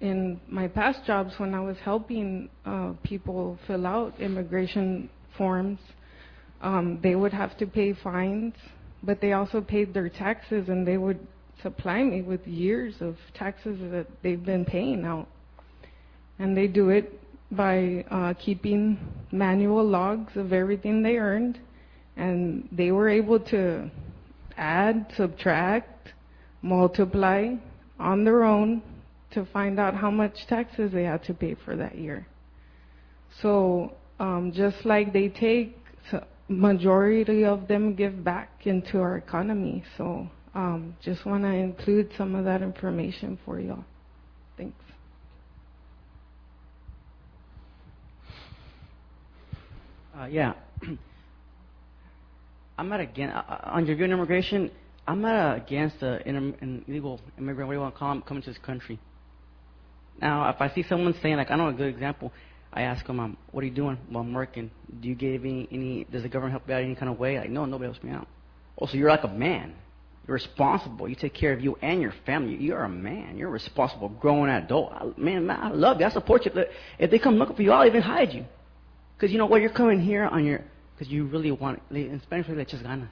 in 0.00 0.40
my 0.48 0.68
past 0.68 1.04
jobs, 1.06 1.34
when 1.38 1.54
I 1.54 1.60
was 1.60 1.76
helping 1.82 2.48
uh, 2.64 2.92
people 3.02 3.58
fill 3.66 3.86
out 3.86 4.20
immigration 4.20 5.10
forms, 5.36 5.78
um, 6.60 6.98
they 7.02 7.14
would 7.14 7.32
have 7.32 7.56
to 7.58 7.66
pay 7.66 7.94
fines, 7.94 8.54
but 9.02 9.20
they 9.20 9.32
also 9.32 9.60
paid 9.60 9.94
their 9.94 10.08
taxes, 10.08 10.68
and 10.68 10.86
they 10.86 10.96
would 10.96 11.20
supply 11.62 12.02
me 12.02 12.22
with 12.22 12.46
years 12.46 12.94
of 13.00 13.16
taxes 13.34 13.78
that 13.90 14.06
they've 14.22 14.44
been 14.44 14.64
paying 14.64 15.04
out. 15.04 15.28
And 16.38 16.56
they 16.56 16.66
do 16.66 16.90
it 16.90 17.20
by 17.50 18.04
uh, 18.10 18.34
keeping 18.34 18.98
manual 19.32 19.84
logs 19.84 20.36
of 20.36 20.52
everything 20.52 21.02
they 21.02 21.16
earned, 21.16 21.58
and 22.16 22.68
they 22.72 22.90
were 22.90 23.08
able 23.08 23.40
to 23.40 23.90
add, 24.56 25.06
subtract, 25.16 26.10
multiply 26.62 27.54
on 27.98 28.24
their 28.24 28.42
own 28.42 28.82
to 29.30 29.46
find 29.52 29.78
out 29.78 29.94
how 29.94 30.10
much 30.10 30.34
taxes 30.48 30.92
they 30.92 31.04
had 31.04 31.22
to 31.24 31.34
pay 31.34 31.54
for 31.64 31.76
that 31.76 31.96
year. 31.96 32.26
So 33.42 33.94
um, 34.18 34.52
just 34.54 34.84
like 34.84 35.12
they 35.12 35.28
take, 35.28 35.77
majority 36.48 37.44
of 37.44 37.68
them 37.68 37.94
give 37.94 38.24
back 38.24 38.66
into 38.66 38.98
our 38.98 39.16
economy. 39.16 39.84
So 39.96 40.28
um, 40.54 40.96
just 41.02 41.24
want 41.26 41.44
to 41.44 41.50
include 41.50 42.10
some 42.16 42.34
of 42.34 42.44
that 42.46 42.62
information 42.62 43.38
for 43.44 43.60
y'all. 43.60 43.84
Thanks. 44.56 44.74
Uh, 50.18 50.26
yeah. 50.26 50.54
I'm 52.78 52.88
not 52.88 53.00
against, 53.00 53.34
uh, 53.34 53.42
uh, 53.48 53.60
on 53.64 53.86
your 53.86 53.96
view 53.96 54.04
on 54.06 54.12
immigration, 54.12 54.70
I'm 55.06 55.20
not 55.20 55.56
against 55.56 56.02
an 56.02 56.84
illegal 56.86 57.20
immigrant, 57.38 57.68
what 57.68 57.72
do 57.72 57.76
you 57.76 57.80
want 57.80 57.94
to 57.94 57.98
call 57.98 58.10
them, 58.10 58.22
coming 58.22 58.42
to 58.42 58.50
this 58.50 58.58
country. 58.58 58.98
Now, 60.20 60.48
if 60.50 60.60
I 60.60 60.72
see 60.74 60.82
someone 60.82 61.14
saying, 61.22 61.36
like, 61.36 61.50
I 61.50 61.56
know 61.56 61.68
a 61.68 61.72
good 61.72 61.88
example, 61.88 62.32
I 62.72 62.82
ask 62.82 63.06
them, 63.06 63.18
um, 63.18 63.36
what 63.50 63.62
are 63.64 63.66
you 63.66 63.74
doing? 63.74 63.98
Well, 64.10 64.20
I'm 64.20 64.32
working. 64.32 64.70
Do 65.00 65.08
you 65.08 65.14
give 65.14 65.44
any, 65.44 65.68
any, 65.70 66.04
does 66.04 66.22
the 66.22 66.28
government 66.28 66.52
help 66.52 66.68
you 66.68 66.74
out 66.74 66.82
any 66.82 66.94
kind 66.94 67.10
of 67.10 67.18
way? 67.18 67.38
Like, 67.38 67.50
no, 67.50 67.64
nobody 67.64 67.90
helps 67.90 68.04
me 68.04 68.10
out. 68.12 68.28
Oh, 68.80 68.86
so 68.86 68.96
you're 68.96 69.08
like 69.08 69.24
a 69.24 69.28
man. 69.28 69.74
You're 70.26 70.34
responsible. 70.34 71.08
You 71.08 71.14
take 71.14 71.32
care 71.32 71.54
of 71.54 71.62
you 71.62 71.78
and 71.80 72.02
your 72.02 72.12
family. 72.26 72.56
You're 72.56 72.84
a 72.84 72.88
man. 72.88 73.38
You're 73.38 73.48
responsible, 73.48 74.10
grown 74.10 74.50
adult. 74.50 74.92
I, 74.92 75.06
man, 75.16 75.46
man, 75.46 75.58
I 75.60 75.70
love 75.70 76.00
you. 76.00 76.06
I 76.06 76.10
support 76.10 76.44
you. 76.44 76.52
If 76.98 77.10
they 77.10 77.18
come 77.18 77.36
looking 77.36 77.56
for 77.56 77.62
you, 77.62 77.72
I'll 77.72 77.86
even 77.86 78.02
hide 78.02 78.34
you. 78.34 78.44
Because 79.16 79.32
you 79.32 79.38
know 79.38 79.46
what? 79.46 79.62
You're 79.62 79.70
coming 79.70 80.00
here 80.00 80.26
on 80.26 80.44
your, 80.44 80.62
because 80.94 81.10
you 81.10 81.24
really 81.24 81.50
want, 81.50 81.80
in 81.90 82.20
Spanish, 82.22 82.46
le 82.48 82.56
echas 82.56 82.82
ganas. 82.82 83.08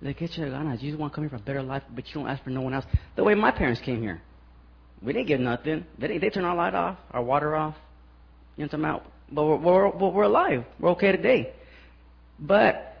Le 0.00 0.14
echas 0.14 0.38
ganas. 0.38 0.80
You 0.80 0.90
just 0.90 1.00
want 1.00 1.12
to 1.12 1.14
come 1.16 1.24
here 1.24 1.30
for 1.30 1.36
a 1.36 1.40
better 1.40 1.62
life, 1.62 1.82
but 1.92 2.06
you 2.06 2.14
don't 2.14 2.28
ask 2.28 2.44
for 2.44 2.50
no 2.50 2.60
one 2.60 2.72
else. 2.72 2.84
The 3.16 3.24
way 3.24 3.34
my 3.34 3.50
parents 3.50 3.80
came 3.80 4.00
here. 4.00 4.22
We 5.02 5.12
didn't 5.12 5.26
get 5.26 5.40
nothing. 5.40 5.84
They, 5.98 6.18
they 6.18 6.30
turned 6.30 6.46
our 6.46 6.56
light 6.56 6.74
off, 6.74 6.96
our 7.10 7.22
water 7.22 7.54
off. 7.54 7.74
You 8.56 8.64
know 8.64 8.68
what 8.68 8.74
I'm 8.74 8.82
talking 8.82 8.84
about? 8.84 9.12
But 9.30 9.44
we're, 9.44 9.90
we're, 9.90 10.10
we're 10.10 10.22
alive. 10.22 10.64
We're 10.80 10.90
okay 10.90 11.12
today. 11.12 11.52
But 12.38 12.96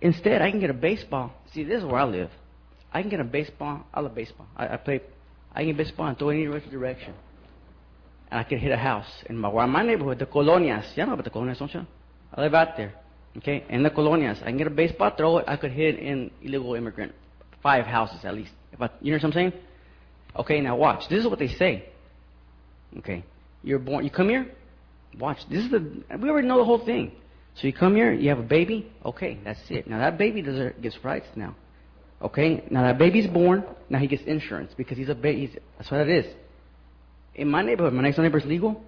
instead, 0.00 0.42
I 0.42 0.50
can 0.50 0.60
get 0.60 0.70
a 0.70 0.74
baseball. 0.74 1.32
See, 1.52 1.64
this 1.64 1.78
is 1.78 1.84
where 1.84 2.00
I 2.00 2.04
live. 2.04 2.30
I 2.92 3.00
can 3.00 3.10
get 3.10 3.20
a 3.20 3.24
baseball. 3.24 3.86
I 3.92 4.00
love 4.00 4.14
baseball. 4.14 4.46
I, 4.56 4.68
I 4.68 4.76
play. 4.76 5.00
I 5.54 5.60
can 5.60 5.68
get 5.68 5.76
baseball 5.78 6.06
and 6.06 6.18
throw 6.18 6.30
it 6.30 6.36
in 6.36 6.52
any 6.52 6.70
direction. 6.70 7.14
And 8.30 8.40
I 8.40 8.42
can 8.42 8.58
hit 8.58 8.72
a 8.72 8.76
house. 8.76 9.06
In 9.26 9.38
my, 9.38 9.66
my 9.66 9.82
neighborhood, 9.82 10.18
the 10.18 10.26
colonias. 10.26 10.96
You 10.96 11.06
know 11.06 11.12
about 11.12 11.24
the 11.24 11.30
colonias, 11.30 11.58
don't 11.58 11.72
you? 11.72 11.86
I 12.34 12.40
live 12.42 12.54
out 12.54 12.76
there. 12.76 12.94
Okay? 13.38 13.64
In 13.68 13.82
the 13.82 13.90
colonias. 13.90 14.42
I 14.42 14.46
can 14.46 14.58
get 14.58 14.66
a 14.66 14.70
baseball, 14.70 15.12
throw 15.16 15.38
it. 15.38 15.44
I 15.48 15.56
could 15.56 15.72
hit 15.72 15.98
in 15.98 16.30
illegal 16.42 16.74
immigrant. 16.74 17.12
Five 17.62 17.86
houses 17.86 18.24
at 18.24 18.34
least. 18.34 18.52
If 18.72 18.82
I, 18.82 18.90
you 19.00 19.12
know 19.12 19.16
what 19.18 19.24
I'm 19.24 19.32
saying? 19.32 19.52
Okay, 20.36 20.60
now 20.60 20.76
watch. 20.76 21.08
This 21.08 21.20
is 21.20 21.26
what 21.28 21.38
they 21.38 21.48
say. 21.48 21.88
Okay. 22.98 23.24
You're 23.62 23.78
born, 23.78 24.04
you 24.04 24.10
come 24.10 24.28
here, 24.28 24.46
watch. 25.18 25.38
This 25.50 25.64
is 25.64 25.70
the, 25.70 26.02
we 26.20 26.28
already 26.28 26.48
know 26.48 26.58
the 26.58 26.64
whole 26.64 26.84
thing. 26.84 27.12
So 27.56 27.66
you 27.66 27.72
come 27.72 27.96
here, 27.96 28.12
you 28.12 28.28
have 28.28 28.38
a 28.38 28.42
baby, 28.42 28.92
okay, 29.04 29.38
that's 29.42 29.60
it. 29.70 29.88
Now 29.88 29.98
that 29.98 30.18
baby 30.18 30.42
does, 30.42 30.72
gets 30.82 30.96
rights 31.02 31.26
now. 31.34 31.56
Okay, 32.20 32.64
now 32.70 32.82
that 32.82 32.98
baby's 32.98 33.26
born, 33.26 33.64
now 33.88 33.98
he 33.98 34.06
gets 34.06 34.22
insurance 34.24 34.72
because 34.76 34.96
he's 34.98 35.08
a 35.08 35.14
baby. 35.14 35.58
That's 35.78 35.90
what 35.90 36.00
it 36.00 36.08
is. 36.08 36.34
In 37.34 37.48
my 37.48 37.62
neighborhood, 37.62 37.92
my 37.92 38.02
next 38.02 38.16
door 38.16 38.24
neighbor 38.24 38.38
is 38.38 38.44
legal. 38.46 38.82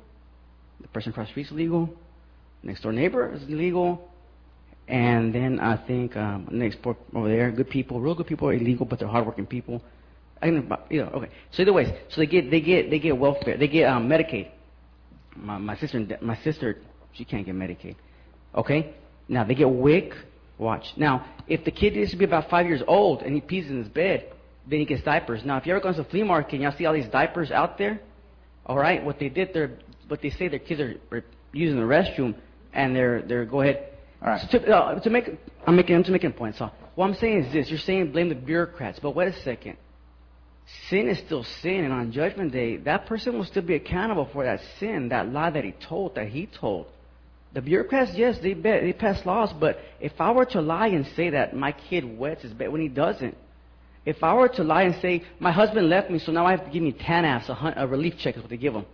The 0.81 0.89
person 0.89 1.13
across 1.13 1.29
the 1.29 1.33
street 1.33 1.47
is 1.47 1.53
legal. 1.53 1.91
Next 2.63 2.83
door 2.83 2.93
neighbor 2.93 3.33
is 3.35 3.43
legal. 3.49 4.11
And 4.87 5.35
then 5.35 5.61
I 5.61 5.77
think 5.87 6.17
um, 6.17 6.49
next 6.51 6.79
over 7.15 7.29
there, 7.29 7.51
good 7.51 7.69
people, 7.69 8.01
real 8.01 8.15
good 8.15 8.27
people 8.27 8.49
are 8.49 8.55
illegal, 8.55 8.87
but 8.87 8.99
they're 8.99 9.09
hardworking 9.09 9.47
people. 9.47 9.83
I 10.41 10.47
you 10.47 11.03
know, 11.03 11.11
okay. 11.15 11.31
So 11.51 11.63
either 11.63 11.73
ways, 11.73 11.89
so 12.11 12.21
they 12.21 12.27
get 12.27 12.51
they 12.51 12.61
get 12.61 12.91
they 12.91 12.99
get 12.99 13.17
welfare, 13.19 13.59
they 13.59 13.69
get 13.69 13.87
um, 13.89 14.09
Medicaid. 14.09 14.51
My, 15.41 15.59
my 15.59 15.77
sister, 15.77 16.19
my 16.21 16.37
sister, 16.39 16.79
she 17.13 17.25
can't 17.25 17.47
get 17.47 17.55
Medicaid. 17.55 17.97
Okay. 18.55 18.95
Now 19.29 19.45
they 19.45 19.55
get 19.55 19.69
WIC. 19.69 20.15
Watch. 20.59 20.87
Now, 20.97 21.25
if 21.47 21.65
the 21.65 21.71
kid 21.71 21.95
needs 21.95 22.11
to 22.11 22.17
be 22.17 22.25
about 22.25 22.51
five 22.51 22.67
years 22.67 22.83
old 22.89 23.23
and 23.23 23.33
he 23.33 23.41
pees 23.41 23.71
in 23.71 23.79
his 23.79 23.89
bed, 23.89 24.33
then 24.67 24.81
he 24.81 24.85
gets 24.85 25.03
diapers. 25.05 25.45
Now, 25.45 25.57
if 25.57 25.67
you 25.67 25.73
ever 25.73 25.81
go 25.81 25.93
to 25.93 26.03
the 26.03 26.09
flea 26.09 26.25
market 26.25 26.55
and 26.55 26.63
y'all 26.63 26.75
see 26.77 26.85
all 26.85 26.93
these 26.93 27.09
diapers 27.09 27.53
out 27.53 27.79
there, 27.79 28.01
all 28.67 28.77
right, 28.77 29.05
what 29.05 29.21
they 29.21 29.29
did, 29.29 29.55
they're 29.55 29.79
what 30.09 30.21
they 30.21 30.31
say 30.31 30.49
their 30.49 30.59
kids 30.59 30.81
are, 30.81 30.97
are 31.13 31.25
using 31.53 31.77
the 31.77 31.85
restroom 31.85 32.35
and 32.73 32.95
they're 32.95 33.23
they're 33.23 33.45
go 33.45 33.61
ahead. 33.61 33.89
All 34.21 34.31
right. 34.31 34.41
So 34.51 34.59
to, 34.59 34.77
uh, 34.77 35.01
to 35.01 35.11
make, 35.11 35.31
I'm 35.67 35.77
making 35.77 35.95
I'm 35.95 36.03
just 36.03 36.11
making 36.11 36.31
a 36.31 36.35
point. 36.35 36.57
So 36.57 36.71
what 36.97 37.07
I'm 37.07 37.15
saying 37.15 37.45
is 37.45 37.53
this: 37.53 37.71
you're 37.71 37.79
saying 37.79 38.11
blame 38.11 38.29
the 38.29 38.35
bureaucrats, 38.35 38.99
but 38.99 39.15
wait 39.15 39.29
a 39.29 39.41
second 39.43 39.77
sin 40.89 41.09
is 41.09 41.19
still 41.19 41.45
sin, 41.45 41.85
and 41.85 41.93
on 41.93 42.13
Judgment 42.13 42.53
Day, 42.53 42.77
that 42.79 43.07
person 43.07 43.37
will 43.37 43.45
still 43.45 43.63
be 43.63 43.75
accountable 43.75 44.29
for 44.33 44.45
that 44.45 44.61
sin, 44.79 45.09
that 45.11 45.33
lie 45.33 45.51
that 45.51 45.65
he 45.65 45.73
told, 45.73 46.15
that 46.17 46.29
he 46.29 46.47
told. 46.47 46.87
The 47.55 47.63
bureaucrats, 47.63 48.13
yes, 48.15 48.39
they 48.43 48.55
bet, 48.55 48.83
they 48.83 48.93
pass 48.93 49.25
laws, 49.25 49.53
but 49.59 49.79
if 50.01 50.13
I 50.21 50.33
were 50.33 50.45
to 50.47 50.61
lie 50.61 50.89
and 50.89 51.07
say 51.17 51.31
that 51.31 51.57
my 51.57 51.73
kid 51.73 52.19
wets 52.19 52.43
his 52.43 52.53
bed 52.53 52.71
when 52.71 52.83
he 52.83 52.89
doesn't, 52.89 53.37
if 54.05 54.23
I 54.23 54.35
were 54.35 54.49
to 54.51 54.65
lie 54.65 54.83
and 54.83 55.01
say 55.01 55.25
my 55.39 55.53
husband 55.53 55.89
left 55.89 56.11
me, 56.11 56.19
so 56.19 56.33
now 56.33 56.47
I 56.47 56.53
have 56.53 56.65
to 56.67 56.71
give 56.71 56.83
me 56.83 56.93
TANFs, 56.93 57.49
a, 57.49 57.83
a 57.83 57.87
relief 57.87 58.15
check 58.19 58.37
is 58.37 58.43
what 58.43 58.51
they 58.51 58.57
give 58.59 58.75
them, 58.75 58.87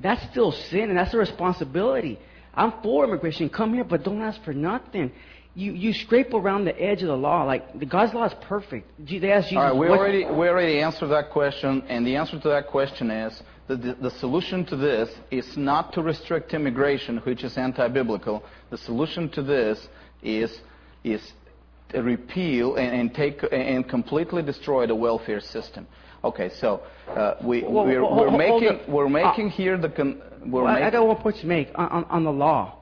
that's 0.00 0.22
still 0.30 0.52
sin, 0.52 0.88
and 0.90 0.98
that's 0.98 1.14
a 1.14 1.18
responsibility. 1.18 2.18
I'm 2.54 2.72
for 2.82 3.04
immigration. 3.04 3.48
Come 3.50 3.74
here, 3.74 3.84
but 3.84 4.02
don't 4.02 4.22
ask 4.22 4.42
for 4.42 4.54
nothing 4.54 5.12
you, 5.56 5.72
you 5.72 5.94
scrape 5.94 6.34
around 6.34 6.66
the 6.66 6.80
edge 6.80 7.00
of 7.00 7.08
the 7.08 7.16
law. 7.16 7.42
Like 7.44 7.78
the 7.78 7.86
God's 7.86 8.12
law 8.12 8.26
is 8.26 8.34
perfect. 8.42 8.90
They 8.98 9.32
ask 9.32 9.48
Jesus, 9.48 9.56
All 9.56 9.62
right, 9.64 9.76
we 9.76 9.88
already 9.88 10.24
we 10.26 10.48
already 10.48 10.80
answered 10.80 11.08
that 11.08 11.30
question, 11.30 11.82
and 11.88 12.06
the 12.06 12.14
answer 12.14 12.38
to 12.38 12.48
that 12.50 12.66
question 12.66 13.10
is 13.10 13.42
that 13.66 13.82
the, 13.82 13.94
the 13.94 14.10
solution 14.10 14.66
to 14.66 14.76
this 14.76 15.08
is 15.30 15.56
not 15.56 15.94
to 15.94 16.02
restrict 16.02 16.52
immigration, 16.52 17.18
which 17.18 17.42
is 17.42 17.56
anti-biblical. 17.56 18.44
The 18.70 18.76
solution 18.76 19.30
to 19.30 19.42
this 19.42 19.88
is 20.22 20.60
is 21.04 21.32
to 21.88 22.02
repeal 22.02 22.76
and, 22.76 22.94
and 23.00 23.14
take 23.14 23.42
and 23.50 23.88
completely 23.88 24.42
destroy 24.42 24.86
the 24.86 24.94
welfare 24.94 25.40
system. 25.40 25.86
Okay, 26.22 26.50
so 26.60 26.82
uh, 27.08 27.34
we, 27.42 27.62
well, 27.62 27.86
we're, 27.86 28.02
well, 28.02 28.30
we're 28.30 28.36
making 28.36 28.92
we're 28.92 29.08
making 29.08 29.46
uh, 29.46 29.50
here 29.50 29.78
the 29.78 29.88
con- 29.88 30.20
we're 30.44 30.64
well, 30.64 30.74
making, 30.74 30.86
I 30.86 30.90
got 30.90 31.06
one 31.06 31.16
point 31.16 31.36
to 31.36 31.46
make 31.46 31.68
on, 31.76 31.88
on, 31.88 32.04
on 32.04 32.24
the 32.24 32.32
law 32.32 32.75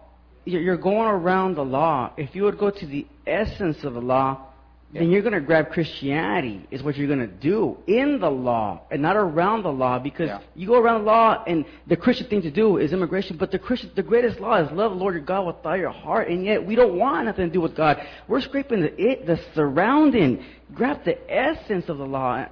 you're 0.45 0.77
going 0.77 1.09
around 1.09 1.57
the 1.57 1.65
law. 1.65 2.13
If 2.17 2.35
you 2.35 2.45
would 2.45 2.59
go 2.59 2.71
to 2.71 2.87
the 2.87 3.07
essence 3.27 3.83
of 3.85 3.95
the 3.95 4.01
law, 4.01 4.47
yeah. 4.93 5.01
then 5.01 5.11
you're 5.11 5.23
going 5.23 5.35
to 5.35 5.41
grab 5.41 5.71
Christianity, 5.71 6.67
is 6.71 6.83
what 6.83 6.97
you're 6.97 7.09
going 7.09 7.21
to 7.21 7.27
do 7.27 7.79
in 7.87 8.21
the 8.21 8.31
law 8.31 8.83
and 8.91 9.03
not 9.03 9.17
around 9.17 9.63
the 9.63 9.73
law 9.73 9.99
because 9.99 10.29
yeah. 10.29 10.41
you 10.55 10.67
go 10.67 10.79
around 10.79 11.01
the 11.01 11.07
law 11.07 11.43
and 11.47 11.65
the 11.87 11.97
Christian 11.97 12.29
thing 12.29 12.43
to 12.43 12.51
do 12.51 12.77
is 12.77 12.93
immigration, 12.93 13.37
but 13.37 13.51
the 13.51 13.59
Christian, 13.59 13.91
the 13.97 14.03
greatest 14.03 14.39
law 14.39 14.63
is 14.63 14.71
love 14.71 14.93
the 14.93 14.97
Lord 14.97 15.15
your 15.15 15.25
God 15.25 15.47
with 15.47 15.57
all 15.65 15.77
your 15.77 15.91
heart, 15.91 16.29
and 16.29 16.45
yet 16.45 16.65
we 16.65 16.75
don't 16.75 16.97
want 16.97 17.27
nothing 17.27 17.49
to 17.49 17.53
do 17.53 17.61
with 17.61 17.75
God. 17.75 18.07
We're 18.29 18.41
scraping 18.41 18.83
the, 18.83 19.03
it, 19.03 19.27
the 19.27 19.41
surrounding. 19.55 20.45
Grab 20.75 21.05
the 21.05 21.19
essence 21.31 21.89
of 21.89 21.99
the 21.99 22.07
law. 22.07 22.47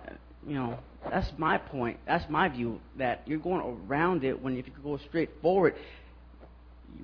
You 0.47 0.55
know, 0.55 0.79
that's 1.09 1.31
my 1.37 1.59
point. 1.59 1.99
That's 2.07 2.29
my 2.29 2.49
view 2.49 2.81
that 2.97 3.23
you're 3.27 3.39
going 3.39 3.79
around 3.87 4.25
it 4.25 4.41
when 4.41 4.57
if 4.57 4.67
you 4.67 4.73
could 4.73 4.85
go 4.85 4.99
straight 5.09 5.31
forward 5.41 5.75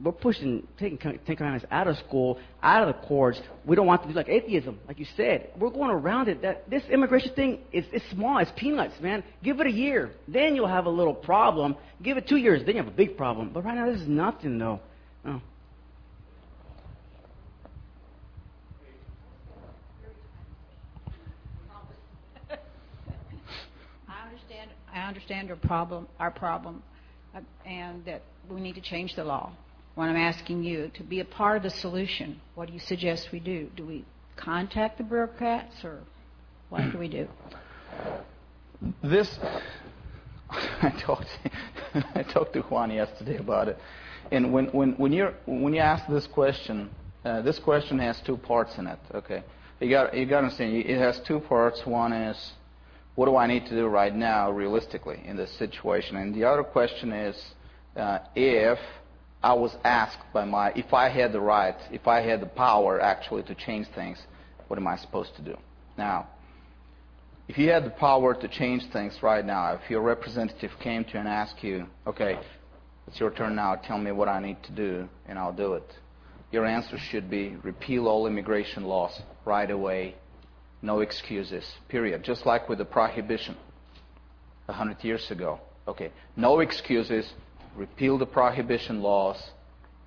we're 0.02 0.12
pushing 0.12 0.66
taking 0.78 0.98
Ten 0.98 1.36
Commandments 1.36 1.66
out 1.70 1.88
of 1.88 1.96
school, 1.98 2.38
out 2.62 2.86
of 2.86 2.94
the 2.94 3.06
courts. 3.06 3.40
We 3.64 3.74
don't 3.76 3.86
want 3.86 4.02
to 4.02 4.08
do 4.08 4.14
like 4.14 4.28
atheism, 4.28 4.78
like 4.86 4.98
you 4.98 5.06
said. 5.16 5.50
We're 5.58 5.70
going 5.70 5.90
around 5.90 6.28
it. 6.28 6.42
That 6.42 6.68
this 6.70 6.82
immigration 6.90 7.34
thing 7.34 7.60
is 7.72 7.84
it's 7.92 8.04
small. 8.10 8.38
It's 8.38 8.52
peanuts, 8.56 8.94
man. 9.00 9.24
Give 9.42 9.58
it 9.60 9.66
a 9.66 9.72
year, 9.72 10.12
then 10.26 10.54
you'll 10.54 10.68
have 10.68 10.86
a 10.86 10.90
little 10.90 11.14
problem. 11.14 11.76
Give 12.02 12.16
it 12.16 12.28
two 12.28 12.36
years, 12.36 12.62
then 12.64 12.76
you 12.76 12.82
have 12.82 12.92
a 12.92 12.96
big 12.96 13.16
problem. 13.16 13.50
But 13.52 13.64
right 13.64 13.74
now, 13.74 13.90
this 13.90 14.00
is 14.00 14.08
nothing, 14.08 14.58
though. 14.58 14.80
Oh. 15.26 15.40
I 24.08 24.28
understand. 24.28 24.70
I 24.92 25.00
understand 25.00 25.50
our 25.50 25.56
problem. 25.56 26.06
Our 26.20 26.30
problem, 26.30 26.82
uh, 27.34 27.40
and 27.66 28.04
that 28.04 28.22
we 28.48 28.60
need 28.60 28.76
to 28.76 28.80
change 28.80 29.16
the 29.16 29.24
law 29.24 29.52
what 29.98 30.08
I'm 30.08 30.16
asking 30.16 30.62
you, 30.62 30.92
to 30.94 31.02
be 31.02 31.18
a 31.18 31.24
part 31.24 31.56
of 31.56 31.64
the 31.64 31.70
solution, 31.70 32.40
what 32.54 32.68
do 32.68 32.72
you 32.72 32.78
suggest 32.78 33.30
we 33.32 33.40
do? 33.40 33.68
Do 33.74 33.84
we 33.84 34.04
contact 34.36 34.96
the 34.98 35.02
bureaucrats, 35.02 35.74
or 35.82 35.98
what 36.68 36.92
do 36.92 36.98
we 36.98 37.08
do? 37.08 37.26
This, 39.02 39.40
I 40.50 40.94
talked, 41.04 41.26
I 42.14 42.22
talked 42.22 42.52
to 42.52 42.60
Juan 42.60 42.92
yesterday 42.92 43.38
about 43.38 43.66
it, 43.66 43.76
and 44.30 44.52
when 44.52 44.66
when 44.66 44.92
when 44.92 45.12
you 45.12 45.30
when 45.46 45.74
you 45.74 45.80
ask 45.80 46.06
this 46.08 46.28
question, 46.28 46.90
uh, 47.24 47.42
this 47.42 47.58
question 47.58 47.98
has 47.98 48.20
two 48.24 48.36
parts 48.36 48.78
in 48.78 48.86
it. 48.86 49.00
Okay, 49.12 49.42
you 49.80 49.90
got 49.90 50.16
you 50.16 50.26
got 50.26 50.42
to 50.42 50.44
understand 50.44 50.76
it 50.76 50.96
has 50.96 51.18
two 51.26 51.40
parts. 51.40 51.84
One 51.84 52.12
is 52.12 52.52
what 53.16 53.26
do 53.26 53.34
I 53.34 53.48
need 53.48 53.64
to 53.64 53.74
do 53.74 53.88
right 53.88 54.14
now, 54.14 54.52
realistically, 54.52 55.20
in 55.26 55.36
this 55.36 55.50
situation, 55.58 56.14
and 56.18 56.32
the 56.32 56.44
other 56.44 56.62
question 56.62 57.10
is 57.12 57.36
uh, 57.96 58.20
if 58.36 58.78
I 59.42 59.54
was 59.54 59.76
asked 59.84 60.32
by 60.32 60.44
my, 60.44 60.72
if 60.74 60.92
I 60.92 61.08
had 61.08 61.32
the 61.32 61.40
right, 61.40 61.76
if 61.92 62.08
I 62.08 62.20
had 62.20 62.40
the 62.40 62.46
power 62.46 63.00
actually 63.00 63.44
to 63.44 63.54
change 63.54 63.86
things, 63.94 64.18
what 64.66 64.78
am 64.78 64.86
I 64.86 64.96
supposed 64.96 65.36
to 65.36 65.42
do? 65.42 65.56
Now, 65.96 66.28
if 67.46 67.56
you 67.56 67.70
had 67.70 67.84
the 67.84 67.90
power 67.90 68.34
to 68.34 68.48
change 68.48 68.84
things 68.92 69.22
right 69.22 69.44
now, 69.44 69.74
if 69.74 69.88
your 69.88 70.02
representative 70.02 70.72
came 70.80 71.04
to 71.04 71.12
you 71.12 71.18
and 71.20 71.28
asked 71.28 71.62
you, 71.62 71.86
okay, 72.06 72.38
it's 73.06 73.18
your 73.20 73.30
turn 73.30 73.54
now, 73.54 73.76
tell 73.76 73.96
me 73.96 74.12
what 74.12 74.28
I 74.28 74.40
need 74.40 74.62
to 74.64 74.72
do, 74.72 75.08
and 75.26 75.38
I'll 75.38 75.52
do 75.52 75.74
it. 75.74 75.94
Your 76.50 76.66
answer 76.66 76.98
should 76.98 77.30
be 77.30 77.56
repeal 77.62 78.08
all 78.08 78.26
immigration 78.26 78.84
laws 78.84 79.18
right 79.44 79.70
away, 79.70 80.16
no 80.82 81.00
excuses, 81.00 81.64
period. 81.88 82.22
Just 82.22 82.44
like 82.44 82.68
with 82.68 82.78
the 82.78 82.84
prohibition 82.84 83.56
a 84.66 84.72
hundred 84.72 85.02
years 85.02 85.30
ago. 85.30 85.60
Okay, 85.86 86.10
no 86.36 86.60
excuses, 86.60 87.32
repeal 87.78 88.18
the 88.18 88.26
prohibition 88.26 89.00
laws, 89.00 89.50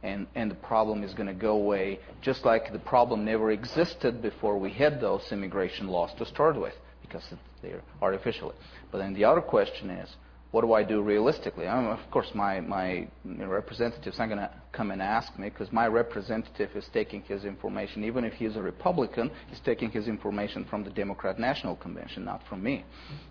and, 0.03 0.27
and 0.35 0.51
the 0.51 0.55
problem 0.55 1.03
is 1.03 1.13
going 1.13 1.27
to 1.27 1.33
go 1.33 1.51
away, 1.51 1.99
just 2.21 2.43
like 2.45 2.71
the 2.71 2.79
problem 2.79 3.23
never 3.23 3.51
existed 3.51 4.21
before 4.21 4.57
we 4.57 4.71
had 4.71 4.99
those 4.99 5.23
immigration 5.31 5.87
laws 5.87 6.11
to 6.17 6.25
start 6.25 6.59
with 6.59 6.73
because 7.01 7.23
they're 7.61 7.81
artificially. 8.01 8.55
But 8.91 8.99
then 8.99 9.13
the 9.13 9.25
other 9.25 9.41
question 9.41 9.89
is, 9.89 10.09
what 10.51 10.61
do 10.61 10.73
I 10.73 10.83
do 10.83 11.01
realistically? 11.01 11.65
I 11.65 11.81
of 11.93 12.11
course, 12.11 12.29
my, 12.33 12.59
my 12.59 13.07
representative's 13.23 14.17
not 14.17 14.27
going 14.27 14.39
to 14.39 14.49
come 14.73 14.91
and 14.91 15.01
ask 15.01 15.37
me 15.39 15.49
because 15.49 15.71
my 15.71 15.87
representative 15.87 16.71
is 16.75 16.85
taking 16.91 17.21
his 17.21 17.45
information, 17.45 18.03
even 18.03 18.25
if 18.25 18.33
he's 18.33 18.57
a 18.57 18.61
Republican, 18.61 19.31
he's 19.49 19.61
taking 19.61 19.91
his 19.91 20.07
information 20.07 20.65
from 20.69 20.83
the 20.83 20.89
Democrat 20.89 21.39
National 21.39 21.77
Convention, 21.77 22.25
not 22.25 22.41
from 22.49 22.61
me. 22.61 22.83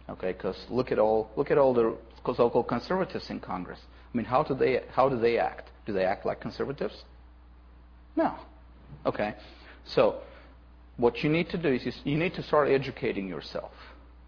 Okay, 0.08 0.32
because 0.32 0.56
look 0.70 0.92
at 0.92 0.98
all 0.98 1.30
look 1.36 1.50
at 1.50 1.58
all 1.58 1.74
the 1.74 1.94
so-called 2.24 2.68
conservatives 2.68 3.28
in 3.28 3.38
Congress. 3.38 3.80
I 4.12 4.16
mean, 4.16 4.26
how 4.26 4.42
do 4.42 4.54
they 4.54 4.82
how 4.92 5.08
do 5.08 5.18
they 5.18 5.38
act? 5.38 5.70
Do 5.86 5.92
they 5.92 6.04
act 6.04 6.26
like 6.26 6.40
conservatives? 6.40 7.04
No. 8.16 8.34
Okay, 9.06 9.34
so 9.84 10.20
what 10.96 11.22
you 11.22 11.30
need 11.30 11.48
to 11.50 11.58
do 11.58 11.68
is 11.68 11.96
you 12.04 12.18
need 12.18 12.34
to 12.34 12.42
start 12.42 12.68
educating 12.68 13.28
yourself 13.28 13.72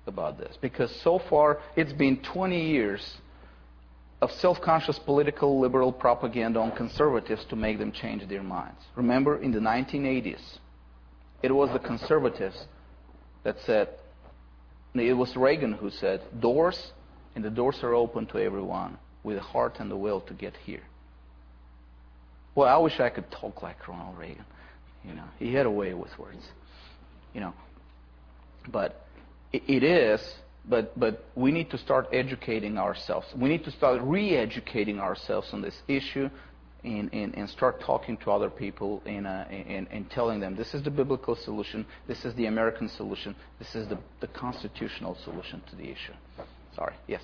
about 0.06 0.38
this 0.38 0.56
because 0.60 0.94
so 1.02 1.20
far 1.28 1.58
it's 1.76 1.92
been 1.92 2.16
20 2.22 2.70
years 2.70 3.18
of 4.20 4.30
self-conscious 4.30 4.98
political 5.00 5.60
liberal 5.60 5.92
propaganda 5.92 6.60
on 6.60 6.70
conservatives 6.76 7.44
to 7.50 7.56
make 7.56 7.78
them 7.78 7.90
change 7.90 8.26
their 8.28 8.42
minds. 8.42 8.80
Remember, 8.94 9.42
in 9.42 9.50
the 9.50 9.58
1980s, 9.58 10.58
it 11.42 11.52
was 11.52 11.70
the 11.72 11.80
conservatives 11.80 12.66
that 13.42 13.56
said, 13.66 13.88
it 14.94 15.12
was 15.14 15.36
Reagan 15.36 15.72
who 15.72 15.90
said, 15.90 16.22
doors, 16.40 16.92
and 17.34 17.44
the 17.44 17.50
doors 17.50 17.78
are 17.82 17.94
open 17.94 18.26
to 18.26 18.38
everyone 18.38 18.96
with 19.22 19.36
the 19.36 19.42
heart 19.42 19.76
and 19.78 19.90
the 19.90 19.96
will 19.96 20.20
to 20.22 20.34
get 20.34 20.56
here. 20.64 20.82
Well, 22.54 22.68
I 22.68 22.78
wish 22.78 23.00
I 23.00 23.08
could 23.08 23.30
talk 23.30 23.62
like 23.62 23.88
Ronald 23.88 24.18
Reagan. 24.18 24.44
You 25.04 25.14
know, 25.14 25.24
he 25.38 25.54
had 25.54 25.66
a 25.66 25.70
way 25.70 25.94
with 25.94 26.16
words 26.18 26.44
you 27.34 27.40
know. 27.40 27.54
But 28.70 29.06
it 29.52 29.82
is, 29.82 30.20
but, 30.68 30.98
but 30.98 31.24
we 31.34 31.50
need 31.50 31.70
to 31.70 31.78
start 31.78 32.08
educating 32.12 32.78
ourselves. 32.78 33.26
We 33.36 33.48
need 33.48 33.64
to 33.64 33.70
start 33.72 34.00
re 34.02 34.36
educating 34.36 35.00
ourselves 35.00 35.48
on 35.52 35.62
this 35.62 35.76
issue 35.88 36.30
and, 36.84 37.12
and, 37.12 37.34
and 37.34 37.48
start 37.50 37.80
talking 37.80 38.16
to 38.18 38.30
other 38.30 38.50
people 38.50 39.02
and, 39.04 39.26
uh, 39.26 39.44
and, 39.50 39.88
and 39.90 40.10
telling 40.10 40.40
them 40.40 40.56
this 40.56 40.74
is 40.74 40.82
the 40.82 40.90
biblical 40.90 41.34
solution, 41.36 41.86
this 42.06 42.24
is 42.24 42.34
the 42.34 42.46
American 42.46 42.88
solution, 42.88 43.34
this 43.58 43.74
is 43.74 43.88
the, 43.88 43.98
the 44.20 44.28
constitutional 44.28 45.16
solution 45.24 45.62
to 45.70 45.76
the 45.76 45.84
issue. 45.84 46.14
Sorry, 46.74 46.94
yes. 47.06 47.22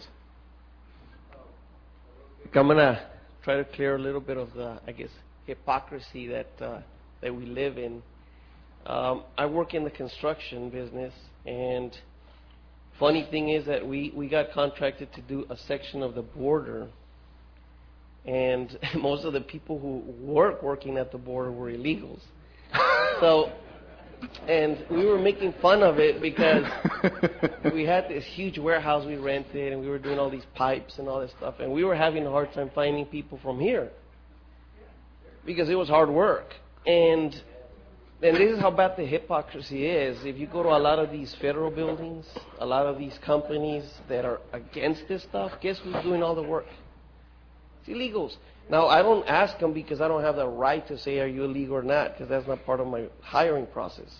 I'm 2.55 2.67
going 2.67 2.79
to 2.79 3.01
try 3.43 3.57
to 3.57 3.65
clear 3.65 3.97
a 3.97 3.99
little 3.99 4.21
bit 4.21 4.37
of 4.37 4.53
the, 4.55 4.81
I 4.87 4.93
guess, 4.93 5.11
hypocrisy 5.47 6.29
that, 6.29 6.51
uh, 6.61 6.81
that 7.23 7.35
we 7.35 7.47
live 7.47 7.79
in 7.79 8.03
um, 8.89 9.25
I 9.37 9.45
work 9.45 9.75
in 9.75 9.85
the 9.85 9.91
construction 9.91 10.71
business, 10.71 11.13
and 11.45 11.95
funny 12.99 13.29
thing 13.31 13.51
is 13.51 13.67
that 13.67 13.87
we, 13.87 14.13
we 14.17 14.29
got 14.29 14.53
contracted 14.53 15.13
to 15.13 15.21
do 15.21 15.47
a 15.51 15.57
section 15.67 16.03
of 16.03 16.15
the 16.15 16.23
border, 16.23 16.89
and 18.25 18.79
most 18.99 19.27
of 19.27 19.35
the 19.35 19.43
people 19.43 19.79
who 19.79 20.03
work 20.25 20.63
working 20.63 20.97
at 20.97 21.13
the 21.13 21.19
border 21.19 21.53
were 21.53 21.71
illegals. 21.71 22.21
so, 23.21 23.53
and 24.47 24.85
we 24.91 25.05
were 25.05 25.19
making 25.19 25.55
fun 25.61 25.83
of 25.83 25.99
it 25.99 26.21
because 26.21 26.65
we 27.73 27.85
had 27.85 28.09
this 28.09 28.25
huge 28.25 28.59
warehouse 28.59 29.07
we 29.07 29.17
rented, 29.17 29.73
and 29.73 29.81
we 29.81 29.89
were 29.89 29.99
doing 29.99 30.19
all 30.19 30.31
these 30.31 30.47
pipes 30.55 30.99
and 30.99 31.09
all 31.09 31.21
this 31.21 31.33
stuff, 31.33 31.57
and 31.61 31.73
we 31.73 31.85
were 31.85 31.95
having 31.95 32.27
a 32.27 32.31
hard 32.31 32.53
time 32.53 32.71
finding 32.75 33.07
people 33.07 33.39
from 33.43 33.61
here 33.61 33.91
because 35.45 35.69
it 35.69 35.75
was 35.75 35.89
hard 35.89 36.11
work. 36.11 36.55
And 36.87 37.35
and 38.21 38.37
this 38.37 38.57
is 38.57 38.59
how 38.59 38.73
bad 38.73 38.97
the 38.97 39.07
hypocrisy 39.07 39.87
is. 39.87 40.25
If 40.25 40.39
you 40.39 40.49
go 40.49 40.65
to 40.65 40.71
a 40.71 40.79
lot 40.79 40.99
of 40.99 41.13
these 41.13 41.35
federal 41.41 41.71
buildings, 41.71 42.27
a 42.59 42.67
lot 42.67 42.87
of 42.87 42.99
these 42.99 43.17
companies 43.25 43.85
that 44.09 44.25
are 44.25 44.41
against 44.53 45.07
this 45.07 45.23
stuff, 45.23 45.53
guess 45.61 45.79
who's 45.79 46.03
doing 46.03 46.23
all 46.23 46.35
the 46.35 46.43
work? 46.43 46.67
It's 47.81 47.97
illegals. 47.97 48.37
Now, 48.71 48.89
I 48.89 49.03
don't 49.03 49.27
ask 49.27 49.59
them 49.59 49.73
because 49.73 50.01
I 50.01 50.09
don't 50.09 50.23
have 50.23 50.37
the 50.37 50.47
right 50.47 50.87
to 50.89 50.99
say, 50.99 51.21
are 51.21 51.27
you 51.27 51.45
illegal 51.45 51.77
or 51.77 51.83
not, 51.83 52.13
because 52.13 52.29
that's 52.29 52.47
not 52.47 52.65
part 52.67 52.81
of 52.81 52.87
my 52.87 53.07
hiring 53.23 53.67
process. 53.67 54.15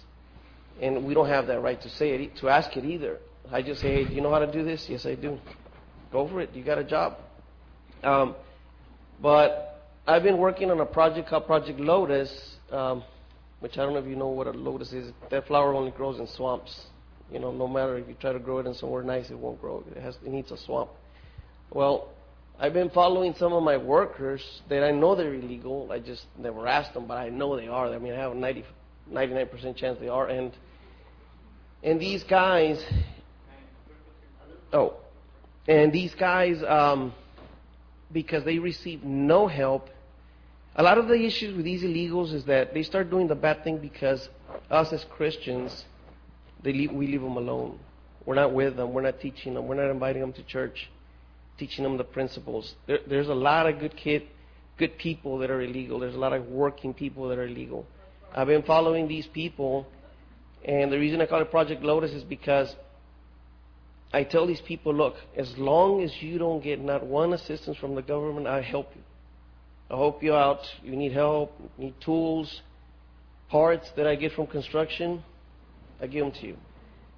And 0.81 1.05
we 1.05 1.13
don't 1.13 1.29
have 1.29 1.47
that 1.49 1.61
right 1.61 1.81
to 1.83 1.91
say 1.91 2.11
it, 2.11 2.37
to 2.37 2.49
ask 2.49 2.77
it 2.77 2.85
either. 2.85 3.19
I 3.51 3.63
just 3.63 3.81
say, 3.81 3.93
hey, 3.93 4.05
do 4.09 4.15
you 4.15 4.21
know 4.21 4.31
how 4.31 4.39
to 4.39 4.51
do 4.51 4.65
this? 4.65 4.87
Yes, 4.89 5.05
I 5.07 5.15
do. 5.15 5.39
Go 6.13 6.27
for 6.29 6.41
it. 6.41 6.51
You 6.55 6.65
got 6.65 6.79
a 6.79 6.85
job. 6.85 7.19
Um, 8.03 8.35
but 9.21 9.83
I've 10.07 10.23
been 10.23 10.39
working 10.39 10.71
on 10.71 10.81
a 10.81 10.87
project 10.87 11.29
called 11.29 11.47
Project 11.47 11.81
Lotus. 11.81 12.57
Um, 12.71 13.03
which 13.61 13.77
I 13.77 13.83
don't 13.83 13.93
know 13.93 13.99
if 13.99 14.07
you 14.07 14.17
know 14.17 14.29
what 14.29 14.47
a 14.47 14.51
lotus 14.51 14.93
is. 14.93 15.13
That 15.31 15.47
flower 15.47 15.75
only 15.75 15.91
grows 15.91 16.21
in 16.21 16.27
swamps. 16.27 16.87
You 17.33 17.39
know, 17.39 17.53
no 17.53 17.67
matter 17.67 17.99
if 17.99 18.09
you 18.09 18.15
try 18.15 18.33
to 18.33 18.39
grow 18.39 18.59
it 18.59 18.67
in 18.67 18.75
somewhere 18.75 19.03
nice, 19.03 19.31
it 19.31 19.39
won't 19.39 19.61
grow. 19.61 19.85
It 19.95 20.01
has 20.01 20.17
it 20.25 20.31
needs 20.31 20.51
a 20.51 20.57
swamp. 20.57 20.91
Well, 21.71 22.09
I've 22.61 22.73
been 22.73 22.91
following 22.91 23.35
some 23.35 23.53
of 23.53 23.63
my 23.63 23.77
workers 23.77 24.43
that 24.69 24.83
I 24.83 24.91
know 24.91 25.15
they're 25.15 25.35
illegal. 25.35 25.91
I 25.93 26.01
just 26.01 26.27
never 26.37 26.67
asked 26.67 26.95
them, 26.95 27.07
but 27.07 27.19
I 27.19 27.29
know 27.29 27.57
they 27.57 27.69
are. 27.69 27.93
I 27.93 27.99
mean, 27.99 28.13
I 28.13 28.17
have 28.17 28.33
a 28.33 28.35
90, 28.35 28.65
99% 29.13 29.77
chance 29.77 29.99
they 30.01 30.09
are. 30.09 30.27
And 30.27 30.53
and 31.83 32.01
these 32.01 32.25
guys, 32.25 32.85
oh, 34.73 34.97
and 35.69 35.93
these 35.93 36.15
guys, 36.17 36.61
um, 36.67 37.15
because 38.13 38.45
they 38.45 38.59
receive 38.59 39.05
no 39.05 39.47
help 39.47 39.89
a 40.79 40.83
lot 40.83 40.97
of 40.97 41.09
the 41.09 41.15
issues 41.15 41.57
with 41.57 41.65
these 41.65 41.83
illegals 41.83 42.33
is 42.33 42.45
that 42.45 42.73
they 42.73 42.85
start 42.85 43.11
doing 43.11 43.27
the 43.27 43.35
bad 43.35 43.65
thing 43.65 43.79
because 43.79 44.29
us 44.71 44.93
as 44.93 45.05
Christians, 45.11 45.85
they 46.63 46.73
leave, 46.73 46.93
we 46.93 47.09
leave 47.09 47.21
them 47.21 47.37
alone. 47.37 47.81
We're 48.25 48.37
not 48.37 48.53
with 48.53 48.77
them. 48.77 48.93
We're 48.93 49.03
not 49.03 49.21
teaching 49.21 49.55
them. 49.55 49.67
We're 49.67 49.75
not 49.75 49.91
inviting 49.91 50.21
them 50.21 50.33
to 50.35 50.43
church, 50.45 50.89
teaching 51.59 51.85
them 51.85 51.97
the 51.97 52.05
principles. 52.05 52.75
There, 52.87 53.01
there's 53.07 53.29
a 53.29 53.35
lot 53.35 53.67
of 53.67 53.79
good 53.79 53.97
kid, 53.97 54.23
good 54.79 54.97
people 54.99 55.39
that 55.39 55.51
are 55.51 55.61
illegal. 55.61 55.99
There's 55.99 56.15
a 56.15 56.19
lot 56.19 56.33
of 56.33 56.47
working 56.47 56.95
people 56.95 57.29
that 57.29 57.39
are 57.39 57.47
illegal. 57.47 57.87
I've 58.35 58.47
been 58.47 58.63
following 58.63 59.09
these 59.09 59.27
people, 59.27 59.87
and 60.65 60.93
the 60.93 60.99
reason 60.99 61.21
I 61.21 61.27
call 61.27 61.41
it 61.41 61.51
Project 61.51 61.83
Lotus 61.83 62.13
is 62.13 62.25
because 62.25 62.75
I 64.13 64.25
tell 64.25 64.47
these 64.47 64.61
people, 64.61 64.95
look, 64.95 65.17
as 65.37 65.57
long 65.59 66.03
as 66.03 66.23
you 66.23 66.39
don't 66.39 66.63
get 66.63 66.81
not 66.81 67.05
one 67.05 67.33
assistance 67.33 67.77
from 67.77 67.95
the 67.95 68.03
government, 68.03 68.47
I 68.47 68.63
help 68.63 68.91
you. 68.95 69.03
I'll 69.91 69.99
help 69.99 70.23
you 70.23 70.35
out. 70.35 70.61
You 70.83 70.97
need 70.97 71.13
help, 71.13 71.53
need 71.79 71.95
tools, 72.01 72.63
parts 73.49 73.91
that 73.97 74.07
I 74.07 74.15
get 74.15 74.33
from 74.33 74.47
construction, 74.47 75.23
I 76.01 76.07
give 76.07 76.25
them 76.25 76.33
to 76.41 76.47
you. 76.47 76.57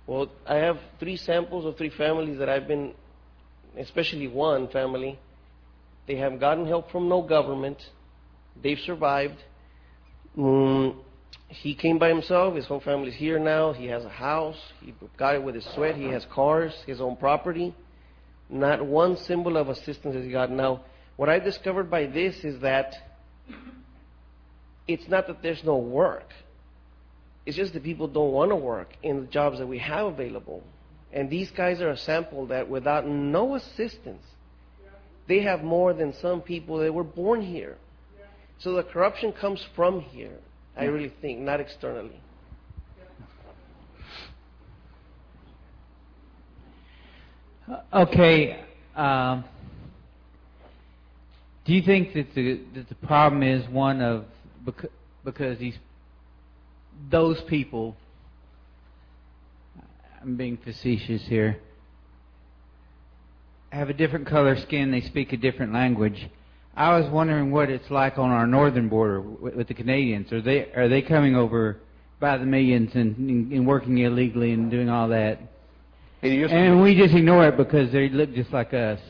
Well, 0.07 0.29
I 0.47 0.57
have 0.57 0.79
three 0.99 1.17
samples 1.17 1.65
of 1.65 1.77
three 1.77 1.91
families 1.91 2.39
that 2.39 2.49
I've 2.49 2.67
been, 2.67 2.95
especially 3.79 4.29
one 4.29 4.69
family, 4.69 5.19
they 6.07 6.17
have 6.17 6.41
gotten 6.41 6.67
help 6.67 6.91
from 6.91 7.09
no 7.09 7.23
government. 7.23 7.79
They've 8.61 8.79
survived. 8.79 9.39
Mm, 10.37 10.97
he 11.49 11.75
came 11.75 11.99
by 11.99 12.09
himself. 12.09 12.55
His 12.55 12.67
whole 12.67 12.81
family's 12.81 13.15
here 13.15 13.39
now. 13.39 13.73
He 13.73 13.87
has 13.87 14.05
a 14.05 14.09
house. 14.09 14.59
He 14.81 14.95
got 15.17 15.35
it 15.35 15.43
with 15.43 15.55
his 15.55 15.67
sweat. 15.75 15.97
He 15.97 16.07
has 16.07 16.25
cars, 16.33 16.73
his 16.87 17.01
own 17.01 17.17
property. 17.17 17.75
Not 18.49 18.85
one 18.85 19.17
symbol 19.17 19.57
of 19.57 19.69
assistance 19.69 20.15
has 20.15 20.25
he 20.25 20.33
got. 20.33 20.51
Now, 20.51 20.83
what 21.17 21.29
I 21.29 21.39
discovered 21.39 21.91
by 21.91 22.07
this 22.07 22.45
is 22.45 22.61
that 22.63 22.95
it's 24.89 25.09
not 25.09 25.27
that 25.29 25.43
there's 25.43 25.63
no 25.65 25.77
work. 25.77 26.31
It's 27.47 27.57
just 27.57 27.73
that 27.75 27.83
people 27.83 28.09
don't 28.09 28.33
want 28.33 28.51
to 28.51 28.57
work 28.57 28.89
in 29.03 29.23
the 29.23 29.27
jobs 29.27 29.59
that 29.59 29.67
we 29.67 29.79
have 29.79 30.07
available. 30.07 30.63
And 31.13 31.29
these 31.29 31.51
guys 31.51 31.81
are 31.81 31.91
a 31.91 31.97
sample 31.97 32.47
that 32.47 32.69
without 32.69 33.07
no 33.07 33.57
assistance, 33.57 34.23
they 35.27 35.43
have 35.43 35.63
more 35.63 35.93
than 35.93 36.15
some 36.21 36.41
people 36.41 36.79
that 36.79 36.93
were 36.93 37.05
born 37.05 37.43
here. 37.43 37.77
So 38.59 38.75
the 38.75 38.83
corruption 38.83 39.33
comes 39.33 39.65
from 39.75 40.01
here, 40.01 40.39
I 40.77 40.85
really 40.85 41.13
think, 41.21 41.41
not 41.41 41.61
externally. 41.61 42.21
Okay. 47.93 48.61
Um, 48.97 49.45
do 51.65 51.73
you 51.73 51.83
think 51.83 52.13
that 52.15 52.35
the 52.35 52.61
that 52.75 52.89
the 52.89 52.95
problem 53.07 53.43
is 53.43 53.69
one 53.69 54.01
of 54.01 54.25
because, 54.65 54.91
because 55.25 55.59
these 55.59 55.77
those 57.11 57.41
people? 57.49 57.97
I'm 60.23 60.37
being 60.37 60.59
facetious 60.59 61.23
here. 61.23 61.59
Have 63.71 63.89
a 63.89 63.95
different 63.95 64.27
color 64.27 64.59
skin. 64.59 64.91
They 64.91 65.01
speak 65.01 65.33
a 65.33 65.37
different 65.39 65.73
language. 65.73 66.29
I 66.77 66.99
was 66.99 67.11
wondering 67.11 67.51
what 67.51 67.71
it's 67.71 67.91
like 67.91 68.19
on 68.19 68.31
our 68.31 68.47
northern 68.47 68.89
border 68.89 69.21
with, 69.21 69.55
with 69.55 69.69
the 69.69 69.75
Canadians. 69.75 70.31
Are 70.33 70.43
they 70.43 70.71
are 70.73 70.89
they 70.89 71.03
coming 71.03 71.37
over 71.37 71.79
by 72.21 72.37
the 72.37 72.45
millions 72.45 72.95
and, 72.95 73.17
and 73.53 73.67
working 73.67 73.97
illegally 73.99 74.53
and 74.53 74.71
doing 74.71 74.91
all 74.91 75.09
that? 75.09 75.41
It 76.21 76.33
used 76.33 76.51
to 76.51 76.57
And 76.57 76.83
we 76.83 76.95
just 76.97 77.15
ignore 77.15 77.49
it 77.49 77.57
because 77.57 77.91
they 77.91 78.11
look 78.11 78.35
just 78.35 78.53
like 78.53 78.75
us. 78.75 79.01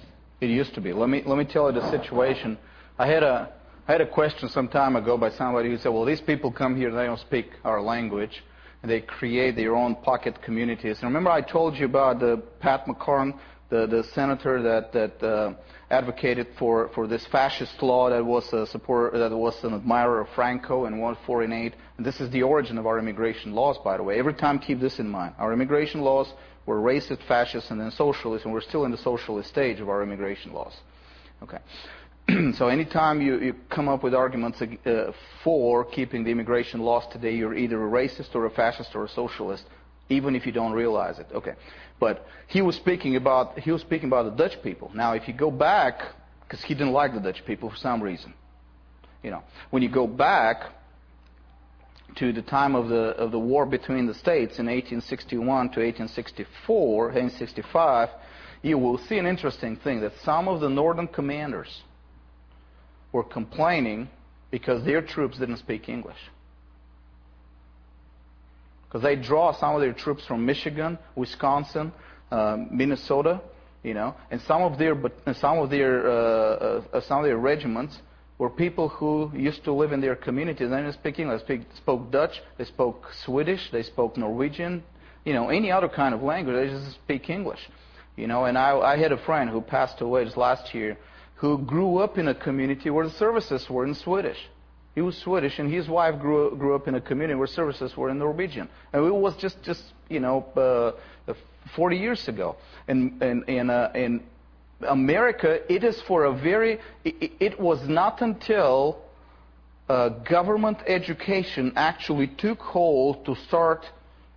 It 0.40 0.48
used 0.50 0.74
to 0.74 0.80
be. 0.80 0.92
Let 0.92 1.08
me 1.08 1.22
let 1.26 1.38
me 1.38 1.44
tell 1.44 1.72
you 1.72 1.80
the 1.80 1.90
situation. 1.90 2.56
I 2.98 3.06
had 3.06 3.24
a 3.24 3.52
I 3.88 3.92
had 3.92 4.00
a 4.00 4.06
question 4.06 4.48
some 4.48 4.68
time 4.68 4.94
ago 4.94 5.18
by 5.18 5.30
somebody 5.30 5.70
who 5.70 5.76
said, 5.78 5.88
"Well, 5.88 6.04
these 6.04 6.20
people 6.20 6.52
come 6.52 6.76
here, 6.76 6.92
they 6.92 7.06
don't 7.06 7.18
speak 7.18 7.50
our 7.64 7.82
language, 7.82 8.30
and 8.30 8.44
they 8.82 9.00
create 9.00 9.56
their 9.56 9.74
own 9.76 9.94
pocket 9.96 10.40
communities." 10.42 10.98
And 11.00 11.08
remember, 11.08 11.30
I 11.30 11.40
told 11.40 11.76
you 11.76 11.86
about 11.86 12.20
Pat 12.60 12.86
McCarran, 12.86 13.38
the 13.68 14.04
senator 14.12 14.62
that 14.62 15.22
uh, 15.22 15.54
advocated 15.90 16.46
for 16.58 17.06
this 17.08 17.26
fascist 17.26 17.82
law 17.82 18.10
that 18.10 18.24
was 18.24 18.52
an 19.64 19.74
admirer 19.74 20.20
of 20.20 20.28
Franco 20.34 20.84
and 20.84 21.00
wanted 21.00 21.18
foreign 21.26 21.52
aid. 21.52 21.76
And 21.96 22.06
this 22.06 22.20
is 22.20 22.30
the 22.30 22.42
origin 22.42 22.78
of 22.78 22.86
our 22.86 22.98
immigration 22.98 23.52
laws, 23.52 23.76
by 23.84 23.96
the 23.96 24.02
way. 24.02 24.18
Every 24.18 24.34
time, 24.34 24.58
keep 24.58 24.80
this 24.80 24.98
in 24.98 25.08
mind. 25.08 25.34
Our 25.38 25.52
immigration 25.52 26.00
laws 26.00 26.32
were 26.66 26.80
racist, 26.80 27.22
fascist, 27.26 27.70
and 27.70 27.80
then 27.80 27.90
socialist, 27.90 28.44
and 28.44 28.54
we're 28.54 28.60
still 28.60 28.84
in 28.84 28.90
the 28.90 28.98
socialist 28.98 29.48
stage 29.48 29.80
of 29.80 29.88
our 29.88 30.02
immigration 30.02 30.52
laws. 30.52 30.74
Okay. 31.42 31.58
so 32.54 32.68
anytime 32.68 33.20
you, 33.20 33.38
you 33.38 33.54
come 33.68 33.88
up 33.88 34.02
with 34.02 34.14
arguments 34.14 34.60
uh, 34.62 35.12
for 35.42 35.84
keeping 35.84 36.24
the 36.24 36.30
immigration 36.30 36.80
laws 36.80 37.04
today, 37.12 37.34
you're 37.34 37.54
either 37.54 37.82
a 37.84 37.90
racist 37.90 38.34
or 38.34 38.46
a 38.46 38.50
fascist 38.50 38.94
or 38.94 39.04
a 39.04 39.08
socialist, 39.08 39.64
even 40.08 40.36
if 40.36 40.46
you 40.46 40.52
don't 40.52 40.72
realize 40.72 41.18
it. 41.18 41.26
Okay. 41.32 41.54
But 41.98 42.26
he 42.46 42.62
was 42.62 42.76
speaking 42.76 43.16
about 43.16 43.58
he 43.58 43.70
was 43.70 43.82
speaking 43.82 44.08
about 44.08 44.24
the 44.24 44.42
Dutch 44.42 44.62
people. 44.62 44.90
Now, 44.94 45.12
if 45.12 45.28
you 45.28 45.34
go 45.34 45.50
back, 45.50 46.00
because 46.42 46.62
he 46.62 46.74
didn't 46.74 46.92
like 46.92 47.14
the 47.14 47.20
Dutch 47.20 47.44
people 47.44 47.70
for 47.70 47.76
some 47.76 48.02
reason, 48.02 48.32
you 49.22 49.30
know, 49.30 49.42
when 49.70 49.82
you 49.82 49.88
go 49.88 50.06
back 50.06 50.72
to 52.16 52.32
the 52.32 52.42
time 52.42 52.74
of 52.74 52.88
the 52.88 53.14
of 53.16 53.32
the 53.32 53.38
war 53.38 53.66
between 53.66 54.06
the 54.06 54.14
states 54.14 54.58
in 54.58 54.66
1861 54.66 55.70
to 55.70 55.80
1864, 55.80 57.04
1865, 57.04 58.08
you 58.62 58.78
will 58.78 58.98
see 58.98 59.18
an 59.18 59.26
interesting 59.26 59.76
thing 59.76 60.00
that 60.00 60.12
some 60.22 60.48
of 60.48 60.60
the 60.60 60.68
northern 60.68 61.06
commanders 61.06 61.82
were 63.12 63.24
complaining 63.24 64.08
because 64.50 64.84
their 64.84 65.02
troops 65.02 65.38
didn't 65.38 65.58
speak 65.58 65.88
English. 65.88 66.18
Because 68.84 69.02
they 69.02 69.16
draw 69.16 69.52
some 69.52 69.74
of 69.74 69.80
their 69.80 69.92
troops 69.92 70.26
from 70.26 70.44
Michigan, 70.44 70.98
Wisconsin, 71.14 71.92
um, 72.30 72.68
Minnesota, 72.72 73.40
you 73.82 73.94
know, 73.94 74.14
and 74.30 74.40
some 74.42 74.62
of 74.62 74.78
their 74.78 74.94
but 74.94 75.12
some 75.36 75.58
of 75.58 75.70
their 75.70 76.08
uh, 76.10 76.82
uh, 76.92 77.00
some 77.02 77.20
of 77.20 77.24
their 77.24 77.38
regiments 77.38 77.98
were 78.38 78.50
people 78.50 78.88
who 78.88 79.30
used 79.34 79.64
to 79.64 79.72
live 79.72 79.92
in 79.92 80.00
their 80.00 80.16
communities 80.16 80.70
they 80.70 80.76
didn't 80.76 80.94
speak 80.94 81.18
English. 81.18 81.42
They 81.46 81.60
spoke 81.76 82.10
Dutch, 82.10 82.40
they 82.58 82.64
spoke 82.64 83.06
Swedish, 83.24 83.70
they 83.70 83.82
spoke 83.82 84.16
Norwegian, 84.16 84.82
you 85.24 85.34
know, 85.34 85.50
any 85.50 85.70
other 85.70 85.88
kind 85.88 86.14
of 86.14 86.22
language. 86.22 86.56
They 86.56 86.68
just 86.68 86.94
speak 86.94 87.30
English, 87.30 87.60
you 88.16 88.26
know. 88.26 88.44
And 88.44 88.58
I, 88.58 88.76
I 88.78 88.96
had 88.96 89.12
a 89.12 89.22
friend 89.24 89.48
who 89.48 89.60
passed 89.60 90.00
away 90.00 90.24
just 90.24 90.36
last 90.36 90.74
year 90.74 90.98
who 91.40 91.56
grew 91.56 91.96
up 91.98 92.18
in 92.18 92.28
a 92.28 92.34
community 92.34 92.90
where 92.90 93.06
the 93.06 93.14
services 93.14 93.68
were 93.70 93.86
in 93.86 93.94
Swedish. 93.94 94.36
He 94.94 95.00
was 95.00 95.16
Swedish, 95.16 95.58
and 95.58 95.72
his 95.72 95.88
wife 95.88 96.20
grew 96.20 96.54
grew 96.56 96.74
up 96.74 96.86
in 96.86 96.94
a 96.94 97.00
community 97.00 97.38
where 97.38 97.46
services 97.46 97.96
were 97.96 98.10
in 98.10 98.18
Norwegian. 98.18 98.68
And 98.92 99.06
it 99.06 99.14
was 99.14 99.34
just 99.36 99.62
just 99.62 99.82
you 100.08 100.20
know 100.20 100.44
uh, 100.56 101.32
40 101.74 101.96
years 101.96 102.28
ago. 102.28 102.56
And 102.88 103.22
in 103.22 103.44
in 103.44 103.70
uh, 103.70 103.90
in 103.94 104.22
America, 104.86 105.60
it 105.72 105.82
is 105.82 106.00
for 106.02 106.24
a 106.24 106.32
very. 106.32 106.78
It, 107.04 107.32
it 107.40 107.60
was 107.60 107.88
not 107.88 108.20
until 108.20 109.00
uh, 109.88 110.10
government 110.10 110.78
education 110.86 111.72
actually 111.74 112.26
took 112.26 112.58
hold 112.58 113.24
to 113.24 113.34
start 113.48 113.86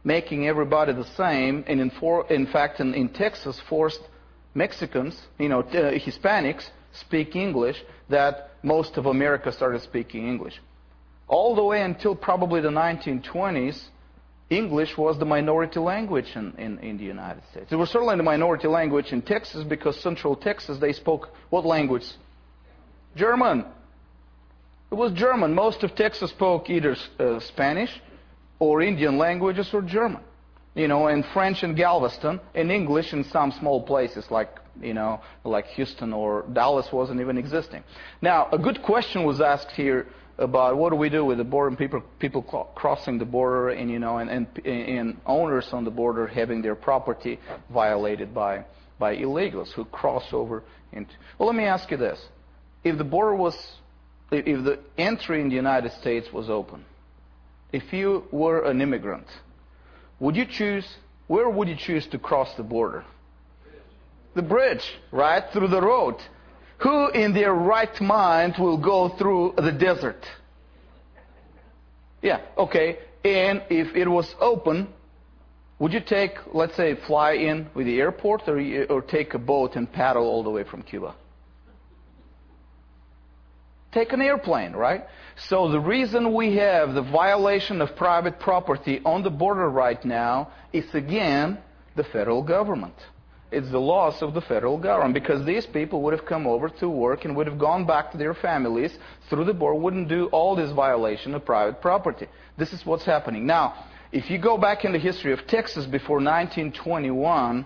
making 0.05 0.47
everybody 0.47 0.93
the 0.93 1.09
same, 1.17 1.65
and 1.67 1.81
in, 1.81 1.89
for, 1.89 2.31
in 2.31 2.45
fact, 2.45 2.79
in, 2.79 2.93
in 2.93 3.07
Texas, 3.09 3.59
forced 3.69 4.01
Mexicans, 4.53 5.17
you 5.39 5.49
know, 5.49 5.61
uh, 5.61 5.91
Hispanics 5.93 6.69
speak 6.93 7.35
English, 7.35 7.81
that 8.09 8.51
most 8.63 8.97
of 8.97 9.05
America 9.05 9.51
started 9.51 9.81
speaking 9.81 10.27
English. 10.27 10.59
All 11.27 11.55
the 11.55 11.63
way 11.63 11.81
until 11.81 12.15
probably 12.15 12.61
the 12.61 12.69
1920s, 12.69 13.81
English 14.49 14.97
was 14.97 15.17
the 15.17 15.25
minority 15.25 15.79
language 15.79 16.31
in, 16.35 16.53
in, 16.57 16.77
in, 16.79 16.97
the 16.97 17.03
United 17.03 17.43
States. 17.49 17.71
It 17.71 17.75
was 17.75 17.89
certainly 17.89 18.15
the 18.17 18.23
minority 18.23 18.67
language 18.67 19.11
in 19.11 19.21
Texas 19.21 19.63
because 19.63 19.99
Central 19.99 20.35
Texas, 20.35 20.77
they 20.79 20.93
spoke 20.93 21.29
what 21.49 21.65
language? 21.65 22.05
German. 23.15 23.65
It 24.91 24.95
was 24.95 25.11
German. 25.13 25.55
Most 25.55 25.83
of 25.83 25.95
Texas 25.95 26.29
spoke 26.29 26.69
either 26.69 26.95
uh, 27.19 27.39
Spanish 27.39 28.01
or 28.59 28.81
Indian 28.81 29.17
languages 29.17 29.69
or 29.73 29.81
German. 29.81 30.21
You 30.75 30.87
know, 30.87 31.07
and 31.07 31.23
French 31.33 31.63
in 31.63 31.75
Galveston, 31.75 32.39
and 32.55 32.71
English 32.71 33.13
in 33.13 33.23
some 33.25 33.51
small 33.51 33.83
places 33.83 34.25
like 34.31 34.49
you 34.81 34.93
know, 34.93 35.21
like 35.43 35.67
Houston 35.67 36.13
or 36.13 36.45
Dallas 36.51 36.91
wasn't 36.91 37.21
even 37.21 37.37
existing. 37.37 37.83
Now, 38.21 38.49
a 38.51 38.57
good 38.57 38.81
question 38.81 39.23
was 39.23 39.41
asked 39.41 39.71
here 39.71 40.07
about 40.37 40.77
what 40.77 40.89
do 40.89 40.95
we 40.95 41.09
do 41.09 41.23
with 41.23 41.37
the 41.37 41.43
border 41.43 41.69
and 41.69 41.77
people 41.77 42.01
people 42.17 42.41
crossing 42.75 43.19
the 43.19 43.25
border 43.25 43.69
and 43.69 43.91
you 43.91 43.99
know 43.99 44.17
and, 44.17 44.29
and, 44.31 44.47
and 44.65 45.17
owners 45.27 45.71
on 45.73 45.83
the 45.83 45.91
border 45.91 46.25
having 46.25 46.61
their 46.61 46.73
property 46.73 47.39
violated 47.71 48.33
by 48.33 48.65
by 48.97 49.15
illegals 49.15 49.71
who 49.73 49.85
cross 49.85 50.23
over 50.31 50.63
into. 50.91 51.11
Well, 51.37 51.47
let 51.47 51.55
me 51.55 51.65
ask 51.65 51.91
you 51.91 51.97
this: 51.97 52.19
if 52.83 52.97
the 52.97 53.03
border 53.03 53.35
was, 53.35 53.55
if 54.31 54.63
the 54.63 54.79
entry 54.97 55.41
in 55.41 55.49
the 55.49 55.55
United 55.55 55.91
States 55.93 56.31
was 56.31 56.49
open, 56.49 56.85
if 57.71 57.93
you 57.93 58.25
were 58.31 58.63
an 58.65 58.81
immigrant, 58.81 59.27
would 60.19 60.35
you 60.35 60.45
choose? 60.45 60.87
Where 61.27 61.49
would 61.49 61.67
you 61.67 61.75
choose 61.75 62.05
to 62.07 62.19
cross 62.19 62.53
the 62.55 62.63
border? 62.63 63.05
The 64.35 64.41
bridge, 64.41 64.83
right? 65.11 65.43
Through 65.51 65.69
the 65.69 65.81
road. 65.81 66.15
Who 66.79 67.09
in 67.09 67.33
their 67.33 67.53
right 67.53 67.99
mind 68.01 68.55
will 68.59 68.77
go 68.77 69.09
through 69.09 69.53
the 69.57 69.71
desert? 69.71 70.25
Yeah, 72.21 72.41
okay. 72.57 72.99
And 73.23 73.63
if 73.69 73.95
it 73.95 74.07
was 74.07 74.33
open, 74.39 74.87
would 75.79 75.93
you 75.93 76.01
take, 76.01 76.37
let's 76.53 76.75
say, 76.75 76.95
fly 77.07 77.33
in 77.33 77.69
with 77.73 77.85
the 77.85 77.99
airport 77.99 78.47
or, 78.47 78.85
or 78.89 79.01
take 79.01 79.33
a 79.33 79.39
boat 79.39 79.75
and 79.75 79.91
paddle 79.91 80.23
all 80.23 80.43
the 80.43 80.49
way 80.49 80.63
from 80.63 80.81
Cuba? 80.81 81.15
Take 83.91 84.11
an 84.11 84.21
airplane, 84.21 84.73
right? 84.73 85.05
So 85.47 85.69
the 85.69 85.79
reason 85.79 86.33
we 86.33 86.55
have 86.55 86.93
the 86.93 87.01
violation 87.01 87.81
of 87.81 87.95
private 87.95 88.39
property 88.39 89.01
on 89.05 89.23
the 89.23 89.29
border 89.29 89.69
right 89.69 90.03
now 90.03 90.51
is 90.71 90.85
again 90.93 91.59
the 91.95 92.03
federal 92.03 92.41
government. 92.41 92.95
It's 93.53 93.69
the 93.69 93.79
loss 93.79 94.21
of 94.21 94.33
the 94.33 94.41
federal 94.41 94.77
government 94.77 95.13
because 95.13 95.45
these 95.45 95.65
people 95.65 96.01
would 96.01 96.13
have 96.13 96.25
come 96.25 96.47
over 96.47 96.69
to 96.69 96.89
work 96.89 97.23
and 97.23 97.35
would 97.35 97.47
have 97.47 97.59
gone 97.59 97.85
back 97.85 98.11
to 98.11 98.17
their 98.17 98.33
families 98.33 98.97
through 99.29 99.45
the 99.45 99.53
border, 99.53 99.79
wouldn't 99.79 100.09
do 100.09 100.25
all 100.27 100.55
this 100.55 100.71
violation 100.71 101.35
of 101.35 101.45
private 101.45 101.79
property. 101.79 102.27
This 102.57 102.73
is 102.73 102.85
what's 102.85 103.05
happening. 103.05 103.45
Now, 103.45 103.85
if 104.11 104.29
you 104.29 104.37
go 104.37 104.57
back 104.57 104.85
in 104.85 104.91
the 104.91 104.99
history 104.99 105.33
of 105.33 105.45
Texas 105.47 105.85
before 105.85 106.17
1921, 106.17 107.65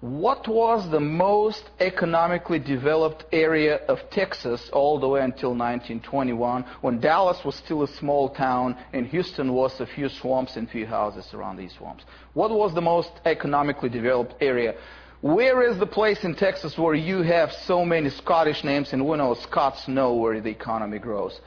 what 0.00 0.46
was 0.46 0.88
the 0.90 1.00
most 1.00 1.70
economically 1.80 2.60
developed 2.60 3.24
area 3.32 3.78
of 3.88 3.98
Texas 4.10 4.70
all 4.72 5.00
the 5.00 5.08
way 5.08 5.20
until 5.20 5.50
1921 5.50 6.64
when 6.82 7.00
Dallas 7.00 7.44
was 7.44 7.56
still 7.56 7.82
a 7.82 7.88
small 7.88 8.28
town 8.28 8.76
and 8.92 9.06
Houston 9.08 9.52
was 9.52 9.80
a 9.80 9.86
few 9.86 10.08
swamps 10.08 10.56
and 10.56 10.70
few 10.70 10.86
houses 10.86 11.34
around 11.34 11.56
these 11.56 11.72
swamps? 11.72 12.04
What 12.34 12.52
was 12.52 12.72
the 12.74 12.80
most 12.80 13.10
economically 13.24 13.88
developed 13.88 14.36
area? 14.40 14.76
Where 15.20 15.68
is 15.68 15.80
the 15.80 15.86
place 15.86 16.22
in 16.22 16.36
Texas 16.36 16.78
where 16.78 16.94
you 16.94 17.22
have 17.22 17.50
so 17.50 17.84
many 17.84 18.08
Scottish 18.08 18.62
names 18.62 18.92
and 18.92 19.04
we 19.04 19.16
know 19.16 19.34
Scots 19.34 19.88
know 19.88 20.14
where 20.14 20.40
the 20.40 20.50
economy 20.50 21.00
grows? 21.00 21.40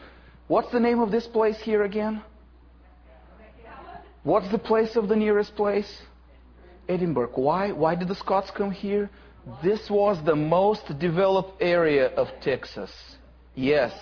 What's 0.48 0.74
the 0.74 0.80
name 0.82 1.00
of 1.00 1.10
this 1.10 1.26
place 1.26 1.58
here 1.62 1.84
again? 1.84 2.22
What's 4.24 4.52
the 4.52 4.60
place 4.60 4.98
of 4.98 5.08
the 5.08 5.16
nearest 5.16 5.56
place? 5.56 6.02
Edinburg. 6.92 7.32
Why? 7.36 7.72
Why 7.72 7.96
did 7.96 8.08
the 8.08 8.16
Scots 8.16 8.52
come 8.52 8.72
here? 8.72 9.10
This 9.64 9.90
was 9.90 10.24
the 10.24 10.36
most 10.36 11.00
developed 11.00 11.62
area 11.62 12.08
of 12.16 12.28
Texas. 12.42 12.92
Yes. 13.56 13.94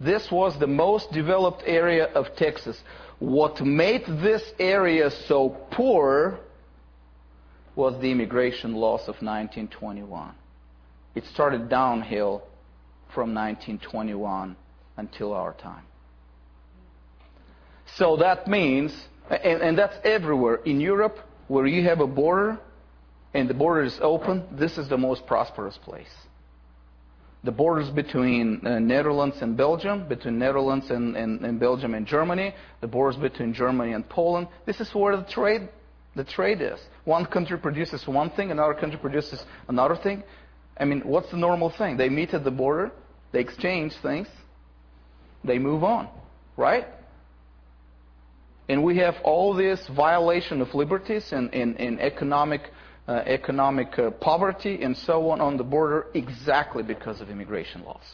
This 0.00 0.30
was 0.30 0.58
the 0.58 0.66
most 0.66 1.12
developed 1.12 1.62
area 1.66 2.06
of 2.14 2.34
Texas. 2.36 2.76
What 3.20 3.60
made 3.60 4.04
this 4.06 4.42
area 4.58 5.10
so 5.10 5.56
poor 5.70 6.40
was 7.76 8.00
the 8.00 8.10
immigration 8.10 8.74
laws 8.74 9.02
of 9.02 9.16
1921. 9.22 10.34
It 11.14 11.24
started 11.26 11.68
downhill 11.68 12.42
from 13.14 13.34
1921 13.34 14.56
until 14.96 15.32
our 15.32 15.54
time. 15.54 15.84
So 17.96 18.16
that 18.16 18.48
means, 18.48 18.92
and, 19.30 19.62
and 19.62 19.78
that's 19.78 19.96
everywhere. 20.04 20.56
In 20.64 20.80
Europe, 20.80 21.18
where 21.48 21.66
you 21.66 21.84
have 21.84 22.00
a 22.00 22.06
border 22.06 22.58
and 23.34 23.48
the 23.48 23.54
border 23.54 23.82
is 23.82 23.98
open, 24.00 24.44
this 24.52 24.78
is 24.78 24.88
the 24.88 24.96
most 24.96 25.26
prosperous 25.26 25.76
place. 25.78 26.12
The 27.42 27.52
borders 27.52 27.90
between 27.90 28.66
uh, 28.66 28.78
Netherlands 28.78 29.36
and 29.42 29.56
Belgium, 29.56 30.08
between 30.08 30.38
Netherlands 30.38 30.90
and, 30.90 31.14
and, 31.14 31.40
and 31.44 31.60
Belgium 31.60 31.94
and 31.94 32.06
Germany, 32.06 32.54
the 32.80 32.86
borders 32.86 33.20
between 33.20 33.52
Germany 33.52 33.92
and 33.92 34.08
Poland, 34.08 34.48
this 34.64 34.80
is 34.80 34.94
where 34.94 35.16
the 35.16 35.24
trade, 35.24 35.68
the 36.16 36.24
trade 36.24 36.62
is. 36.62 36.80
One 37.04 37.26
country 37.26 37.58
produces 37.58 38.06
one 38.06 38.30
thing, 38.30 38.50
another 38.50 38.72
country 38.72 38.98
produces 38.98 39.44
another 39.68 39.96
thing. 39.96 40.22
I 40.78 40.86
mean, 40.86 41.00
what's 41.00 41.30
the 41.30 41.36
normal 41.36 41.70
thing? 41.70 41.98
They 41.98 42.08
meet 42.08 42.32
at 42.32 42.44
the 42.44 42.50
border, 42.50 42.92
they 43.32 43.40
exchange 43.40 43.92
things, 44.00 44.28
they 45.44 45.58
move 45.58 45.84
on, 45.84 46.08
right? 46.56 46.86
And 48.68 48.82
we 48.82 48.96
have 48.98 49.14
all 49.24 49.54
this 49.54 49.86
violation 49.94 50.62
of 50.62 50.74
liberties 50.74 51.32
and, 51.32 51.52
and, 51.54 51.78
and 51.78 52.00
economic, 52.00 52.62
uh, 53.06 53.22
economic 53.26 53.98
uh, 53.98 54.10
poverty 54.10 54.82
and 54.82 54.96
so 54.96 55.30
on 55.30 55.40
on 55.40 55.56
the 55.58 55.64
border 55.64 56.06
exactly 56.14 56.82
because 56.82 57.20
of 57.20 57.28
immigration 57.28 57.84
laws. 57.84 58.04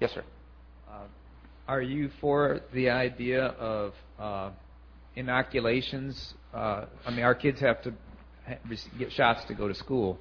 Yes, 0.00 0.12
sir. 0.14 0.24
Uh, 0.90 1.02
are 1.68 1.82
you 1.82 2.10
for 2.22 2.60
the 2.72 2.88
idea 2.88 3.44
of 3.44 3.92
uh, 4.18 4.50
inoculations? 5.14 6.32
Uh, 6.54 6.86
I 7.04 7.10
mean, 7.10 7.22
our 7.22 7.34
kids 7.34 7.60
have 7.60 7.82
to 7.82 7.92
get 8.98 9.12
shots 9.12 9.44
to 9.48 9.54
go 9.54 9.68
to 9.68 9.74
school. 9.74 10.18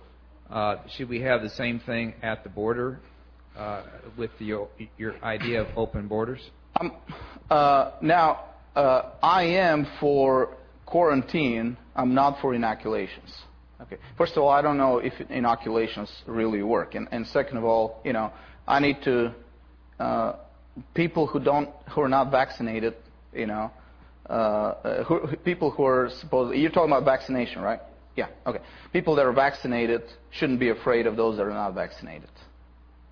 Uh, 0.49 0.75
should 0.97 1.07
we 1.07 1.21
have 1.21 1.43
the 1.43 1.49
same 1.49 1.79
thing 1.79 2.13
at 2.21 2.43
the 2.43 2.49
border 2.49 2.99
with 4.17 4.31
your, 4.39 4.67
your 4.97 5.15
idea 5.23 5.61
of 5.61 5.67
open 5.77 6.07
borders? 6.07 6.41
Um, 6.79 6.93
uh, 7.49 7.91
now, 8.01 8.45
uh, 8.75 9.11
I 9.21 9.43
am 9.43 9.87
for 9.99 10.55
quarantine. 10.85 11.77
I'm 11.95 12.13
not 12.13 12.39
for 12.41 12.53
inoculations. 12.53 13.33
Okay. 13.81 13.97
First 14.17 14.33
of 14.33 14.43
all, 14.43 14.49
I 14.49 14.61
don't 14.61 14.77
know 14.77 14.97
if 14.97 15.13
inoculations 15.29 16.11
really 16.25 16.61
work, 16.61 16.95
and, 16.95 17.07
and 17.11 17.25
second 17.27 17.57
of 17.57 17.63
all, 17.63 18.01
you 18.03 18.13
know, 18.13 18.31
I 18.67 18.79
need 18.79 19.01
to 19.03 19.33
uh, 19.99 20.33
people 20.93 21.27
who 21.27 21.39
don't 21.39 21.69
who 21.91 22.01
are 22.01 22.09
not 22.09 22.29
vaccinated, 22.29 22.95
you 23.33 23.47
know, 23.47 23.71
uh, 24.29 25.03
who, 25.03 25.35
people 25.37 25.71
who 25.71 25.85
are 25.85 26.09
supposed 26.09 26.57
you're 26.57 26.71
talking 26.71 26.91
about 26.91 27.05
vaccination, 27.05 27.61
right? 27.61 27.79
Yeah. 28.15 28.27
Okay. 28.45 28.59
People 28.91 29.15
that 29.15 29.25
are 29.25 29.31
vaccinated 29.31 30.03
shouldn't 30.31 30.59
be 30.59 30.69
afraid 30.69 31.07
of 31.07 31.15
those 31.15 31.37
that 31.37 31.43
are 31.43 31.49
not 31.51 31.73
vaccinated. 31.73 32.29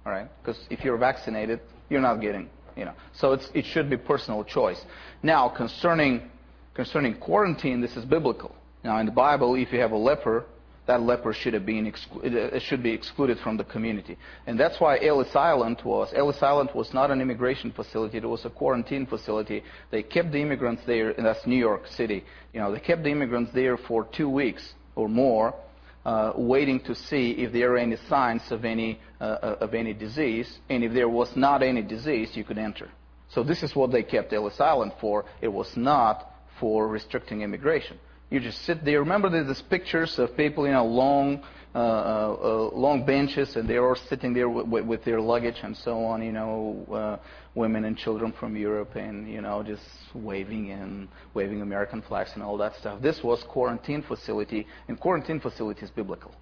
All 0.06 0.12
right? 0.12 0.28
Because 0.42 0.60
if 0.70 0.84
you're 0.84 0.98
vaccinated, 0.98 1.62
you're 1.90 2.02
not 2.02 2.20
getting 2.20 2.50
you 2.78 2.86
know, 2.86 2.94
so 3.14 3.38
it 3.54 3.66
should 3.66 3.90
be 3.90 3.98
personal 3.98 4.44
choice. 4.44 4.80
Now, 5.24 5.50
concerning 5.50 6.30
concerning 6.74 7.16
quarantine, 7.16 7.82
this 7.82 7.98
is 7.98 8.06
biblical. 8.06 8.56
Now, 8.84 9.00
in 9.00 9.08
the 9.08 9.12
Bible, 9.12 9.56
if 9.56 9.74
you 9.74 9.80
have 9.80 9.92
a 9.92 9.98
leper, 9.98 10.46
that 10.86 11.02
leper 11.02 11.34
should 11.34 11.54
have 11.54 11.66
been 11.66 11.92
exclu- 11.92 12.62
should 12.62 12.84
be 12.84 12.92
excluded 12.92 13.40
from 13.40 13.58
the 13.58 13.64
community, 13.64 14.18
and 14.46 14.60
that's 14.60 14.80
why 14.80 15.00
Ellis 15.04 15.36
Island 15.36 15.82
was. 15.84 16.14
Ellis 16.16 16.42
Island 16.42 16.70
was 16.74 16.94
not 16.94 17.12
an 17.12 17.20
immigration 17.20 17.72
facility; 17.72 18.18
it 18.18 18.26
was 18.26 18.46
a 18.46 18.50
quarantine 18.50 19.06
facility. 19.06 19.64
They 19.92 20.04
kept 20.04 20.32
the 20.32 20.42
immigrants 20.42 20.84
there, 20.86 21.10
and 21.12 21.26
that's 21.26 21.46
New 21.46 21.58
York 21.58 21.88
City. 21.88 22.24
You 22.54 22.62
know, 22.62 22.72
they 22.72 22.80
kept 22.80 23.04
the 23.04 23.12
immigrants 23.12 23.52
there 23.54 23.76
for 23.76 24.08
two 24.16 24.30
weeks 24.30 24.74
or 24.96 25.10
more 25.10 25.54
uh, 26.08 26.32
waiting 26.38 26.80
to 26.80 26.96
see 26.96 27.32
if 27.32 27.52
there 27.52 27.74
are 27.74 27.78
any 27.78 27.98
signs 28.08 28.42
of 28.50 28.64
any, 28.64 28.92
uh, 28.94 28.96
uh, 28.96 29.07
of 29.20 29.74
any 29.74 29.94
disease. 29.94 30.60
And 30.70 30.84
if 30.84 30.94
there 30.94 31.10
was 31.10 31.36
not 31.36 31.64
any 31.64 31.82
disease, 31.82 32.36
you 32.36 32.44
could 32.44 32.58
enter. 32.58 32.90
So 33.30 33.44
this 33.44 33.64
is 33.64 33.76
what 33.76 33.92
they 33.92 34.04
kept 34.04 34.34
Ellis 34.34 34.60
Island 34.60 34.94
for. 35.02 35.26
It 35.42 35.50
was 35.50 35.76
not 35.76 36.32
for 36.60 36.88
restricting 36.88 37.42
immigration. 37.42 38.00
You 38.30 38.40
just 38.40 38.64
sit 38.64 38.84
there. 38.84 39.00
Remember 39.00 39.30
there's 39.30 39.62
pictures 39.62 40.20
of 40.20 40.36
people, 40.36 40.66
you 40.66 40.74
know, 40.74 40.86
long 40.86 41.44
uh, 41.76 41.80
uh, 41.80 42.38
uh, 42.42 42.76
long 42.76 43.06
benches, 43.06 43.56
and 43.56 43.70
they're 43.70 43.88
all 43.88 43.96
sitting 44.10 44.34
there 44.34 44.50
with, 44.50 44.84
with, 44.86 45.04
their 45.04 45.22
luggage 45.22 45.60
and 45.62 45.78
so 45.78 46.04
on. 46.06 46.24
You 46.24 46.32
know, 46.32 46.86
uh, 46.92 47.18
women 47.54 47.86
and 47.86 47.96
children 47.96 48.34
from 48.40 48.58
Europe, 48.58 48.96
and 48.96 49.30
you 49.30 49.42
know, 49.42 49.62
just 49.62 49.84
waving 50.16 50.72
and 50.72 51.08
waving 51.36 51.62
American 51.62 52.02
flags 52.02 52.32
and 52.34 52.42
all 52.42 52.58
that 52.58 52.76
stuff. 52.78 53.02
This 53.02 53.22
was 53.24 53.44
quarantine 53.44 54.02
facility, 54.02 54.66
and 54.88 55.00
quarantine 55.00 55.40
facility 55.40 55.82
is 55.82 55.92
biblical. 55.92 56.34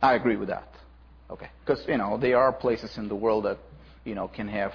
I 0.00 0.14
agree 0.14 0.36
with 0.36 0.48
that. 0.48 0.68
Okay, 1.30 1.48
because 1.64 1.84
you 1.86 1.98
know 1.98 2.16
there 2.16 2.38
are 2.38 2.52
places 2.52 2.96
in 2.96 3.08
the 3.08 3.16
world 3.16 3.44
that 3.44 3.58
you 4.04 4.14
know 4.14 4.28
can 4.28 4.48
have 4.48 4.72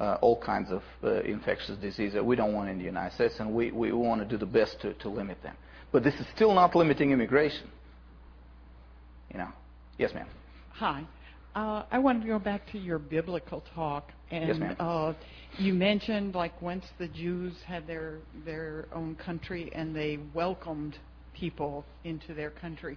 uh, 0.00 0.18
all 0.20 0.40
kinds 0.40 0.70
of 0.70 0.82
uh, 1.02 1.20
infectious 1.20 1.76
diseases 1.78 2.14
that 2.14 2.24
we 2.24 2.34
don't 2.36 2.52
want 2.52 2.68
in 2.68 2.78
the 2.78 2.84
United 2.84 3.14
States, 3.14 3.34
and 3.38 3.52
we, 3.52 3.70
we 3.70 3.92
want 3.92 4.20
to 4.20 4.26
do 4.26 4.36
the 4.36 4.46
best 4.46 4.80
to, 4.80 4.92
to 4.94 5.08
limit 5.08 5.40
them. 5.42 5.56
But 5.92 6.02
this 6.02 6.14
is 6.14 6.26
still 6.34 6.52
not 6.52 6.74
limiting 6.74 7.12
immigration 7.12 7.70
you 9.34 9.38
know. 9.38 9.48
Yes, 9.98 10.14
ma'am. 10.14 10.26
Hi. 10.74 11.04
Uh, 11.54 11.84
I 11.90 11.98
wanted 11.98 12.22
to 12.22 12.28
go 12.28 12.38
back 12.38 12.70
to 12.72 12.78
your 12.78 12.98
biblical 12.98 13.62
talk, 13.74 14.10
and 14.30 14.48
yes, 14.48 14.58
ma'am. 14.58 14.76
Uh, 14.78 15.12
you 15.58 15.74
mentioned 15.74 16.34
like 16.34 16.60
once 16.62 16.84
the 16.98 17.08
Jews 17.08 17.54
had 17.66 17.86
their 17.86 18.18
their 18.44 18.86
own 18.92 19.14
country 19.16 19.70
and 19.72 19.94
they 19.94 20.18
welcomed 20.32 20.96
people 21.32 21.84
into 22.04 22.34
their 22.34 22.50
country. 22.50 22.96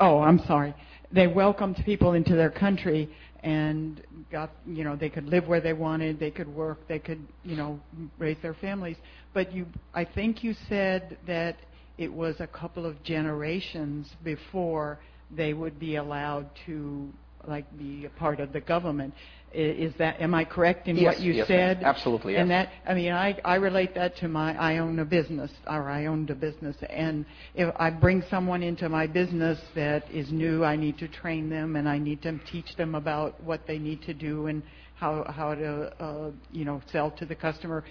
Oh, 0.00 0.20
I'm 0.20 0.38
sorry. 0.40 0.74
They 1.12 1.26
welcomed 1.26 1.76
people 1.84 2.14
into 2.14 2.34
their 2.34 2.50
country 2.50 3.08
and 3.42 4.02
got 4.32 4.50
you 4.66 4.84
know 4.84 4.96
they 4.96 5.10
could 5.10 5.26
live 5.26 5.46
where 5.46 5.60
they 5.60 5.74
wanted, 5.74 6.18
they 6.18 6.30
could 6.30 6.48
work, 6.48 6.88
they 6.88 6.98
could 6.98 7.24
you 7.44 7.56
know 7.56 7.78
raise 8.18 8.38
their 8.42 8.54
families. 8.54 8.96
But 9.32 9.52
you, 9.52 9.66
I 9.92 10.04
think 10.04 10.42
you 10.42 10.54
said 10.68 11.18
that 11.26 11.56
it 11.98 12.12
was 12.12 12.36
a 12.40 12.46
couple 12.46 12.86
of 12.86 13.02
generations 13.04 14.10
before 14.24 14.98
they 15.30 15.52
would 15.52 15.78
be 15.78 15.96
allowed 15.96 16.48
to 16.66 17.12
like 17.48 17.66
be 17.78 18.06
a 18.06 18.10
part 18.10 18.40
of 18.40 18.52
the 18.52 18.60
government. 18.60 19.14
Is 19.52 19.94
that 19.98 20.20
am 20.20 20.34
I 20.34 20.44
correct 20.44 20.88
in 20.88 20.96
yes, 20.96 21.14
what 21.14 21.20
you 21.20 21.32
yes, 21.32 21.46
said? 21.46 21.80
Ma'am. 21.80 21.94
Absolutely. 21.94 22.32
Yes. 22.32 22.42
And 22.42 22.50
that 22.50 22.70
I 22.86 22.94
mean 22.94 23.12
I 23.12 23.38
I 23.44 23.54
relate 23.54 23.94
that 23.94 24.16
to 24.16 24.28
my 24.28 24.56
I 24.56 24.78
own 24.78 24.98
a 24.98 25.04
business 25.04 25.52
or 25.66 25.88
I 25.88 26.06
owned 26.06 26.30
a 26.30 26.34
business 26.34 26.76
and 26.90 27.24
if 27.54 27.72
I 27.78 27.90
bring 27.90 28.22
someone 28.28 28.64
into 28.64 28.88
my 28.88 29.06
business 29.06 29.60
that 29.76 30.10
is 30.10 30.32
new, 30.32 30.64
I 30.64 30.74
need 30.74 30.98
to 30.98 31.08
train 31.08 31.48
them 31.48 31.76
and 31.76 31.88
I 31.88 31.98
need 31.98 32.20
to 32.22 32.38
teach 32.50 32.74
them 32.76 32.96
about 32.96 33.40
what 33.44 33.66
they 33.66 33.78
need 33.78 34.02
to 34.02 34.14
do 34.14 34.46
and 34.46 34.62
how 34.96 35.24
how 35.28 35.54
to 35.54 36.02
uh, 36.02 36.30
you 36.50 36.64
know 36.64 36.82
sell 36.90 37.10
to 37.12 37.26
the 37.26 37.34
customer 37.34 37.84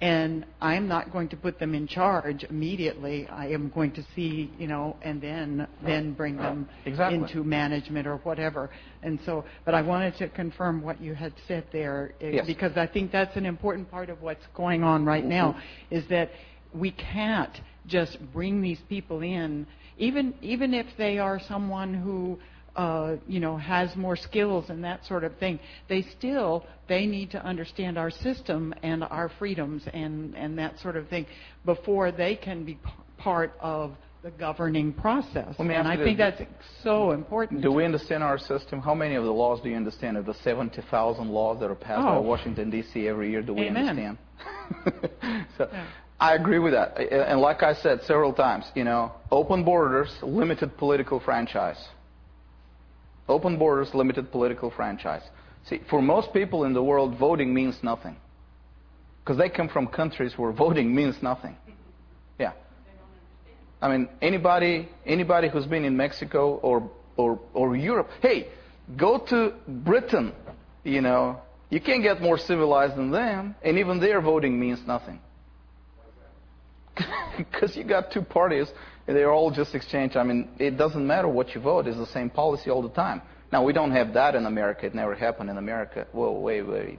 and 0.00 0.46
I'm 0.62 0.88
not 0.88 1.12
going 1.12 1.28
to 1.28 1.36
put 1.36 1.58
them 1.58 1.74
in 1.74 1.86
charge 1.86 2.44
immediately. 2.44 3.28
I 3.28 3.48
am 3.48 3.68
going 3.68 3.92
to 3.92 4.02
see, 4.14 4.50
you 4.58 4.66
know, 4.66 4.96
and 5.02 5.20
then 5.20 5.66
then 5.84 6.14
bring 6.14 6.36
them 6.38 6.68
exactly. 6.86 7.18
into 7.18 7.44
management 7.44 8.06
or 8.06 8.16
whatever. 8.18 8.70
And 9.02 9.18
so, 9.26 9.44
but 9.66 9.74
I 9.74 9.82
wanted 9.82 10.16
to 10.18 10.28
confirm 10.28 10.82
what 10.82 11.02
you 11.02 11.14
had 11.14 11.34
said 11.46 11.66
there 11.70 12.14
eh, 12.22 12.30
yes. 12.30 12.46
because 12.46 12.76
I 12.76 12.86
think 12.86 13.12
that's 13.12 13.36
an 13.36 13.44
important 13.44 13.90
part 13.90 14.08
of 14.08 14.22
what's 14.22 14.46
going 14.54 14.82
on 14.82 15.04
right 15.04 15.22
mm-hmm. 15.22 15.30
now 15.30 15.60
is 15.90 16.04
that 16.08 16.30
we 16.72 16.92
can't 16.92 17.60
just 17.86 18.18
bring 18.32 18.62
these 18.62 18.80
people 18.88 19.20
in, 19.20 19.66
even 19.98 20.32
even 20.40 20.72
if 20.72 20.86
they 20.96 21.18
are 21.18 21.38
someone 21.46 21.92
who 21.92 22.38
uh, 22.76 23.16
you 23.26 23.40
know, 23.40 23.56
has 23.56 23.94
more 23.96 24.16
skills 24.16 24.66
and 24.68 24.82
that 24.84 25.04
sort 25.06 25.24
of 25.24 25.36
thing, 25.38 25.58
they 25.88 26.02
still 26.18 26.64
they 26.88 27.06
need 27.06 27.30
to 27.30 27.44
understand 27.44 27.98
our 27.98 28.10
system 28.10 28.74
and 28.82 29.04
our 29.04 29.30
freedoms 29.38 29.82
and 29.92 30.36
and 30.36 30.58
that 30.58 30.78
sort 30.78 30.96
of 30.96 31.08
thing 31.08 31.26
before 31.64 32.12
they 32.12 32.36
can 32.36 32.64
be 32.64 32.74
p- 32.74 32.90
part 33.18 33.52
of 33.60 33.96
the 34.22 34.30
governing 34.32 34.92
process. 34.92 35.54
and 35.58 35.72
I 35.72 35.96
think 35.96 36.18
that's 36.18 36.42
so 36.82 37.12
important. 37.12 37.62
Do 37.62 37.72
we 37.72 37.84
understand 37.84 38.22
our 38.22 38.38
system? 38.38 38.80
How 38.80 38.94
many 38.94 39.14
of 39.14 39.24
the 39.24 39.32
laws 39.32 39.60
do 39.62 39.70
you 39.70 39.76
understand? 39.76 40.18
Of 40.18 40.26
the 40.26 40.34
70,000 40.34 41.28
laws 41.28 41.58
that 41.60 41.70
are 41.70 41.74
passed 41.74 42.02
oh. 42.02 42.16
by 42.16 42.18
Washington 42.18 42.70
D.C. 42.70 43.08
every 43.08 43.30
year, 43.30 43.40
do 43.40 43.54
we 43.54 43.68
Amen. 43.68 43.88
understand? 43.88 44.18
so, 45.56 45.68
yeah. 45.72 45.86
I 46.20 46.34
agree 46.34 46.58
with 46.58 46.74
that. 46.74 46.98
And 47.00 47.40
like 47.40 47.62
I 47.62 47.72
said 47.72 48.00
several 48.02 48.34
times, 48.34 48.66
you 48.74 48.84
know, 48.84 49.12
open 49.30 49.64
borders, 49.64 50.14
limited 50.22 50.76
political 50.76 51.18
franchise. 51.18 51.82
Open 53.30 53.56
borders, 53.58 53.94
limited 53.94 54.30
political 54.32 54.70
franchise. 54.70 55.22
See, 55.68 55.80
for 55.88 56.02
most 56.02 56.32
people 56.32 56.64
in 56.64 56.72
the 56.72 56.82
world, 56.82 57.16
voting 57.16 57.54
means 57.54 57.76
nothing. 57.82 58.16
Because 59.22 59.38
they 59.38 59.48
come 59.48 59.68
from 59.68 59.86
countries 59.86 60.32
where 60.36 60.52
voting 60.64 60.94
means 60.94 61.16
nothing. 61.22 61.56
Yeah. 62.38 62.52
I 63.80 63.88
mean, 63.88 64.08
anybody, 64.20 64.88
anybody 65.06 65.48
who's 65.48 65.66
been 65.66 65.84
in 65.84 65.96
Mexico 65.96 66.56
or, 66.56 66.90
or, 67.16 67.38
or 67.54 67.76
Europe, 67.76 68.08
hey, 68.20 68.48
go 68.96 69.18
to 69.28 69.54
Britain, 69.66 70.32
you 70.82 71.00
know, 71.00 71.40
you 71.70 71.80
can't 71.80 72.02
get 72.02 72.20
more 72.20 72.36
civilized 72.36 72.96
than 72.96 73.10
them, 73.12 73.54
and 73.62 73.78
even 73.78 74.00
their 74.00 74.20
voting 74.20 74.58
means 74.58 74.80
nothing. 74.86 75.20
Because 77.44 77.76
you 77.76 77.84
got 77.84 78.10
two 78.10 78.22
parties, 78.22 78.68
and 79.06 79.16
they're 79.16 79.32
all 79.32 79.50
just 79.50 79.74
exchange. 79.74 80.16
I 80.16 80.22
mean, 80.22 80.48
it 80.58 80.76
doesn't 80.76 81.06
matter 81.06 81.28
what 81.28 81.54
you 81.54 81.60
vote; 81.60 81.86
it's 81.86 81.96
the 81.96 82.06
same 82.06 82.30
policy 82.30 82.70
all 82.70 82.82
the 82.82 82.90
time. 82.90 83.22
Now 83.52 83.64
we 83.64 83.72
don't 83.72 83.90
have 83.90 84.14
that 84.14 84.34
in 84.34 84.46
America. 84.46 84.86
It 84.86 84.94
never 84.94 85.14
happened 85.14 85.50
in 85.50 85.58
America. 85.58 86.06
Whoa, 86.12 86.32
wait, 86.32 86.62
wait. 86.62 86.98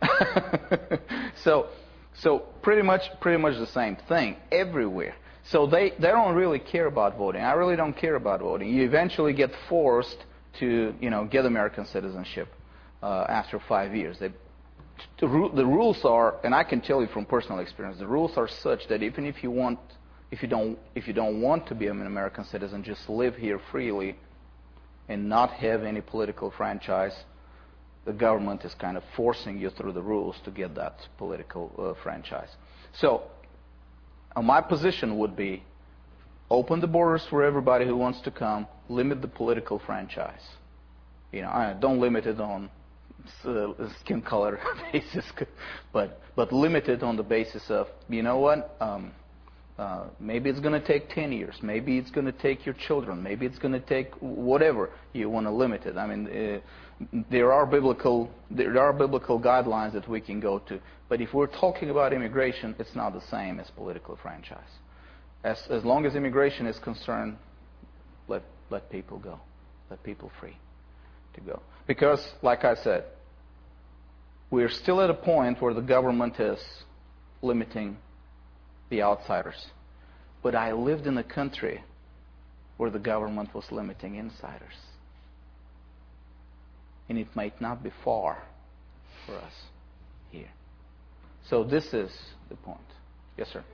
so, 1.42 1.68
so 2.14 2.38
pretty 2.62 2.82
much, 2.82 3.02
pretty 3.20 3.40
much 3.40 3.58
the 3.58 3.66
same 3.66 3.96
thing 4.08 4.36
everywhere. 4.52 5.14
So 5.50 5.66
they, 5.66 5.90
they 5.98 6.08
don't 6.08 6.34
really 6.34 6.58
care 6.58 6.86
about 6.86 7.16
voting. 7.16 7.40
I 7.40 7.52
really 7.52 7.76
don't 7.76 7.96
care 7.96 8.16
about 8.16 8.40
voting. 8.40 8.68
You 8.68 8.84
eventually 8.84 9.32
get 9.32 9.50
forced 9.68 10.18
to, 10.60 10.94
you 11.00 11.10
know, 11.10 11.24
get 11.24 11.46
American 11.46 11.86
citizenship 11.86 12.48
uh, 13.02 13.24
after 13.28 13.58
five 13.68 13.94
years. 13.94 14.18
They, 14.18 14.30
the, 15.20 15.28
rules 15.28 16.04
are, 16.04 16.36
and 16.44 16.54
I 16.54 16.64
can 16.64 16.80
tell 16.80 17.00
you 17.00 17.08
from 17.08 17.24
personal 17.24 17.58
experience, 17.58 17.98
the 17.98 18.06
rules 18.06 18.36
are 18.36 18.48
such 18.48 18.88
that 18.88 19.02
even 19.02 19.26
if 19.26 19.42
you 19.42 19.50
want, 19.50 19.78
if 20.30 20.42
you 20.42 20.48
don't, 20.48 20.78
if 20.94 21.06
you 21.06 21.12
don't 21.12 21.40
want 21.40 21.66
to 21.68 21.74
be 21.74 21.86
an 21.86 22.04
American 22.04 22.44
citizen, 22.44 22.82
just 22.82 23.08
live 23.08 23.36
here 23.36 23.60
freely 23.70 24.16
and 25.08 25.28
not 25.28 25.50
have 25.52 25.84
any 25.84 26.00
political 26.00 26.50
franchise, 26.50 27.14
the 28.04 28.12
government 28.12 28.64
is 28.64 28.74
kind 28.74 28.96
of 28.96 29.02
forcing 29.16 29.58
you 29.58 29.70
through 29.70 29.92
the 29.92 30.02
rules 30.02 30.36
to 30.44 30.50
get 30.50 30.74
that 30.74 30.96
political 31.16 31.72
uh, 31.78 32.02
franchise. 32.02 32.50
So, 32.92 33.22
uh, 34.34 34.42
my 34.42 34.60
position 34.60 35.18
would 35.18 35.36
be 35.36 35.62
open 36.50 36.80
the 36.80 36.86
borders 36.86 37.26
for 37.28 37.42
everybody 37.42 37.84
who 37.84 37.96
wants 37.96 38.20
to 38.22 38.30
come, 38.30 38.66
limit 38.88 39.20
the 39.20 39.28
political 39.28 39.78
franchise. 39.78 40.42
You 41.32 41.42
know, 41.42 41.76
don't 41.78 42.00
limit 42.00 42.26
it 42.26 42.40
on 42.40 42.70
skin 44.00 44.22
color 44.22 44.58
basis, 44.92 45.24
but 45.92 46.20
but 46.36 46.52
limit 46.52 46.88
it 46.88 47.02
on 47.02 47.16
the 47.16 47.22
basis 47.22 47.70
of 47.70 47.88
you 48.08 48.22
know 48.22 48.38
what. 48.38 48.76
Um, 48.80 49.12
uh, 49.78 50.08
maybe 50.18 50.50
it's 50.50 50.58
going 50.58 50.78
to 50.78 50.84
take 50.84 51.08
10 51.10 51.30
years. 51.30 51.54
Maybe 51.62 51.98
it's 51.98 52.10
going 52.10 52.26
to 52.26 52.32
take 52.32 52.66
your 52.66 52.74
children. 52.74 53.22
Maybe 53.22 53.46
it's 53.46 53.60
going 53.60 53.74
to 53.74 53.80
take 53.80 54.12
whatever 54.18 54.90
you 55.12 55.30
want 55.30 55.46
to 55.46 55.52
limit 55.52 55.86
it. 55.86 55.96
I 55.96 56.04
mean, 56.04 56.26
uh, 56.26 56.58
there 57.30 57.52
are 57.52 57.64
biblical 57.64 58.28
there 58.50 58.76
are 58.80 58.92
biblical 58.92 59.40
guidelines 59.40 59.92
that 59.92 60.08
we 60.08 60.20
can 60.20 60.40
go 60.40 60.58
to. 60.58 60.80
But 61.08 61.20
if 61.20 61.32
we're 61.32 61.46
talking 61.46 61.90
about 61.90 62.12
immigration, 62.12 62.74
it's 62.78 62.96
not 62.96 63.12
the 63.12 63.20
same 63.30 63.60
as 63.60 63.70
political 63.70 64.16
franchise. 64.16 64.72
As 65.44 65.62
as 65.70 65.84
long 65.84 66.06
as 66.06 66.16
immigration 66.16 66.66
is 66.66 66.78
concerned, 66.80 67.36
let 68.26 68.42
let 68.70 68.90
people 68.90 69.18
go, 69.18 69.38
let 69.90 70.02
people 70.02 70.32
free 70.40 70.56
to 71.34 71.40
go. 71.40 71.62
Because, 71.86 72.34
like 72.42 72.64
I 72.64 72.74
said, 72.74 73.04
we're 74.50 74.70
still 74.70 75.00
at 75.00 75.10
a 75.10 75.14
point 75.14 75.60
where 75.60 75.74
the 75.74 75.82
government 75.82 76.40
is 76.40 76.58
limiting 77.42 77.96
the 78.90 79.02
outsiders. 79.02 79.66
But 80.42 80.54
I 80.54 80.72
lived 80.72 81.06
in 81.06 81.18
a 81.18 81.24
country 81.24 81.82
where 82.76 82.90
the 82.90 82.98
government 82.98 83.54
was 83.54 83.64
limiting 83.70 84.14
insiders. 84.14 84.74
And 87.08 87.18
it 87.18 87.28
might 87.34 87.60
not 87.60 87.82
be 87.82 87.90
far 88.04 88.42
for 89.26 89.34
us 89.34 89.52
here. 90.30 90.50
So 91.48 91.64
this 91.64 91.92
is 91.92 92.10
the 92.48 92.56
point. 92.56 92.78
Yes, 93.36 93.48
sir. 93.52 93.64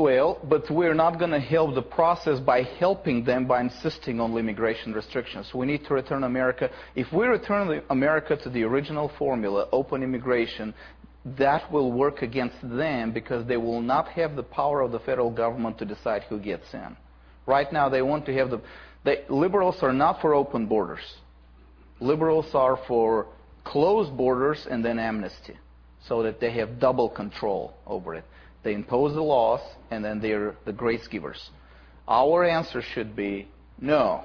Well, 0.00 0.38
but 0.42 0.70
we're 0.70 0.94
not 0.94 1.18
going 1.18 1.32
to 1.32 1.38
help 1.38 1.74
the 1.74 1.82
process 1.82 2.40
by 2.40 2.62
helping 2.62 3.22
them 3.22 3.44
by 3.46 3.60
insisting 3.60 4.18
on 4.18 4.34
immigration 4.34 4.94
restrictions. 4.94 5.50
We 5.52 5.66
need 5.66 5.84
to 5.88 5.92
return 5.92 6.24
America. 6.24 6.70
If 6.94 7.12
we 7.12 7.26
return 7.26 7.82
America 7.90 8.34
to 8.34 8.48
the 8.48 8.62
original 8.62 9.12
formula, 9.18 9.68
open 9.72 10.02
immigration, 10.02 10.72
that 11.36 11.70
will 11.70 11.92
work 11.92 12.22
against 12.22 12.56
them 12.62 13.12
because 13.12 13.46
they 13.46 13.58
will 13.58 13.82
not 13.82 14.08
have 14.12 14.36
the 14.36 14.42
power 14.42 14.80
of 14.80 14.90
the 14.90 15.00
federal 15.00 15.30
government 15.30 15.76
to 15.80 15.84
decide 15.84 16.22
who 16.30 16.38
gets 16.38 16.72
in. 16.72 16.96
Right 17.44 17.70
now, 17.70 17.90
they 17.90 18.00
want 18.00 18.24
to 18.24 18.32
have 18.32 18.48
the. 18.48 18.62
They, 19.04 19.24
liberals 19.28 19.82
are 19.82 19.92
not 19.92 20.22
for 20.22 20.32
open 20.32 20.64
borders. 20.64 21.04
Liberals 22.00 22.54
are 22.54 22.78
for 22.88 23.26
closed 23.64 24.16
borders 24.16 24.66
and 24.70 24.82
then 24.82 24.98
amnesty 24.98 25.58
so 26.08 26.22
that 26.22 26.40
they 26.40 26.52
have 26.52 26.80
double 26.80 27.10
control 27.10 27.74
over 27.86 28.14
it. 28.14 28.24
They 28.62 28.74
impose 28.74 29.14
the 29.14 29.22
laws, 29.22 29.60
and 29.90 30.04
then 30.04 30.20
they're 30.20 30.54
the 30.64 30.72
grace 30.72 31.06
givers. 31.08 31.50
Our 32.06 32.44
answer 32.44 32.82
should 32.82 33.16
be 33.16 33.48
no. 33.80 34.24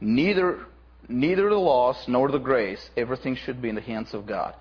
Neither, 0.00 0.66
neither 1.08 1.48
the 1.48 1.56
laws 1.56 1.96
nor 2.06 2.30
the 2.30 2.38
grace. 2.38 2.90
Everything 2.96 3.36
should 3.36 3.62
be 3.62 3.68
in 3.68 3.74
the 3.74 3.80
hands 3.80 4.12
of 4.12 4.26
God. 4.26 4.54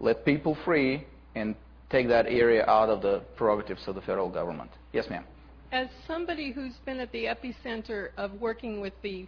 Let 0.00 0.24
people 0.24 0.56
free 0.64 1.06
and 1.34 1.54
take 1.90 2.08
that 2.08 2.26
area 2.26 2.64
out 2.66 2.88
of 2.88 3.02
the 3.02 3.22
prerogatives 3.36 3.86
of 3.86 3.94
the 3.94 4.00
federal 4.00 4.28
government. 4.28 4.70
Yes, 4.92 5.08
ma'am. 5.10 5.24
As 5.70 5.88
somebody 6.06 6.50
who's 6.50 6.74
been 6.84 6.98
at 7.00 7.12
the 7.12 7.26
epicenter 7.26 8.08
of 8.16 8.32
working 8.40 8.80
with 8.80 8.94
the 9.02 9.26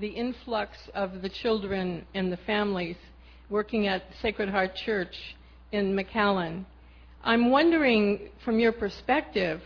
the 0.00 0.08
influx 0.08 0.76
of 0.94 1.20
the 1.20 1.28
children 1.28 2.06
and 2.14 2.32
the 2.32 2.38
families, 2.38 2.96
working 3.50 3.86
at 3.86 4.02
Sacred 4.22 4.48
Heart 4.48 4.74
Church 4.74 5.14
in 5.72 5.94
McAllen, 5.94 6.64
I'm 7.24 7.50
wondering, 7.50 8.30
from 8.44 8.58
your 8.58 8.72
perspective, 8.72 9.62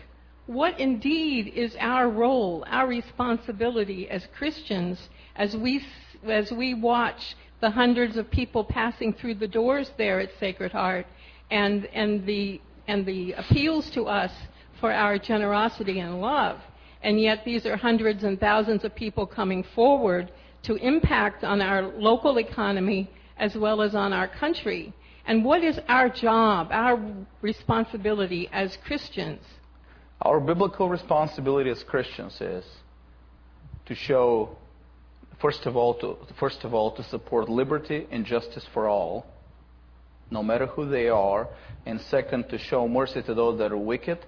what 0.47 0.79
indeed 0.79 1.49
is 1.49 1.75
our 1.81 2.09
role, 2.09 2.65
our 2.69 2.87
responsibility 2.87 4.09
as 4.11 4.27
Christians 4.37 5.09
as 5.35 5.57
we, 5.57 5.85
as 6.29 6.53
we 6.53 6.75
watch 6.75 7.35
the 7.61 7.71
hundreds 7.71 8.17
of 8.17 8.31
people 8.31 8.63
passing 8.63 9.15
through 9.15 9.37
the 9.37 9.49
doors 9.49 9.91
there 9.97 10.21
at 10.21 10.31
Sacred 10.39 10.73
Heart 10.73 11.07
and, 11.51 11.87
and, 11.87 12.27
the, 12.27 12.61
and 12.89 13.07
the 13.07 13.33
appeals 13.33 13.89
to 13.91 14.05
us 14.05 14.33
for 14.79 14.93
our 14.93 15.19
generosity 15.19 16.01
and 16.01 16.21
love. 16.21 16.59
And 17.03 17.21
yet 17.21 17.45
these 17.45 17.65
are 17.65 17.77
hundreds 17.77 18.23
and 18.25 18.39
thousands 18.39 18.85
of 18.85 18.95
people 18.95 19.27
coming 19.27 19.65
forward 19.75 20.31
to 20.65 20.75
impact 20.75 21.43
on 21.43 21.63
our 21.63 21.83
local 21.83 22.39
economy 22.39 23.11
as 23.39 23.57
well 23.57 23.81
as 23.81 23.95
on 23.95 24.13
our 24.13 24.29
country. 24.29 24.93
And 25.27 25.45
what 25.45 25.65
is 25.65 25.79
our 25.89 26.09
job, 26.09 26.69
our 26.71 27.01
responsibility 27.43 28.49
as 28.53 28.77
Christians? 28.87 29.41
Our 30.23 30.41
biblical 30.41 30.89
responsibility 30.89 31.71
as 31.71 31.83
Christians 31.83 32.41
is 32.41 32.65
to 33.87 33.95
show, 33.95 34.57
first 35.41 35.67
of 35.67 35.77
all, 35.77 35.95
to, 35.95 36.17
first 36.39 36.65
of 36.65 36.75
all, 36.75 36.93
to 36.93 37.03
support 37.05 37.49
liberty 37.49 38.07
and 38.11 38.25
justice 38.25 38.67
for 38.73 38.89
all, 38.89 39.27
no 40.31 40.43
matter 40.43 40.67
who 40.67 40.89
they 40.89 41.09
are, 41.09 41.49
and 41.85 42.01
second, 42.01 42.49
to 42.49 42.59
show 42.59 42.89
mercy 42.89 43.23
to 43.23 43.35
those 43.35 43.59
that 43.59 43.73
are 43.73 43.77
wicked 43.77 44.19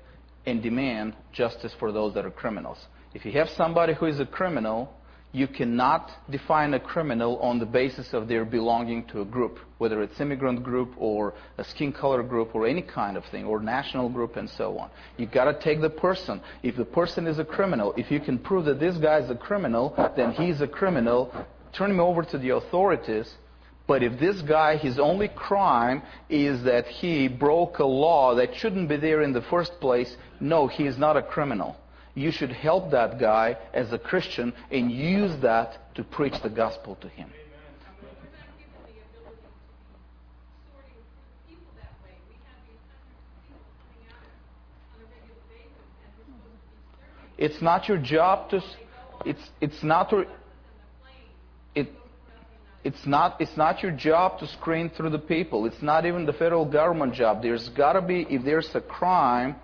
and 0.47 0.63
demand 0.63 1.15
justice 1.33 1.75
for 1.79 1.93
those 1.93 2.15
that 2.15 2.25
are 2.25 2.31
criminals. 2.31 2.79
If 3.15 3.25
you 3.25 3.33
have 3.33 3.49
somebody 3.51 3.95
who 3.95 4.07
is 4.07 4.21
a 4.21 4.27
criminal, 4.27 4.93
you 5.33 5.47
cannot 5.47 6.11
define 6.31 6.73
a 6.73 6.81
criminal 6.81 7.39
on 7.39 7.59
the 7.59 7.67
basis 7.67 8.15
of 8.15 8.29
their 8.29 8.45
belonging 8.45 9.05
to 9.07 9.21
a 9.21 9.25
group, 9.25 9.59
whether 9.77 10.03
it's 10.03 10.19
immigrant 10.21 10.63
group 10.63 10.95
or 10.97 11.35
a 11.59 11.65
skin 11.65 11.93
color 11.93 12.23
group 12.23 12.55
or 12.55 12.67
any 12.67 12.81
kind 12.81 13.17
of 13.17 13.25
thing, 13.27 13.45
or 13.45 13.61
national 13.61 14.09
group 14.09 14.37
and 14.37 14.49
so 14.49 14.79
on. 14.79 14.91
You've 15.19 15.31
got 15.31 15.45
to 15.45 15.61
take 15.61 15.83
the 15.83 15.91
person. 15.91 16.41
If 16.63 16.77
the 16.77 16.85
person 16.85 17.27
is 17.27 17.39
a 17.39 17.45
criminal, 17.45 17.93
if 17.97 18.11
you 18.11 18.21
can 18.21 18.39
prove 18.39 18.65
that 18.65 18.81
this 18.81 18.97
guy 18.97 19.19
is 19.19 19.31
a 19.31 19.35
criminal, 19.35 19.95
then 20.17 20.33
he's 20.33 20.63
a 20.63 20.67
criminal. 20.67 21.33
Turn 21.75 21.91
him 21.91 22.01
over 22.01 22.23
to 22.23 22.39
the 22.39 22.51
authorities. 22.51 23.31
But 23.87 24.03
if 24.03 24.19
this 24.19 24.41
guy, 24.43 24.77
his 24.77 24.99
only 24.99 25.29
crime 25.29 26.03
is 26.29 26.63
that 26.65 26.87
he 26.87 27.29
broke 27.29 27.79
a 27.79 27.87
law 27.87 28.35
that 28.35 28.55
shouldn't 28.55 28.89
be 28.89 28.97
there 28.97 29.23
in 29.23 29.33
the 29.33 29.43
first 29.43 29.73
place, 29.81 30.15
no, 30.41 30.67
he 30.67 30.87
is 30.87 30.99
not 30.99 31.17
a 31.17 31.23
criminal 31.23 31.77
you 32.19 32.31
should 32.31 32.51
help 32.51 32.91
that 32.91 33.19
guy 33.19 33.57
as 33.73 33.93
a 33.93 33.99
Christian 33.99 34.53
and 34.71 34.91
use 34.91 35.41
that 35.43 35.95
to 35.95 36.05
preach 36.05 36.35
the 36.43 36.51
gospel 36.51 36.97
to 36.97 37.09
him. 37.09 37.31
It's 47.37 47.63
not 47.63 47.89
your 47.89 47.99
job 47.99 48.51
to. 48.51 48.61
It's 49.25 49.51
it's 49.61 49.85
not 49.85 50.13
it. 50.13 51.89
It's 52.85 53.07
not, 53.07 53.41
it's 53.41 53.57
not 53.57 53.83
your 53.83 53.93
job 53.93 54.39
to 54.39 54.47
screen 54.47 54.89
through 54.89 55.11
the 55.11 55.19
people. 55.19 55.67
It's 55.67 55.83
not 55.83 56.07
even 56.07 56.27
the 56.27 56.33
federal 56.33 56.65
government 56.65 57.13
job. 57.13 57.43
There's 57.43 57.69
got 57.71 57.95
to 57.95 58.01
be, 58.01 58.27
if 58.31 58.45
there's 58.45 58.71
a 58.75 58.81
crime, 58.81 59.57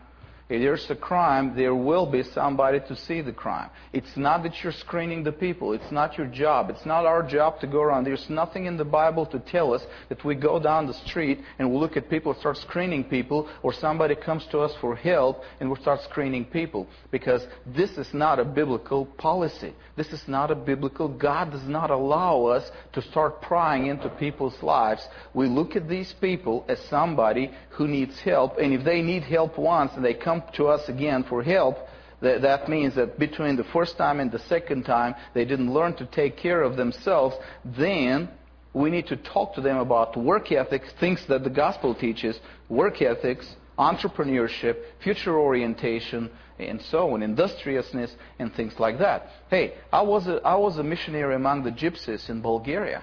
if 0.54 0.60
there's 0.60 0.90
a 0.90 0.94
crime, 0.94 1.54
there 1.56 1.74
will 1.74 2.06
be 2.06 2.22
somebody 2.22 2.80
to 2.88 2.96
see 2.96 3.20
the 3.20 3.32
crime. 3.32 3.70
It's 3.92 4.16
not 4.16 4.42
that 4.42 4.62
you're 4.62 4.72
screening 4.72 5.24
the 5.24 5.32
people. 5.32 5.72
It's 5.72 5.90
not 5.90 6.16
your 6.16 6.26
job. 6.26 6.70
It's 6.70 6.86
not 6.86 7.06
our 7.06 7.22
job 7.22 7.60
to 7.60 7.66
go 7.66 7.80
around. 7.82 8.04
There's 8.04 8.30
nothing 8.30 8.66
in 8.66 8.76
the 8.76 8.84
Bible 8.84 9.26
to 9.26 9.38
tell 9.38 9.74
us 9.74 9.82
that 10.08 10.24
we 10.24 10.34
go 10.34 10.58
down 10.58 10.86
the 10.86 10.94
street 10.94 11.40
and 11.58 11.70
we 11.70 11.78
look 11.78 11.96
at 11.96 12.08
people 12.08 12.34
start 12.34 12.56
screening 12.58 13.04
people, 13.04 13.48
or 13.62 13.72
somebody 13.72 14.14
comes 14.14 14.46
to 14.46 14.60
us 14.60 14.72
for 14.80 14.94
help 14.94 15.42
and 15.60 15.70
we 15.70 15.76
start 15.80 16.00
screening 16.02 16.44
people. 16.44 16.86
Because 17.10 17.46
this 17.66 17.98
is 17.98 18.12
not 18.14 18.38
a 18.38 18.44
biblical 18.44 19.06
policy. 19.06 19.74
This 19.96 20.12
is 20.12 20.22
not 20.26 20.50
a 20.50 20.54
biblical. 20.54 21.08
God 21.08 21.50
does 21.50 21.66
not 21.66 21.90
allow 21.90 22.46
us 22.46 22.70
to 22.92 23.02
start 23.02 23.42
prying 23.42 23.86
into 23.86 24.08
people's 24.08 24.62
lives. 24.62 25.06
We 25.34 25.46
look 25.46 25.76
at 25.76 25.88
these 25.88 26.12
people 26.20 26.64
as 26.68 26.80
somebody 26.90 27.50
who 27.70 27.88
needs 27.88 28.18
help, 28.20 28.58
and 28.58 28.72
if 28.72 28.84
they 28.84 29.02
need 29.02 29.24
help 29.24 29.58
once 29.58 29.92
and 29.94 30.04
they 30.04 30.14
come 30.14 30.42
to 30.54 30.66
us 30.66 30.88
again 30.88 31.24
for 31.28 31.42
help, 31.42 31.78
that, 32.20 32.42
that 32.42 32.68
means 32.68 32.94
that 32.96 33.18
between 33.18 33.56
the 33.56 33.64
first 33.64 33.96
time 33.96 34.20
and 34.20 34.30
the 34.30 34.38
second 34.38 34.84
time 34.84 35.14
they 35.34 35.44
didn't 35.44 35.72
learn 35.72 35.94
to 35.96 36.06
take 36.06 36.36
care 36.36 36.62
of 36.62 36.76
themselves, 36.76 37.36
then 37.64 38.28
we 38.72 38.90
need 38.90 39.06
to 39.06 39.16
talk 39.16 39.54
to 39.54 39.60
them 39.60 39.76
about 39.76 40.16
work 40.16 40.50
ethics, 40.50 40.88
things 40.98 41.24
that 41.28 41.44
the 41.44 41.50
gospel 41.50 41.94
teaches, 41.94 42.38
work 42.68 43.00
ethics, 43.02 43.46
entrepreneurship, 43.78 44.76
future 45.02 45.38
orientation, 45.38 46.30
and 46.58 46.80
so 46.82 47.14
on, 47.14 47.22
industriousness, 47.22 48.14
and 48.38 48.52
things 48.54 48.74
like 48.78 48.98
that. 48.98 49.28
Hey, 49.50 49.74
I 49.92 50.02
was 50.02 50.26
a, 50.26 50.40
I 50.44 50.56
was 50.56 50.78
a 50.78 50.82
missionary 50.82 51.34
among 51.34 51.64
the 51.64 51.70
gypsies 51.70 52.28
in 52.28 52.40
Bulgaria. 52.40 53.02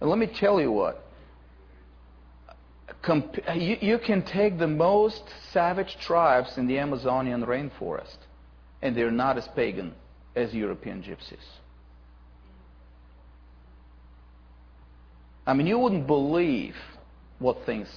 And 0.00 0.10
let 0.10 0.18
me 0.18 0.26
tell 0.26 0.60
you 0.60 0.70
what 0.70 1.05
comp- 3.02 3.38
you, 3.54 3.76
you 3.80 3.98
can 3.98 4.22
take 4.22 4.58
the 4.58 4.66
most 4.66 5.22
savage 5.52 5.96
tribes 6.00 6.58
in 6.58 6.66
the 6.66 6.78
Amazonian 6.78 7.44
rainforest, 7.44 8.16
and 8.82 8.96
they're 8.96 9.10
not 9.10 9.38
as 9.38 9.48
pagan 9.48 9.94
as 10.34 10.54
European 10.54 11.02
gypsies. 11.02 11.44
I 15.46 15.54
mean, 15.54 15.66
you 15.66 15.78
wouldn't 15.78 16.06
believe 16.06 16.74
what 17.38 17.64
things 17.64 17.88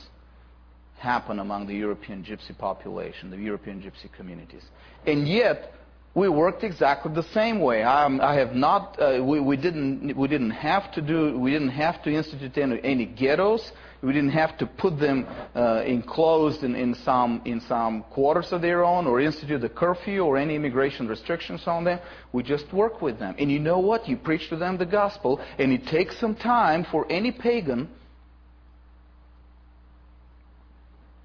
happen 0.97 1.39
among 1.39 1.65
the 1.65 1.73
European 1.73 2.23
gypsy 2.23 2.55
population, 2.57 3.31
the 3.31 3.37
European 3.37 3.81
gypsy 3.81 4.11
communities. 4.15 4.63
And 5.07 5.27
yet, 5.27 5.73
we 6.13 6.27
worked 6.29 6.63
exactly 6.63 7.13
the 7.13 7.23
same 7.23 7.59
way. 7.59 7.83
Um, 7.83 8.19
I 8.21 8.35
have 8.35 8.53
not. 8.53 8.99
Uh, 8.99 9.23
we, 9.23 9.39
we, 9.39 9.57
didn't. 9.57 10.15
We 10.15 10.27
didn't 10.27 10.51
have 10.51 10.91
to 10.93 11.01
do. 11.01 11.39
We 11.39 11.51
didn't 11.51 11.69
have 11.69 12.03
to 12.03 12.11
institute 12.11 12.57
any, 12.57 12.79
any 12.83 13.05
ghettos. 13.05 13.71
We 14.01 14.13
didn't 14.13 14.31
have 14.31 14.57
to 14.59 14.65
put 14.65 14.97
them 14.97 15.27
uh, 15.53 15.83
enclosed 15.85 16.63
in, 16.63 16.73
in, 16.75 16.95
some 16.95 17.41
in 17.43 17.59
some 17.61 18.03
quarters 18.03 18.53
of 18.53 18.61
their 18.61 18.85
own, 18.85 19.05
or 19.07 19.19
institute 19.19 19.63
a 19.63 19.69
curfew 19.69 20.21
or 20.21 20.37
any 20.37 20.55
immigration 20.55 21.07
restrictions 21.07 21.63
on 21.67 21.83
them. 21.83 21.99
We 22.31 22.43
just 22.43 22.71
work 22.71 23.01
with 23.01 23.19
them. 23.19 23.35
And 23.37 23.51
you 23.51 23.59
know 23.59 23.79
what? 23.79 24.07
You 24.07 24.15
preach 24.15 24.47
to 24.49 24.55
them 24.55 24.77
the 24.77 24.85
gospel, 24.85 25.41
and 25.57 25.73
it 25.73 25.85
takes 25.87 26.17
some 26.17 26.35
time 26.35 26.85
for 26.89 27.11
any 27.11 27.31
pagan, 27.31 27.89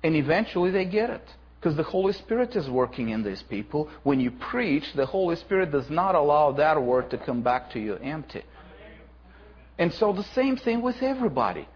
and 0.03 0.17
eventually 0.17 0.71
they 0.73 0.85
get 0.85 1.11
it. 1.11 1.27
Because 1.61 1.77
the 1.79 1.83
Holy 1.83 2.13
Spirit 2.13 2.57
is 2.57 2.69
working 2.69 3.09
in 3.09 3.23
these 3.23 3.43
people. 3.43 3.89
When 4.03 4.21
you 4.21 4.31
preach, 4.33 4.85
the 4.95 5.07
Holy 5.07 5.37
Spirit 5.37 5.73
does 5.73 5.89
not 5.89 6.15
allow 6.15 6.53
that 6.53 6.83
word 6.83 7.09
to 7.11 7.17
come 7.17 7.41
back 7.41 7.71
to 7.71 7.81
you 7.81 7.95
empty. 7.95 8.43
And 9.79 9.91
so 9.95 10.13
the 10.13 10.25
same 10.35 10.59
thing 10.59 10.83
with 10.83 10.97
everybody. 11.01 11.67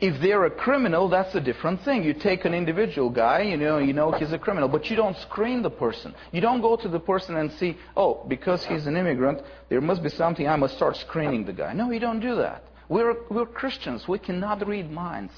If 0.00 0.22
they're 0.22 0.44
a 0.44 0.50
criminal, 0.50 1.08
that's 1.08 1.34
a 1.34 1.40
different 1.40 1.82
thing. 1.82 2.04
You 2.04 2.14
take 2.14 2.44
an 2.44 2.54
individual 2.54 3.10
guy, 3.10 3.42
you 3.42 3.56
know, 3.56 3.78
you 3.78 3.92
know 3.92 4.12
he's 4.12 4.32
a 4.32 4.38
criminal, 4.38 4.68
but 4.68 4.88
you 4.88 4.94
don't 4.94 5.16
screen 5.16 5.60
the 5.60 5.70
person. 5.70 6.14
You 6.30 6.40
don't 6.40 6.60
go 6.60 6.76
to 6.76 6.88
the 6.88 7.00
person 7.00 7.36
and 7.36 7.50
see, 7.52 7.76
oh, 7.96 8.24
because 8.28 8.64
he's 8.64 8.86
an 8.86 8.96
immigrant, 8.96 9.42
there 9.68 9.80
must 9.80 10.04
be 10.04 10.08
something, 10.08 10.46
I 10.46 10.54
must 10.54 10.76
start 10.76 10.96
screening 10.98 11.44
the 11.46 11.52
guy. 11.52 11.72
No, 11.72 11.90
you 11.90 11.98
don't 11.98 12.20
do 12.20 12.36
that. 12.36 12.62
We're, 12.88 13.16
we're 13.28 13.46
Christians. 13.46 14.06
We 14.06 14.20
cannot 14.20 14.64
read 14.66 14.88
minds. 14.88 15.32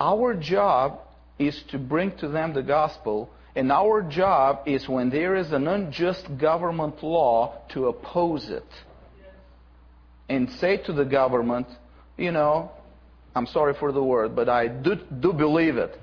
Our 0.00 0.34
job 0.34 0.98
is 1.38 1.62
to 1.70 1.78
bring 1.78 2.16
to 2.18 2.28
them 2.28 2.54
the 2.54 2.62
gospel, 2.62 3.30
and 3.54 3.70
our 3.70 4.02
job 4.02 4.62
is 4.66 4.88
when 4.88 5.10
there 5.10 5.36
is 5.36 5.52
an 5.52 5.68
unjust 5.68 6.26
government 6.38 7.04
law 7.04 7.54
to 7.68 7.86
oppose 7.86 8.50
it. 8.50 8.66
And 10.28 10.50
say 10.50 10.78
to 10.78 10.92
the 10.92 11.04
government, 11.04 11.68
you 12.16 12.32
know, 12.32 12.70
I'm 13.34 13.46
sorry 13.46 13.74
for 13.78 13.92
the 13.92 14.02
word, 14.02 14.36
but 14.36 14.48
I 14.48 14.68
do, 14.68 14.96
do 15.20 15.32
believe 15.32 15.76
it. 15.76 15.98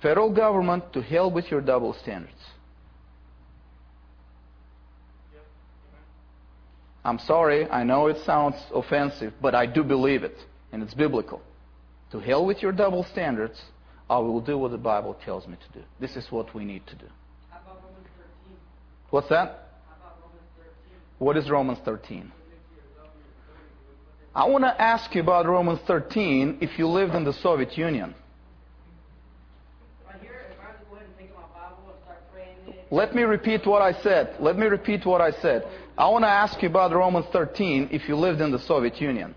Federal 0.00 0.32
government, 0.32 0.92
to 0.92 1.02
hell 1.02 1.30
with 1.30 1.50
your 1.50 1.60
double 1.60 1.94
standards. 2.02 2.32
I'm 7.04 7.18
sorry, 7.18 7.68
I 7.68 7.82
know 7.82 8.06
it 8.06 8.18
sounds 8.24 8.54
offensive, 8.72 9.32
but 9.40 9.54
I 9.54 9.66
do 9.66 9.82
believe 9.82 10.22
it, 10.22 10.36
and 10.70 10.82
it's 10.82 10.94
biblical. 10.94 11.40
To 12.12 12.20
hell 12.20 12.46
with 12.46 12.62
your 12.62 12.72
double 12.72 13.04
standards. 13.10 13.60
I 14.10 14.18
will 14.18 14.42
do 14.42 14.58
what 14.58 14.72
the 14.72 14.78
Bible 14.78 15.16
tells 15.24 15.46
me 15.46 15.56
to 15.56 15.78
do. 15.78 15.84
This 15.98 16.16
is 16.16 16.26
what 16.30 16.54
we 16.54 16.66
need 16.66 16.86
to 16.88 16.94
do. 16.96 17.06
What's 19.08 19.28
that? 19.30 19.68
What 21.18 21.36
is 21.36 21.48
Romans 21.48 21.78
13? 21.84 22.30
I 24.34 24.48
want 24.48 24.64
to 24.64 24.80
ask 24.80 25.14
you 25.14 25.20
about 25.20 25.46
Romans 25.46 25.80
13 25.86 26.58
if 26.62 26.78
you 26.78 26.88
lived 26.88 27.14
in 27.14 27.24
the 27.24 27.34
Soviet 27.34 27.76
Union. 27.76 28.14
Let 32.90 33.14
me 33.14 33.22
repeat 33.22 33.66
what 33.66 33.80
I 33.80 33.92
said. 34.02 34.36
Let 34.38 34.58
me 34.58 34.66
repeat 34.66 35.06
what 35.06 35.22
I 35.22 35.30
said. 35.30 35.66
I 35.96 36.08
want 36.08 36.24
to 36.24 36.28
ask 36.28 36.62
you 36.62 36.68
about 36.68 36.92
Romans 36.92 37.26
13 37.32 37.88
if 37.90 38.08
you 38.08 38.16
lived 38.16 38.40
in 38.40 38.50
the 38.50 38.58
Soviet 38.58 39.00
Union. 39.00 39.34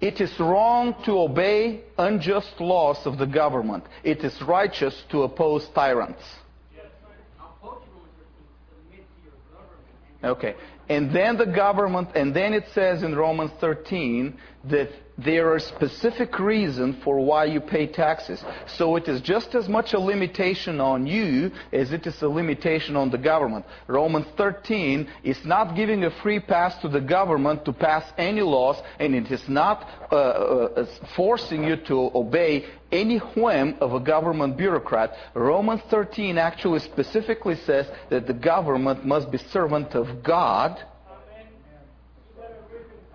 It 0.00 0.20
is 0.20 0.38
wrong 0.38 0.94
to 1.04 1.18
obey 1.18 1.82
unjust 1.98 2.60
laws 2.60 3.04
of 3.04 3.18
the 3.18 3.26
government. 3.26 3.84
It 4.04 4.24
is 4.24 4.40
righteous 4.42 5.04
to 5.10 5.22
oppose 5.22 5.68
tyrants. 5.74 6.22
Okay. 10.22 10.54
And 10.88 11.14
then 11.14 11.36
the 11.36 11.46
government, 11.46 12.10
and 12.14 12.34
then 12.34 12.54
it 12.54 12.64
says 12.74 13.02
in 13.02 13.14
Romans 13.14 13.50
13 13.60 14.38
that 14.64 14.90
there 15.16 15.52
are 15.52 15.58
specific 15.58 16.38
reasons 16.38 16.96
for 17.02 17.18
why 17.18 17.44
you 17.44 17.60
pay 17.60 17.86
taxes. 17.86 18.42
So 18.66 18.96
it 18.96 19.08
is 19.08 19.20
just 19.20 19.54
as 19.54 19.68
much 19.68 19.92
a 19.92 19.98
limitation 19.98 20.80
on 20.80 21.06
you 21.06 21.50
as 21.72 21.92
it 21.92 22.06
is 22.06 22.22
a 22.22 22.28
limitation 22.28 22.94
on 22.94 23.10
the 23.10 23.18
government. 23.18 23.64
Romans 23.88 24.26
13 24.36 25.08
is 25.24 25.38
not 25.44 25.74
giving 25.74 26.04
a 26.04 26.10
free 26.22 26.38
pass 26.38 26.80
to 26.82 26.88
the 26.88 27.00
government 27.00 27.64
to 27.64 27.72
pass 27.72 28.04
any 28.16 28.42
laws, 28.42 28.76
and 29.00 29.14
it 29.14 29.30
is 29.30 29.42
not 29.48 29.88
uh, 30.12 30.14
uh, 30.14 30.86
forcing 31.16 31.64
you 31.64 31.76
to 31.76 32.10
obey 32.14 32.66
any 32.92 33.18
whim 33.18 33.76
of 33.80 33.94
a 33.94 34.00
government 34.00 34.56
bureaucrat. 34.56 35.12
Romans 35.34 35.82
13 35.90 36.38
actually 36.38 36.78
specifically 36.80 37.56
says 37.56 37.86
that 38.08 38.26
the 38.26 38.32
government 38.32 39.04
must 39.04 39.30
be 39.30 39.38
servant 39.38 39.94
of 39.94 40.22
God 40.22 40.80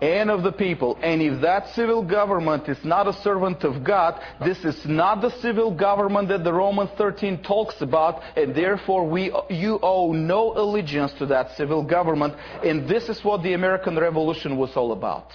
and 0.00 0.30
of 0.30 0.42
the 0.42 0.52
people. 0.52 0.98
And 1.02 1.22
if 1.22 1.40
that 1.42 1.68
civil 1.74 2.02
government 2.02 2.68
is 2.68 2.78
not 2.84 3.06
a 3.06 3.12
servant 3.12 3.64
of 3.64 3.84
God, 3.84 4.20
this 4.44 4.64
is 4.64 4.84
not 4.86 5.20
the 5.20 5.30
civil 5.40 5.74
government 5.74 6.28
that 6.28 6.44
the 6.44 6.52
Romans 6.52 6.90
13 6.98 7.42
talks 7.42 7.80
about, 7.80 8.22
and 8.36 8.54
therefore 8.54 9.08
we, 9.08 9.32
you 9.50 9.78
owe 9.82 10.12
no 10.12 10.52
allegiance 10.52 11.12
to 11.18 11.26
that 11.26 11.56
civil 11.56 11.82
government. 11.82 12.34
And 12.62 12.88
this 12.88 13.08
is 13.08 13.22
what 13.24 13.42
the 13.42 13.54
American 13.54 13.98
Revolution 13.98 14.56
was 14.56 14.76
all 14.76 14.92
about. 14.92 15.32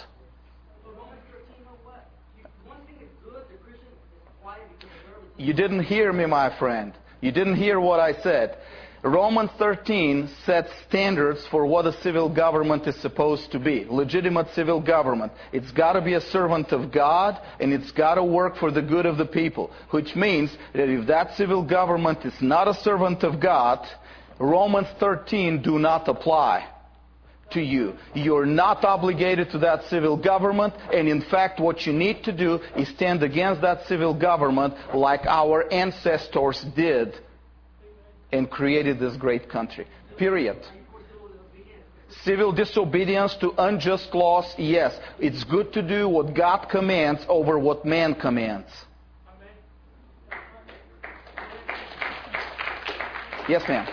You 5.38 5.54
didn't 5.54 5.84
hear 5.84 6.12
me, 6.12 6.26
my 6.26 6.58
friend. 6.60 6.94
You 7.22 7.32
didn't 7.32 7.56
hear 7.56 7.80
what 7.80 8.00
I 8.00 8.14
said. 8.22 8.58
Romans 9.04 9.52
13 9.58 10.30
sets 10.46 10.70
standards 10.88 11.46
for 11.48 11.66
what 11.66 11.86
a 11.86 11.94
civil 12.02 12.28
government 12.28 12.86
is 12.86 12.96
supposed 12.98 13.52
to 13.54 13.60
be. 13.60 13.86
Legitimate 13.90 14.50
civil 14.54 14.82
government. 14.82 15.32
It's 15.54 15.72
got 15.72 15.94
to 15.94 16.02
be 16.02 16.16
a 16.16 16.22
servant 16.22 16.74
of 16.74 16.92
God 16.92 17.40
and 17.62 17.72
it's 17.72 17.92
got 17.92 18.16
to 18.16 18.24
work 18.24 18.58
for 18.58 18.72
the 18.72 18.82
good 18.82 19.06
of 19.06 19.18
the 19.18 19.26
people. 19.26 19.72
Which 19.92 20.16
means 20.16 20.56
that 20.74 20.90
if 20.90 21.08
that 21.08 21.36
civil 21.36 21.64
government 21.64 22.26
is 22.26 22.42
not 22.42 22.68
a 22.68 22.74
servant 22.74 23.24
of 23.24 23.40
God, 23.40 23.88
Romans 24.38 24.88
13 25.00 25.62
do 25.62 25.80
not 25.80 26.08
apply 26.10 26.68
to 27.52 27.62
you. 27.62 27.96
You're 28.14 28.46
not 28.46 28.84
obligated 28.84 29.50
to 29.52 29.60
that 29.60 29.86
civil 29.86 30.18
government, 30.18 30.74
and 30.94 31.08
in 31.08 31.22
fact, 31.22 31.60
what 31.60 31.86
you 31.86 31.94
need 31.94 32.24
to 32.26 32.32
do 32.32 32.60
is 32.78 32.90
stand 32.90 33.24
against 33.24 33.62
that 33.62 33.88
civil 33.88 34.14
government 34.14 34.76
like 34.94 35.26
our 35.26 35.72
ancestors 35.74 36.64
did 36.76 37.20
and 38.32 38.50
created 38.50 39.00
this 39.00 39.16
great 39.18 39.50
country. 39.50 39.88
Period. 40.18 40.58
Civil 42.24 42.52
disobedience 42.52 43.36
to 43.36 43.54
unjust 43.58 44.14
laws, 44.16 44.54
yes. 44.58 45.00
It's 45.20 45.44
good 45.44 45.72
to 45.74 45.82
do 45.82 46.10
what 46.10 46.34
God 46.34 46.68
commands 46.70 47.24
over 47.28 47.60
what 47.60 47.86
man 47.86 48.16
commands. 48.16 48.70
Yes, 53.48 53.64
ma'am. 53.68 53.88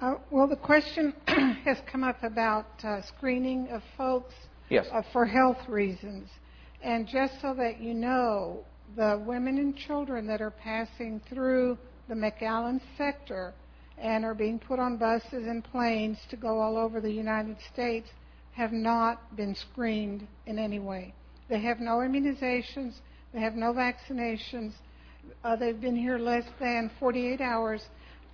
Uh, 0.00 0.14
well, 0.30 0.46
the 0.46 0.56
question 0.56 1.12
has 1.64 1.78
come 1.90 2.04
up 2.04 2.22
about 2.22 2.66
uh, 2.84 3.02
screening 3.02 3.68
of 3.68 3.82
folks 3.96 4.34
yes. 4.68 4.86
uh, 4.92 5.02
for 5.12 5.24
health 5.24 5.58
reasons. 5.68 6.28
And 6.82 7.06
just 7.06 7.40
so 7.40 7.54
that 7.54 7.80
you 7.80 7.94
know, 7.94 8.64
the 8.96 9.22
women 9.26 9.58
and 9.58 9.76
children 9.76 10.26
that 10.28 10.40
are 10.40 10.50
passing 10.50 11.20
through 11.28 11.78
the 12.08 12.14
McAllen 12.14 12.80
sector 12.96 13.52
and 13.98 14.24
are 14.24 14.34
being 14.34 14.58
put 14.58 14.78
on 14.78 14.96
buses 14.96 15.46
and 15.46 15.62
planes 15.64 16.18
to 16.30 16.36
go 16.36 16.60
all 16.60 16.76
over 16.76 17.00
the 17.00 17.10
United 17.10 17.56
States 17.72 18.08
have 18.52 18.72
not 18.72 19.36
been 19.36 19.54
screened 19.54 20.26
in 20.46 20.58
any 20.58 20.78
way. 20.78 21.14
They 21.48 21.60
have 21.60 21.80
no 21.80 21.98
immunizations, 21.98 22.94
they 23.32 23.40
have 23.40 23.54
no 23.54 23.72
vaccinations, 23.72 24.72
uh, 25.44 25.56
they've 25.56 25.80
been 25.80 25.96
here 25.96 26.18
less 26.18 26.44
than 26.60 26.90
48 26.98 27.40
hours. 27.40 27.82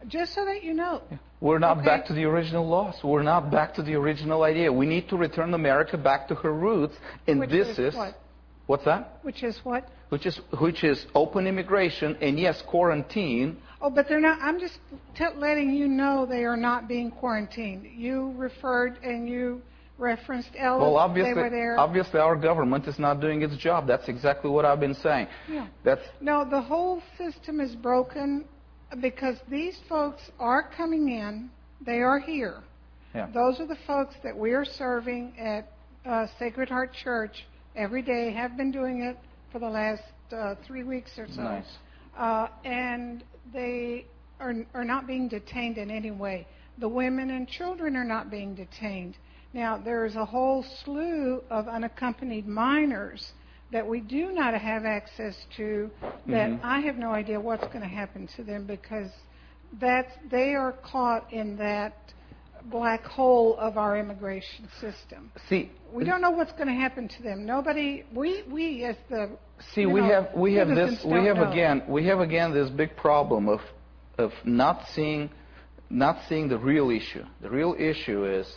Just 0.09 0.35
so 0.35 0.45
that 0.45 0.63
you 0.63 0.75
know. 0.75 1.03
We're 1.41 1.59
not 1.59 1.79
okay? 1.79 1.87
back 1.87 2.07
to 2.07 2.13
the 2.13 2.25
original 2.25 2.67
laws. 2.67 2.97
We're 3.03 3.23
not 3.23 3.51
back 3.51 3.75
to 3.75 3.83
the 3.83 3.95
original 3.95 4.43
idea. 4.43 4.73
We 4.73 4.87
need 4.87 5.09
to 5.09 5.17
return 5.17 5.55
America 5.55 5.97
back 5.97 6.29
to 6.29 6.35
her 6.37 6.53
roots, 6.53 6.95
and 7.27 7.41
Which 7.41 7.51
this 7.51 7.69
is, 7.71 7.79
is 7.79 7.95
what? 7.95 8.19
What's 8.67 8.85
that? 8.85 9.19
Which 9.23 9.43
is 9.43 9.59
what? 9.65 9.89
Which 10.09 10.27
is 10.27 10.37
which 10.59 10.85
is 10.85 11.07
open 11.15 11.47
immigration 11.47 12.17
and 12.21 12.39
yes, 12.39 12.63
quarantine. 12.63 13.59
Oh, 13.81 13.91
but 13.91 14.09
they're 14.09 14.21
not. 14.21 14.39
I'm 14.41 14.61
just 14.61 14.79
t- 15.15 15.25
letting 15.37 15.75
you 15.75 15.89
know 15.89 16.27
they 16.27 16.45
are 16.45 16.57
not 16.57 16.89
being 16.89 17.11
quarantined. 17.11 17.87
You 17.97 18.33
referred 18.37 18.99
and 19.03 19.29
you 19.29 19.63
referenced 19.99 20.51
Ellis. 20.57 20.83
Well, 20.83 20.97
obviously, 20.97 21.35
they 21.35 21.41
were 21.41 21.51
there. 21.51 21.79
obviously, 21.79 22.21
our 22.21 22.37
government 22.37 22.87
is 22.87 22.99
not 22.99 23.21
doing 23.21 23.43
its 23.43 23.57
job. 23.57 23.87
That's 23.87 24.09
exactly 24.09 24.51
what 24.51 24.65
I've 24.65 24.81
been 24.81 24.95
saying. 24.95 25.29
Yeah. 25.51 25.67
That's 25.83 26.03
no. 26.21 26.45
The 26.49 26.61
whole 26.61 27.03
system 27.19 27.61
is 27.61 27.75
broken 27.75 28.45
because 29.01 29.37
these 29.49 29.79
folks 29.89 30.31
are 30.39 30.71
coming 30.77 31.11
in. 31.11 31.51
They 31.85 32.01
are 32.01 32.19
here. 32.19 32.63
Yeah. 33.15 33.29
Those 33.33 33.61
are 33.61 33.67
the 33.67 33.79
folks 33.87 34.15
that 34.25 34.37
we 34.37 34.53
are 34.53 34.65
serving 34.65 35.35
at 35.39 35.71
uh, 36.05 36.27
Sacred 36.39 36.69
Heart 36.69 36.93
Church 36.95 37.45
every 37.77 38.03
day. 38.03 38.33
Have 38.33 38.57
been 38.57 38.71
doing 38.71 39.03
it 39.03 39.19
for 39.53 39.59
the 39.59 39.69
last 39.69 40.03
uh, 40.33 40.55
three 40.67 40.83
weeks 40.85 41.19
or 41.19 41.27
so. 41.29 41.43
Nice. 41.43 41.79
Uh, 42.17 42.49
and 42.65 43.25
they 43.53 44.07
are, 44.41 44.55
are 44.75 44.85
not 44.85 45.07
being 45.07 45.29
detained 45.29 45.79
in 45.79 45.91
any 45.91 46.11
way. 46.11 46.47
The 46.79 46.89
women 46.89 47.31
and 47.31 47.49
children 47.49 47.97
are 47.97 48.05
not 48.05 48.31
being 48.31 48.55
detained. 48.55 49.17
Now, 49.53 49.79
there's 49.79 50.17
a 50.17 50.25
whole 50.25 50.65
slew 50.85 51.43
of 51.51 51.69
unaccompanied 51.69 52.47
minors 52.47 53.33
that 53.71 53.87
we 53.87 54.01
do 54.01 54.33
not 54.33 54.55
have 54.55 54.85
access 54.85 55.37
to 55.57 55.91
that 56.27 56.51
Mhm. 56.51 56.61
I 56.63 56.81
have 56.81 56.97
no 56.97 57.11
idea 57.11 57.41
what's 57.41 57.67
going 57.69 57.81
to 57.81 57.89
happen 57.89 58.27
to 58.37 58.43
them 58.43 58.67
because 58.67 59.11
that's 59.81 60.13
they 60.31 60.55
are 60.55 60.73
caught 60.73 61.33
in 61.33 61.57
that 61.57 62.14
black 62.71 63.05
hole 63.05 63.57
of 63.59 63.77
our 63.77 63.99
immigration 63.99 64.69
system. 64.81 65.31
see. 65.49 65.71
We 65.93 66.05
don't 66.05 66.21
know 66.21 66.31
what's 66.31 66.53
going 66.53 66.69
to 66.69 66.75
happen 66.75 67.09
to 67.09 67.23
them. 67.23 67.47
Nobody 67.47 68.05
we 68.13 68.43
we 68.51 68.85
as 68.85 68.97
the 69.09 69.31
See, 69.73 69.87
we 69.87 70.01
know, 70.01 70.07
have 70.09 70.29
we 70.35 70.55
have 70.55 70.69
this 70.69 71.05
we 71.05 71.25
have 71.27 71.37
know. 71.37 71.51
again 71.51 71.83
we 71.89 72.07
have 72.07 72.21
again 72.21 72.53
this 72.53 72.71
big 72.71 72.97
problem 72.97 73.49
of 73.49 73.61
of 74.19 74.33
not 74.45 74.89
seeing 74.89 75.31
not 75.91 76.19
seeing 76.29 76.49
the 76.49 76.59
real 76.59 76.91
issue. 76.91 77.25
The 77.41 77.51
real 77.51 77.75
issue 77.79 78.25
is 78.25 78.53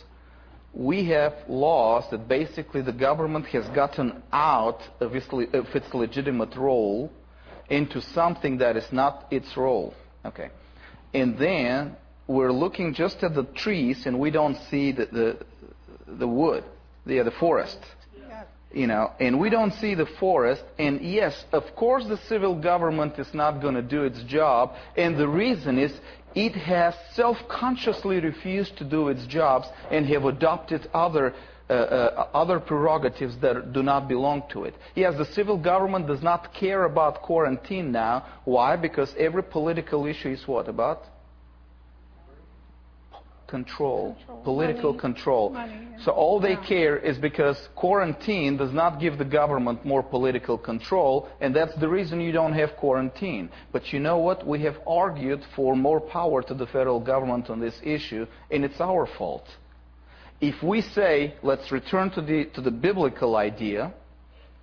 we 0.72 1.06
have 1.06 1.34
laws 1.48 2.04
that 2.10 2.28
basically 2.28 2.82
the 2.82 2.92
government 2.92 3.46
has 3.46 3.66
gotten 3.68 4.22
out 4.32 4.80
of 5.00 5.14
its, 5.14 5.26
of 5.32 5.66
its 5.74 5.94
legitimate 5.94 6.54
role 6.56 7.10
into 7.68 8.00
something 8.00 8.58
that 8.58 8.76
is 8.76 8.90
not 8.92 9.26
its 9.30 9.56
role. 9.56 9.94
Okay, 10.24 10.50
and 11.14 11.38
then 11.38 11.96
we're 12.28 12.52
looking 12.52 12.94
just 12.94 13.24
at 13.24 13.34
the 13.34 13.42
trees 13.42 14.06
and 14.06 14.20
we 14.20 14.30
don't 14.30 14.56
see 14.70 14.92
the 14.92 15.06
the, 15.06 15.38
the 16.06 16.28
wood, 16.28 16.62
the 17.04 17.20
the 17.22 17.32
forest 17.32 17.78
you 18.72 18.86
know, 18.86 19.12
and 19.18 19.40
we 19.40 19.50
don't 19.50 19.72
see 19.74 19.94
the 19.94 20.06
forest. 20.20 20.62
And 20.78 21.00
yes, 21.00 21.44
of 21.52 21.64
course, 21.74 22.04
the 22.06 22.18
civil 22.28 22.54
government 22.60 23.18
is 23.18 23.32
not 23.32 23.62
going 23.62 23.74
to 23.74 23.82
do 23.82 24.04
its 24.04 24.22
job. 24.24 24.74
And 24.96 25.16
the 25.16 25.28
reason 25.28 25.78
is 25.78 25.92
it 26.34 26.54
has 26.54 26.94
self-consciously 27.14 28.20
refused 28.20 28.76
to 28.78 28.84
do 28.84 29.08
its 29.08 29.26
jobs 29.26 29.68
and 29.90 30.06
have 30.06 30.24
adopted 30.24 30.88
other. 30.92 31.34
Uh, 31.70 31.74
uh, 31.74 32.28
other 32.32 32.58
prerogatives 32.58 33.36
that 33.42 33.74
do 33.74 33.82
not 33.82 34.08
belong 34.08 34.42
to 34.50 34.64
it. 34.64 34.74
Yes, 34.94 35.18
the 35.18 35.26
civil 35.26 35.58
government 35.58 36.06
does 36.06 36.22
not 36.22 36.54
care 36.54 36.84
about 36.84 37.20
quarantine 37.20 37.92
now. 37.92 38.24
Why? 38.46 38.74
Because 38.76 39.14
every 39.18 39.42
political 39.42 40.06
issue 40.06 40.30
is 40.30 40.48
what 40.48 40.66
about? 40.66 41.02
Control, 43.48 44.14
Control. 44.14 44.42
political 44.44 44.90
Money. 44.92 45.00
control. 45.00 45.50
Money. 45.50 45.72
So 46.04 46.12
all 46.12 46.38
they 46.38 46.52
Yeah. 46.52 46.64
care 46.74 46.96
is 46.98 47.16
because 47.18 47.68
quarantine 47.74 48.58
does 48.58 48.72
not 48.74 49.00
give 49.00 49.16
the 49.16 49.24
government 49.24 49.84
more 49.86 50.02
political 50.02 50.58
control, 50.58 51.28
and 51.40 51.56
that's 51.56 51.74
the 51.76 51.88
reason 51.88 52.20
you 52.20 52.30
don't 52.30 52.52
have 52.52 52.76
quarantine. 52.76 53.48
But 53.72 53.90
you 53.92 54.00
know 54.00 54.18
what? 54.18 54.46
We 54.46 54.58
have 54.60 54.78
argued 54.86 55.40
for 55.56 55.74
more 55.74 55.98
power 56.00 56.42
to 56.42 56.54
the 56.54 56.66
federal 56.66 57.00
government 57.00 57.48
on 57.48 57.58
this 57.58 57.80
issue, 57.82 58.26
and 58.50 58.64
it's 58.66 58.80
our 58.82 59.06
fault. 59.06 59.46
If 60.40 60.62
we 60.62 60.82
say, 60.82 61.34
let's 61.42 61.72
return 61.72 62.10
to 62.10 62.20
the, 62.20 62.44
to 62.54 62.60
the 62.60 62.70
biblical 62.70 63.34
idea, 63.36 63.92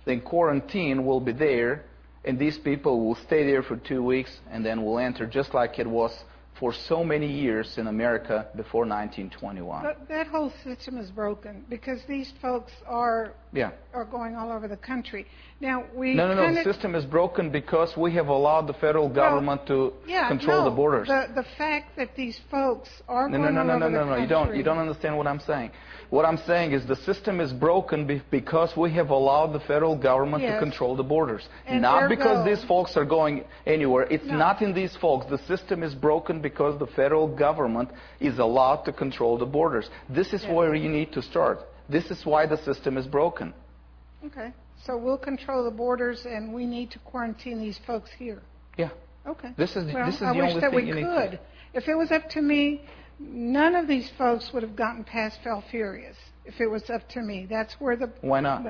then 0.04 0.20
quarantine 0.20 1.04
will 1.04 1.20
be 1.20 1.32
there, 1.32 1.82
and 2.24 2.38
these 2.38 2.56
people 2.56 3.04
will 3.04 3.16
stay 3.16 3.44
there 3.44 3.62
for 3.64 3.76
two 3.76 4.02
weeks, 4.02 4.38
and 4.52 4.64
then 4.64 4.84
will 4.84 4.98
enter 5.00 5.26
just 5.26 5.54
like 5.54 5.80
it 5.80 5.86
was 5.88 6.12
for 6.58 6.72
so 6.72 7.04
many 7.04 7.30
years 7.30 7.76
in 7.78 7.86
America 7.86 8.46
before 8.56 8.82
1921. 8.86 9.82
But 9.82 10.08
that 10.08 10.26
whole 10.26 10.52
system 10.64 10.96
is 10.98 11.10
broken 11.10 11.64
because 11.68 12.00
these 12.08 12.32
folks 12.40 12.72
are 12.86 13.32
Yeah. 13.52 13.70
are 13.94 14.04
going 14.04 14.36
all 14.36 14.50
over 14.52 14.66
the 14.68 14.76
country. 14.76 15.26
Now 15.60 15.84
we 15.94 16.14
No, 16.14 16.28
no, 16.28 16.34
no. 16.34 16.54
The 16.54 16.64
system 16.72 16.94
is 16.94 17.04
broken 17.04 17.50
because 17.50 17.96
we 17.96 18.12
have 18.14 18.28
allowed 18.28 18.66
the 18.66 18.74
federal 18.74 19.08
government 19.08 19.66
to 19.66 19.92
yeah, 20.06 20.28
control 20.28 20.58
no, 20.64 20.70
the 20.70 20.76
borders. 20.76 21.08
The 21.08 21.28
the 21.34 21.46
fact 21.56 21.96
that 21.96 22.14
these 22.16 22.38
folks 22.50 22.90
are 23.08 23.28
No, 23.28 23.38
going 23.38 23.54
no, 23.54 23.62
no, 23.62 23.72
all 23.72 23.78
no, 23.78 23.86
over 23.86 23.90
no, 23.90 23.98
the 23.98 24.04
no, 24.06 24.14
no. 24.16 24.22
You 24.22 24.26
don't. 24.28 24.56
You 24.56 24.62
don't 24.62 24.78
understand 24.78 25.16
what 25.16 25.26
I'm 25.26 25.40
saying. 25.40 25.70
What 26.10 26.24
I'm 26.24 26.36
saying 26.38 26.72
is 26.72 26.86
the 26.86 26.96
system 27.10 27.40
is 27.40 27.52
broken 27.52 28.06
be- 28.06 28.22
because 28.30 28.76
we 28.76 28.92
have 28.92 29.10
allowed 29.10 29.52
the 29.52 29.60
federal 29.60 29.96
government 29.96 30.42
to 30.44 30.58
control 30.60 30.94
the 30.94 31.02
borders. 31.02 31.48
And 31.66 31.82
not 31.82 32.08
because 32.08 32.44
these 32.46 32.62
folks 32.64 32.96
are 32.96 33.04
going 33.04 33.44
anywhere. 33.66 34.06
It's 34.08 34.24
No. 34.26 34.36
not 34.36 34.62
in 34.62 34.72
these 34.72 34.94
folks. 34.96 35.26
The 35.26 35.38
system 35.38 35.82
is 35.82 35.94
broken 35.94 36.40
because 36.48 36.78
the 36.78 36.86
federal 37.00 37.26
government 37.46 37.88
is 38.20 38.38
allowed 38.38 38.80
to 38.88 38.92
control 38.92 39.34
the 39.44 39.50
borders. 39.58 39.86
This 40.18 40.28
is 40.36 40.42
Yes. 40.44 40.52
where 40.56 40.74
you 40.82 40.88
need 40.98 41.10
to 41.18 41.20
start. 41.30 41.58
This 41.96 42.06
is 42.14 42.18
why 42.24 42.42
the 42.46 42.58
system 42.68 42.92
is 43.02 43.06
broken. 43.18 43.48
Okay, 44.28 44.50
so 44.84 44.90
we'll 45.04 45.22
control 45.30 45.60
the 45.70 45.76
borders, 45.84 46.18
and 46.34 46.42
we 46.58 46.64
need 46.76 46.88
to 46.92 47.00
quarantine 47.10 47.58
these 47.66 47.78
folks 47.88 48.10
here. 48.22 48.40
Yeah. 48.82 48.90
Okay. 49.32 49.50
This 49.62 49.72
is 49.78 49.92
well, 49.92 50.06
this 50.06 50.16
is 50.16 50.22
I 50.22 50.32
the 50.32 50.38
wish 50.38 50.48
only 50.50 50.60
that 50.60 50.70
thing 50.70 50.80
we 50.82 50.88
you 50.90 50.94
need 51.00 51.10
could. 51.18 51.32
to. 51.32 51.40
If 51.80 51.84
it 51.92 51.96
was 52.02 52.10
up 52.12 52.24
to 52.36 52.40
me, 52.52 52.62
none 53.18 53.74
of 53.80 53.84
these 53.88 54.08
folks 54.20 54.44
would 54.52 54.62
have 54.62 54.76
gotten 54.84 55.02
past 55.02 55.36
Falfurrias. 55.44 56.18
If 56.44 56.60
it 56.64 56.68
was 56.76 56.84
up 56.96 57.02
to 57.14 57.20
me, 57.30 57.46
that's 57.56 57.74
where 57.80 57.96
the 58.02 58.08
Why 58.20 58.40
not? 58.40 58.60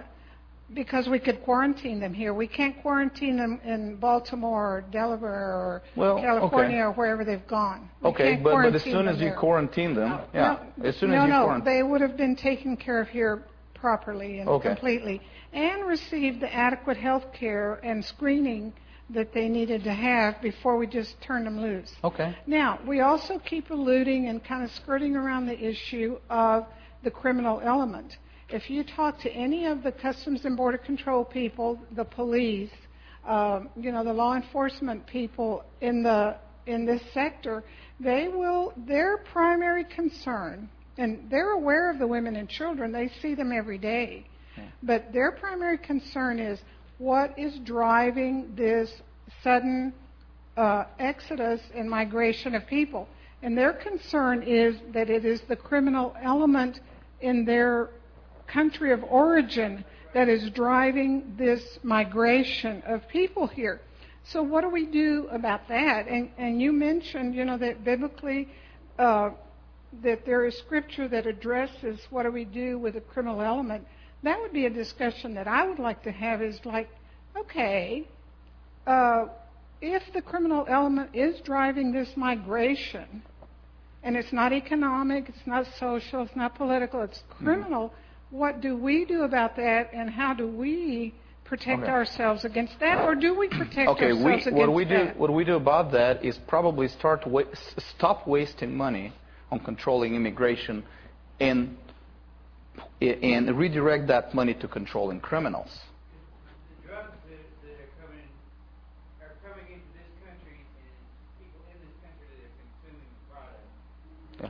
Because 0.75 1.09
we 1.09 1.19
could 1.19 1.43
quarantine 1.45 2.01
them 2.01 2.13
here. 2.13 2.35
We 2.35 2.47
can't 2.49 2.81
quarantine 2.83 3.37
them 3.37 3.61
in 3.65 3.97
Baltimore 3.97 4.79
or 4.79 4.81
Delaware 4.91 5.55
or 5.55 5.83
Well, 5.95 6.21
California 6.21 6.77
okay. 6.77 6.81
or 6.81 6.93
wherever 6.93 7.25
they've 7.25 7.47
gone. 7.47 7.89
We 8.03 8.09
Okay, 8.11 8.37
but, 8.37 8.53
but 8.55 8.75
as 8.75 8.83
soon 8.83 9.07
as 9.09 9.19
you 9.19 9.27
there. 9.27 9.37
quarantine 9.39 9.95
them, 9.95 10.21
yeah, 10.35 10.59
No, 10.77 10.89
as 10.89 10.97
soon 10.97 11.11
no, 11.11 11.19
as 11.19 11.23
you 11.25 11.29
no, 11.33 11.45
quarantine, 11.45 11.73
they 11.73 11.83
would 11.83 12.01
have 12.01 12.17
been 12.17 12.35
taken 12.35 12.77
care 12.77 13.01
of 13.01 13.09
here 13.09 13.45
properly 13.75 14.41
and 14.41 14.49
Okay. 14.49 14.71
completely, 14.71 15.21
and 15.53 15.87
received 15.87 16.41
the 16.41 16.53
adequate 16.53 16.97
health 16.97 17.33
care 17.33 17.75
and 17.85 18.05
screening 18.05 18.73
that 19.11 19.33
they 19.33 19.49
needed 19.49 19.85
to 19.85 19.93
have 19.93 20.41
before 20.43 20.77
we 20.77 20.87
just 20.89 21.21
turned 21.21 21.47
them 21.47 21.61
loose. 21.61 21.95
okay. 22.03 22.35
Now, 22.49 22.81
we 22.85 23.01
also 23.03 23.39
keep 23.39 23.71
alluding 23.71 24.27
and 24.27 24.43
kind 24.43 24.65
of 24.65 24.73
skirting 24.73 25.15
around 25.15 25.47
the 25.47 25.57
issue 25.57 26.19
of 26.29 26.67
the 27.05 27.11
criminal 27.13 27.61
element. 27.65 28.17
If 28.49 28.71
you 28.71 28.85
talk 28.85 29.19
to 29.23 29.33
any 29.33 29.67
of 29.67 29.83
the 29.83 29.91
Customs 29.91 30.45
and 30.45 30.57
Border 30.57 30.79
Control 30.79 31.25
people, 31.25 31.81
the 31.97 32.05
police, 32.05 32.71
um, 33.27 33.71
you 33.75 33.91
know, 33.91 34.05
the 34.05 34.13
law 34.13 34.37
enforcement 34.37 35.05
people 35.07 35.65
in 35.81 36.05
the 36.05 36.37
in 36.67 36.85
this 36.85 37.03
sector, 37.13 37.65
they 37.99 38.29
will 38.29 38.73
their 38.77 39.19
primary 39.19 39.85
concern, 39.85 40.69
and 40.97 41.29
they're 41.29 41.53
aware 41.53 41.91
of 41.91 41.99
the 41.99 42.07
women 42.07 42.37
and 42.37 42.49
children. 42.49 42.93
They 42.93 43.09
see 43.21 43.35
them 43.35 43.51
every 43.53 43.79
day, 43.79 44.27
but 44.83 45.13
their 45.13 45.33
primary 45.33 45.79
concern 45.79 46.39
is 46.39 46.61
what 46.99 47.37
is 47.37 47.59
driving 47.65 48.53
this 48.55 48.93
sudden 49.43 49.93
uh, 50.57 50.85
exodus 51.01 51.61
and 51.75 51.91
migration 51.91 52.55
of 52.55 52.65
people. 52.67 53.09
And 53.43 53.59
their 53.59 53.73
concern 53.73 54.45
is 54.45 54.77
that 54.93 55.11
it 55.11 55.25
is 55.25 55.41
the 55.49 55.57
criminal 55.57 56.15
element 56.23 56.81
in 57.21 57.45
their 57.45 57.91
country 58.47 58.93
of 58.93 59.03
origin 59.05 59.85
that 60.15 60.29
is 60.29 60.51
driving 60.51 61.35
this 61.37 61.79
migration 61.83 62.83
of 62.87 63.07
people 63.09 63.47
here. 63.47 63.81
So 64.25 64.43
what 64.43 64.63
do 64.63 64.71
we 64.71 64.87
do 64.87 65.29
about 65.31 65.69
that? 65.69 66.09
And, 66.09 66.31
and 66.39 66.61
you 66.61 66.73
mentioned, 66.73 67.35
you 67.35 67.45
know, 67.45 67.59
that 67.59 67.85
biblically 67.85 68.49
uh, 68.99 69.31
that 70.03 70.25
there 70.27 70.45
is 70.45 70.57
scripture 70.59 71.09
that 71.09 71.27
addresses 71.27 72.01
what 72.11 72.25
do 72.25 72.31
we 72.31 72.45
do 72.45 72.79
with 72.79 72.95
the 72.95 73.01
criminal 73.01 73.41
element. 73.41 73.87
That 74.23 74.41
would 74.41 74.53
be 74.53 74.67
a 74.67 74.71
discussion 74.71 75.35
that 75.35 75.47
I 75.47 75.67
would 75.67 75.79
like 75.79 76.03
to 76.05 76.11
have. 76.11 76.43
Is 76.43 76.59
like, 76.65 76.89
okay, 77.37 78.07
uh, 78.87 79.27
if 79.81 80.03
the 80.13 80.23
criminal 80.23 80.65
element 80.69 81.11
is 81.15 81.41
driving 81.41 81.93
this 81.93 82.17
migration, 82.17 83.23
and 84.03 84.17
it's 84.17 84.33
not 84.33 84.53
economic, 84.53 85.29
it's 85.29 85.47
not 85.47 85.67
social, 85.79 86.23
it's 86.23 86.37
not 86.37 86.55
political, 86.55 87.03
it's 87.03 87.19
mm-hmm. 87.19 87.45
criminal. 87.45 87.89
Mm-hmm. 87.89 88.06
What 88.31 88.61
do 88.61 88.77
we 88.77 89.05
do 89.05 89.23
about 89.23 89.57
that, 89.57 89.91
and 89.93 90.11
how 90.11 90.35
do 90.35 90.49
we 90.49 91.15
protect 91.45 91.83
okay. 91.83 91.91
ourselves 91.91 92.45
against 92.45 92.79
that, 92.81 93.05
or 93.05 93.15
do 93.15 93.39
we 93.39 93.49
protect 93.49 93.89
okay, 93.89 94.07
ourselves 94.07 94.25
we, 94.25 94.33
against 94.33 94.53
what 94.53 94.73
we 94.73 94.85
that? 94.85 95.15
Do, 95.15 95.21
what 95.21 95.33
we 95.33 95.45
do 95.45 95.55
about 95.55 95.93
that 95.93 96.25
is 96.25 96.39
probably 96.49 96.89
start 96.89 97.27
wa- 97.27 97.45
stop 97.95 98.27
wasting 98.27 98.77
money 98.77 99.13
on 99.51 99.61
controlling 99.61 100.17
immigration 100.17 100.83
and, 101.39 101.77
and 103.01 103.57
redirect 103.57 104.09
that 104.09 104.35
money 104.35 104.55
to 104.55 104.67
controlling 104.67 105.21
criminals. 105.21 105.71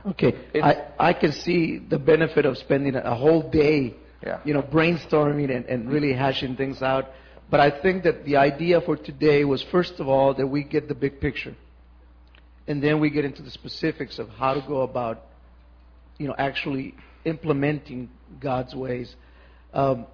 Okay, 0.05 0.33
I, 0.55 0.87
I 0.99 1.13
can 1.13 1.31
see 1.31 1.77
the 1.77 1.99
benefit 1.99 2.45
of 2.45 2.57
spending 2.57 2.95
a 2.95 3.15
whole 3.15 3.49
day, 3.49 3.95
yeah. 4.23 4.39
you 4.43 4.53
know, 4.53 4.61
brainstorming 4.61 5.55
and, 5.55 5.65
and 5.65 5.89
really 5.91 6.13
hashing 6.13 6.55
things 6.55 6.81
out. 6.81 7.05
But 7.49 7.59
I 7.59 7.81
think 7.81 8.03
that 8.03 8.25
the 8.25 8.37
idea 8.37 8.81
for 8.81 8.97
today 8.97 9.45
was 9.45 9.63
first 9.63 9.99
of 9.99 10.07
all 10.07 10.33
that 10.33 10.47
we 10.47 10.63
get 10.63 10.87
the 10.87 10.95
big 10.95 11.21
picture, 11.21 11.55
and 12.67 12.83
then 12.83 12.99
we 12.99 13.09
get 13.09 13.25
into 13.25 13.41
the 13.41 13.51
specifics 13.51 14.19
of 14.19 14.29
how 14.29 14.53
to 14.53 14.61
go 14.67 14.81
about, 14.81 15.23
you 16.17 16.27
know, 16.27 16.35
actually 16.37 16.95
implementing 17.23 18.09
God's 18.39 18.75
ways. 18.75 19.15
Um, 19.73 20.05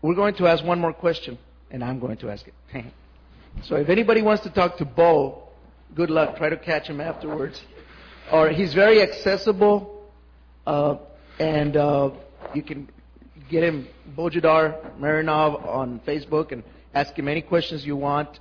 we're 0.00 0.14
going 0.14 0.34
to 0.36 0.46
ask 0.46 0.64
one 0.64 0.80
more 0.80 0.92
question, 0.92 1.38
and 1.70 1.84
I'm 1.84 2.00
going 2.00 2.16
to 2.18 2.30
ask 2.30 2.46
it. 2.46 2.54
so 3.64 3.76
if 3.76 3.88
anybody 3.88 4.22
wants 4.22 4.42
to 4.44 4.50
talk 4.50 4.78
to 4.78 4.84
Bo, 4.84 5.48
good 5.94 6.10
luck. 6.10 6.36
Try 6.36 6.48
to 6.48 6.56
catch 6.56 6.88
him 6.88 7.00
afterwards 7.00 7.60
or 8.30 8.50
he's 8.50 8.74
very 8.74 9.00
accessible, 9.02 10.08
uh, 10.66 10.96
and 11.38 11.76
uh, 11.76 12.10
you 12.54 12.62
can 12.62 12.88
get 13.50 13.62
him 13.62 13.88
Bojidar 14.16 14.98
Marinov 14.98 15.66
on 15.66 16.00
Facebook 16.06 16.52
and 16.52 16.62
ask 16.94 17.14
him 17.14 17.28
any 17.28 17.42
questions 17.42 17.84
you 17.84 17.96
want. 17.96 18.38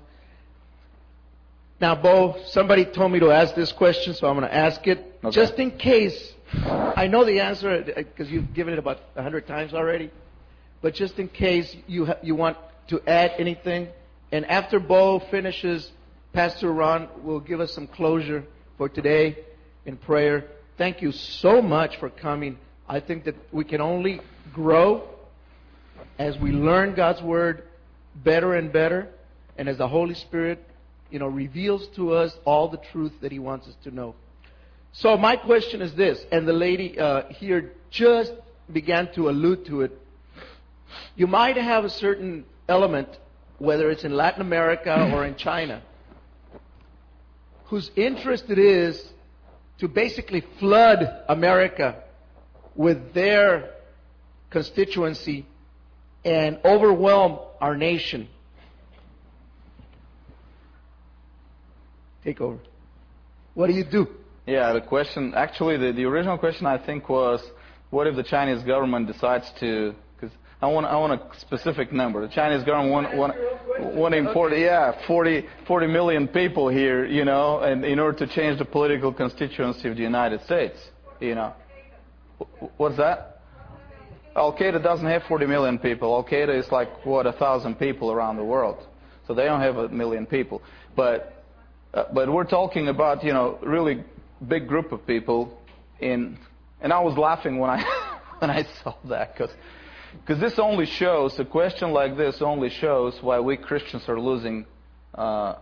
Now, 1.80 1.96
Bo, 1.96 2.38
somebody 2.48 2.86
told 2.86 3.12
me 3.12 3.20
to 3.20 3.32
ask 3.32 3.56
this 3.56 3.72
question, 3.72 4.14
so 4.14 4.28
I'm 4.28 4.38
going 4.38 4.48
to 4.48 4.56
ask 4.56 4.86
it 4.86 5.00
okay. 5.24 5.34
just 5.34 5.56
in 5.56 5.72
case. 5.72 6.34
I 6.54 7.08
know 7.08 7.26
the 7.26 7.40
answer 7.40 7.82
because 7.82 8.30
you've 8.30 8.54
given 8.54 8.74
it 8.74 8.80
about 8.80 9.00
a 9.16 9.24
hundred 9.24 9.48
times 9.48 9.74
already, 9.74 10.12
but 10.82 10.94
just 10.94 11.18
in 11.18 11.28
case 11.30 11.76
you 11.88 12.06
ha- 12.06 12.20
you 12.22 12.36
want 12.36 12.58
to 12.90 13.02
add 13.08 13.32
anything, 13.40 13.88
and 14.32 14.46
after 14.46 14.80
Bo 14.80 15.20
finishes, 15.32 15.92
Pastor 16.34 16.72
Ron 16.72 17.08
will 17.24 17.40
give 17.40 17.62
us 17.62 17.74
some 17.74 17.88
closure 17.88 18.44
for 18.78 18.90
today 18.90 19.38
in 19.86 19.98
prayer. 19.98 20.46
Thank 20.78 21.02
you 21.02 21.12
so 21.12 21.62
much 21.62 21.98
for 21.98 22.10
coming. 22.10 22.58
I 22.88 23.00
think 23.00 23.26
that 23.26 23.36
we 23.52 23.64
can 23.64 23.82
only 23.82 24.22
grow 24.54 25.04
as 26.20 26.38
we 26.38 26.52
learn 26.52 26.94
God's 26.94 27.22
word 27.22 27.64
better 28.16 28.56
and 28.56 28.72
better, 28.72 29.08
and 29.58 29.70
as 29.70 29.78
the 29.78 29.88
Holy 29.88 30.16
Spirit, 30.16 30.64
you 31.10 31.20
know, 31.20 31.28
reveals 31.28 31.88
to 31.96 32.14
us 32.14 32.38
all 32.46 32.68
the 32.68 32.78
truth 32.92 33.14
that 33.22 33.32
He 33.32 33.40
wants 33.40 33.68
us 33.68 33.76
to 33.84 33.92
know. 33.92 34.16
So 34.94 35.18
my 35.18 35.36
question 35.36 35.82
is 35.82 35.94
this, 35.96 36.24
and 36.32 36.48
the 36.48 36.54
lady 36.54 37.00
uh, 37.00 37.24
here 37.30 37.72
just 37.90 38.34
began 38.72 39.12
to 39.14 39.30
allude 39.30 39.66
to 39.66 39.82
it. 39.82 39.98
You 41.16 41.28
might 41.28 41.56
have 41.58 41.86
a 41.86 41.90
certain 41.90 42.46
element, 42.68 43.08
whether 43.58 43.90
it's 43.90 44.04
in 44.04 44.16
Latin 44.16 44.42
America 44.42 45.10
or 45.14 45.26
in 45.26 45.36
China, 45.36 45.82
whose 47.66 47.90
interest 47.96 48.50
it 48.50 48.60
is 48.60 49.12
to 49.82 49.88
basically 49.88 50.42
flood 50.60 51.24
America 51.28 52.04
with 52.76 53.16
their 53.16 53.72
constituency 54.52 55.44
and 56.24 56.60
overwhelm 56.64 57.40
our 57.60 57.76
nation. 57.76 58.30
Take 62.24 62.40
over. 62.40 62.60
What 63.56 63.68
do 63.68 63.74
you 63.74 63.84
do? 63.84 64.08
Yeah, 64.46 64.72
the 64.72 64.82
question, 64.82 65.34
actually, 65.36 65.78
the, 65.78 65.92
the 65.92 66.06
original 66.06 66.38
question 66.38 66.68
I 66.68 66.78
think 66.78 67.10
was 67.10 67.42
what 67.90 68.06
if 68.06 68.16
the 68.16 68.24
Chinese 68.24 68.62
government 68.62 69.08
decides 69.08 69.52
to 69.62 69.96
I 70.62 70.68
want, 70.68 70.86
I 70.86 70.96
want 70.96 71.14
a 71.14 71.40
specific 71.40 71.92
number. 71.92 72.22
The 72.28 72.34
Chinese 72.34 72.64
government 72.64 72.92
want, 72.92 73.18
want, 73.18 73.96
want 73.96 74.14
to 74.14 74.18
import, 74.20 74.54
yeah, 74.56 74.94
40, 75.08 75.46
40 75.68 75.88
million 75.88 76.28
people 76.28 76.70
here, 76.70 77.04
you 77.04 77.26
know, 77.26 77.62
and 77.62 77.84
in 77.84 77.98
order 77.98 78.26
to 78.26 78.32
change 78.32 78.60
the 78.60 78.66
political 78.66 79.12
constituency 79.12 79.90
of 79.90 79.96
the 79.96 80.04
United 80.04 80.42
States, 80.44 80.78
you 81.20 81.34
know. 81.34 81.54
What's 82.78 82.98
that? 82.98 83.42
Al 84.36 84.56
Qaeda 84.56 84.82
doesn't 84.84 85.08
have 85.08 85.24
40 85.28 85.48
million 85.48 85.80
people. 85.80 86.14
Al 86.14 86.24
Qaeda 86.24 86.58
is 86.58 86.72
like 86.72 87.06
what 87.06 87.26
a 87.26 87.34
thousand 87.34 87.76
people 87.80 88.12
around 88.12 88.38
the 88.38 88.44
world, 88.44 88.78
so 89.28 89.34
they 89.34 89.46
don't 89.46 89.62
have 89.62 89.78
a 89.78 89.90
million 89.90 90.26
people. 90.26 90.62
But 90.96 91.44
uh, 91.94 92.06
but 92.14 92.32
we're 92.32 92.46
talking 92.46 92.88
about 92.88 93.24
you 93.24 93.34
know 93.34 93.60
really 93.62 94.04
big 94.48 94.68
group 94.68 94.92
of 94.94 95.06
people 95.06 95.60
in, 96.00 96.38
and 96.80 96.94
I 96.94 97.02
was 97.02 97.18
laughing 97.18 97.60
when 97.60 97.70
I 97.70 97.84
when 98.40 98.50
I 98.50 98.64
saw 98.84 98.96
that 99.10 99.34
because 99.34 99.52
because 100.20 100.40
this 100.40 100.60
only 100.60 100.86
shows, 100.86 101.40
a 101.40 101.46
question 101.46 101.92
like 101.92 102.18
this 102.18 102.42
only 102.42 102.70
shows 102.70 103.22
why 103.22 103.40
we 103.40 103.58
Christians 103.58 104.08
are 104.08 104.20
losing 104.20 104.66
uh, 105.16 105.56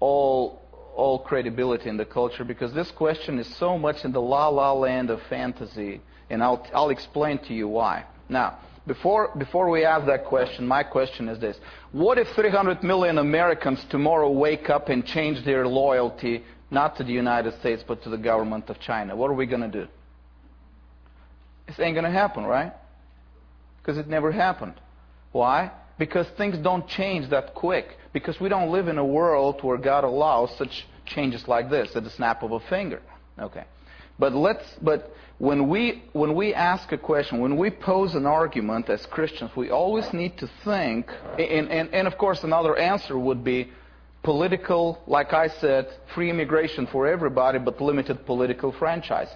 all, 0.00 0.62
all 0.94 1.18
credibility 1.18 1.88
in 1.88 1.96
the 1.96 2.04
culture 2.04 2.44
because 2.44 2.72
this 2.72 2.90
question 2.90 3.38
is 3.38 3.46
so 3.56 3.78
much 3.78 4.04
in 4.04 4.12
the 4.12 4.20
la 4.20 4.48
la 4.48 4.72
land 4.72 5.10
of 5.10 5.20
fantasy, 5.28 6.00
and 6.30 6.42
I'll, 6.42 6.66
I'll 6.74 6.90
explain 6.90 7.38
to 7.40 7.54
you 7.54 7.68
why. 7.68 8.04
Now, 8.28 8.58
before, 8.86 9.30
before 9.36 9.68
we 9.68 9.84
ask 9.84 10.06
that 10.06 10.24
question, 10.24 10.66
my 10.66 10.82
question 10.82 11.28
is 11.28 11.38
this 11.38 11.58
What 11.92 12.18
if 12.18 12.28
300 12.28 12.82
million 12.82 13.18
Americans 13.18 13.84
tomorrow 13.90 14.30
wake 14.30 14.70
up 14.70 14.88
and 14.88 15.04
change 15.04 15.44
their 15.44 15.66
loyalty 15.66 16.44
not 16.70 16.96
to 16.96 17.04
the 17.04 17.12
United 17.12 17.58
States 17.60 17.84
but 17.86 18.02
to 18.04 18.08
the 18.08 18.18
government 18.18 18.70
of 18.70 18.80
China? 18.80 19.14
What 19.14 19.30
are 19.30 19.34
we 19.34 19.46
going 19.46 19.60
to 19.60 19.68
do? 19.68 19.86
This 21.66 21.78
ain't 21.78 21.94
going 21.94 22.04
to 22.04 22.10
happen, 22.10 22.44
right? 22.44 22.72
Because 23.90 24.06
it 24.06 24.08
never 24.08 24.30
happened. 24.30 24.74
Why? 25.32 25.72
Because 25.98 26.28
things 26.38 26.56
don't 26.58 26.86
change 26.86 27.28
that 27.30 27.56
quick. 27.56 27.96
Because 28.12 28.38
we 28.38 28.48
don't 28.48 28.70
live 28.70 28.86
in 28.86 28.98
a 28.98 29.04
world 29.04 29.64
where 29.64 29.78
God 29.78 30.04
allows 30.04 30.56
such 30.56 30.86
changes 31.06 31.48
like 31.48 31.70
this 31.70 31.96
at 31.96 32.04
the 32.04 32.10
snap 32.10 32.44
of 32.44 32.52
a 32.52 32.60
finger. 32.60 33.02
Okay. 33.36 33.64
But 34.16 34.32
let's 34.32 34.64
but 34.80 35.12
when 35.38 35.68
we 35.68 36.04
when 36.12 36.36
we 36.36 36.54
ask 36.54 36.92
a 36.92 36.98
question, 36.98 37.40
when 37.40 37.56
we 37.56 37.68
pose 37.68 38.14
an 38.14 38.26
argument 38.26 38.88
as 38.88 39.04
Christians, 39.06 39.50
we 39.56 39.70
always 39.70 40.12
need 40.12 40.38
to 40.38 40.48
think 40.62 41.10
and, 41.36 41.68
and, 41.68 41.92
and 41.92 42.06
of 42.06 42.16
course 42.16 42.44
another 42.44 42.76
answer 42.76 43.18
would 43.18 43.42
be 43.42 43.72
political, 44.22 45.02
like 45.08 45.32
I 45.32 45.48
said, 45.48 45.88
free 46.14 46.30
immigration 46.30 46.86
for 46.86 47.08
everybody, 47.08 47.58
but 47.58 47.80
limited 47.80 48.24
political 48.24 48.70
franchise. 48.70 49.34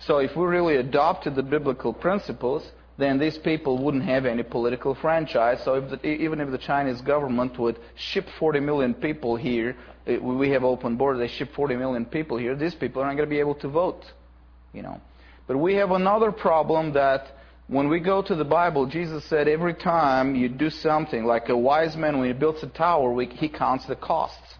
So 0.00 0.18
if 0.18 0.36
we 0.36 0.44
really 0.44 0.76
adopted 0.76 1.34
the 1.34 1.42
biblical 1.42 1.94
principles, 1.94 2.70
then 2.98 3.18
these 3.18 3.36
people 3.38 3.82
wouldn't 3.84 4.04
have 4.04 4.24
any 4.24 4.42
political 4.42 4.94
franchise. 4.94 5.60
So 5.64 5.74
if 5.74 5.90
the, 5.90 6.06
even 6.06 6.40
if 6.40 6.50
the 6.50 6.58
Chinese 6.58 7.00
government 7.02 7.58
would 7.58 7.78
ship 7.94 8.26
40 8.38 8.60
million 8.60 8.94
people 8.94 9.36
here, 9.36 9.76
eh, 10.06 10.12
it, 10.12 10.22
we 10.22 10.50
have 10.50 10.64
open 10.64 10.96
borders, 10.96 11.20
they 11.20 11.34
ship 11.36 11.50
40 11.54 11.76
million 11.76 12.06
people 12.06 12.38
here, 12.38 12.56
these 12.56 12.74
people 12.74 13.02
are 13.02 13.06
not 13.06 13.16
going 13.16 13.28
to 13.28 13.34
be 13.34 13.40
able 13.40 13.56
to 13.56 13.68
vote. 13.68 14.04
You 14.72 14.82
know. 14.82 15.00
But 15.46 15.58
we 15.58 15.74
have 15.74 15.90
another 15.90 16.32
problem 16.32 16.94
that 16.94 17.26
when 17.68 17.88
we 17.88 18.00
go 18.00 18.22
to 18.22 18.34
the 18.34 18.44
Bible, 18.44 18.86
Jesus 18.86 19.24
said 19.24 19.48
every 19.48 19.74
time 19.74 20.34
you 20.34 20.48
do 20.48 20.70
something, 20.70 21.24
like 21.24 21.48
a 21.48 21.56
wise 21.56 21.96
man 21.96 22.18
when 22.18 22.28
he 22.28 22.32
builds 22.32 22.62
a 22.62 22.68
tower, 22.68 23.12
we, 23.12 23.26
he 23.26 23.48
counts 23.48 23.86
the 23.86 23.96
costs. 23.96 24.55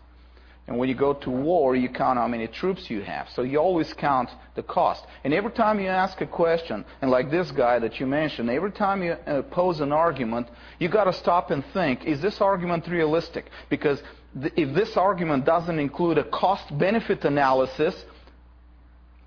And 0.67 0.79
when 0.79 0.89
you 0.89 0.97
go 0.97 1.15
to 1.15 1.31
war, 1.31 1.77
you 1.77 1.89
count 1.89 2.19
how 2.19 2.27
many 2.27 2.49
troops 2.49 2.91
you 2.91 3.01
have. 3.03 3.29
So 3.31 3.43
you 3.43 3.59
always 3.59 3.93
count 3.93 4.31
the 4.57 4.65
cost. 4.65 5.05
And 5.23 5.33
every 5.33 5.53
time 5.53 5.79
you 5.79 5.87
ask 5.87 6.21
a 6.21 6.27
question, 6.27 6.85
and 7.01 7.11
like 7.11 7.31
this 7.31 7.53
guy 7.53 7.79
that 7.79 8.01
you 8.01 8.07
mentioned, 8.07 8.51
every 8.51 8.73
time 8.73 9.03
you 9.03 9.13
uh, 9.13 9.43
pose 9.43 9.79
an 9.81 9.93
argument, 9.93 10.49
you 10.81 10.89
got 10.89 11.05
to 11.05 11.13
stop 11.13 11.53
and 11.53 11.65
think, 11.73 12.05
is 12.05 12.21
this 12.21 12.41
argument 12.41 12.89
realistic? 12.89 13.49
Because 13.71 14.03
th- 14.41 14.53
if 14.57 14.75
this 14.75 14.97
argument 14.97 15.45
doesn't 15.45 15.79
include 15.79 16.19
a 16.19 16.25
cost-benefit 16.25 17.25
analysis, 17.25 18.05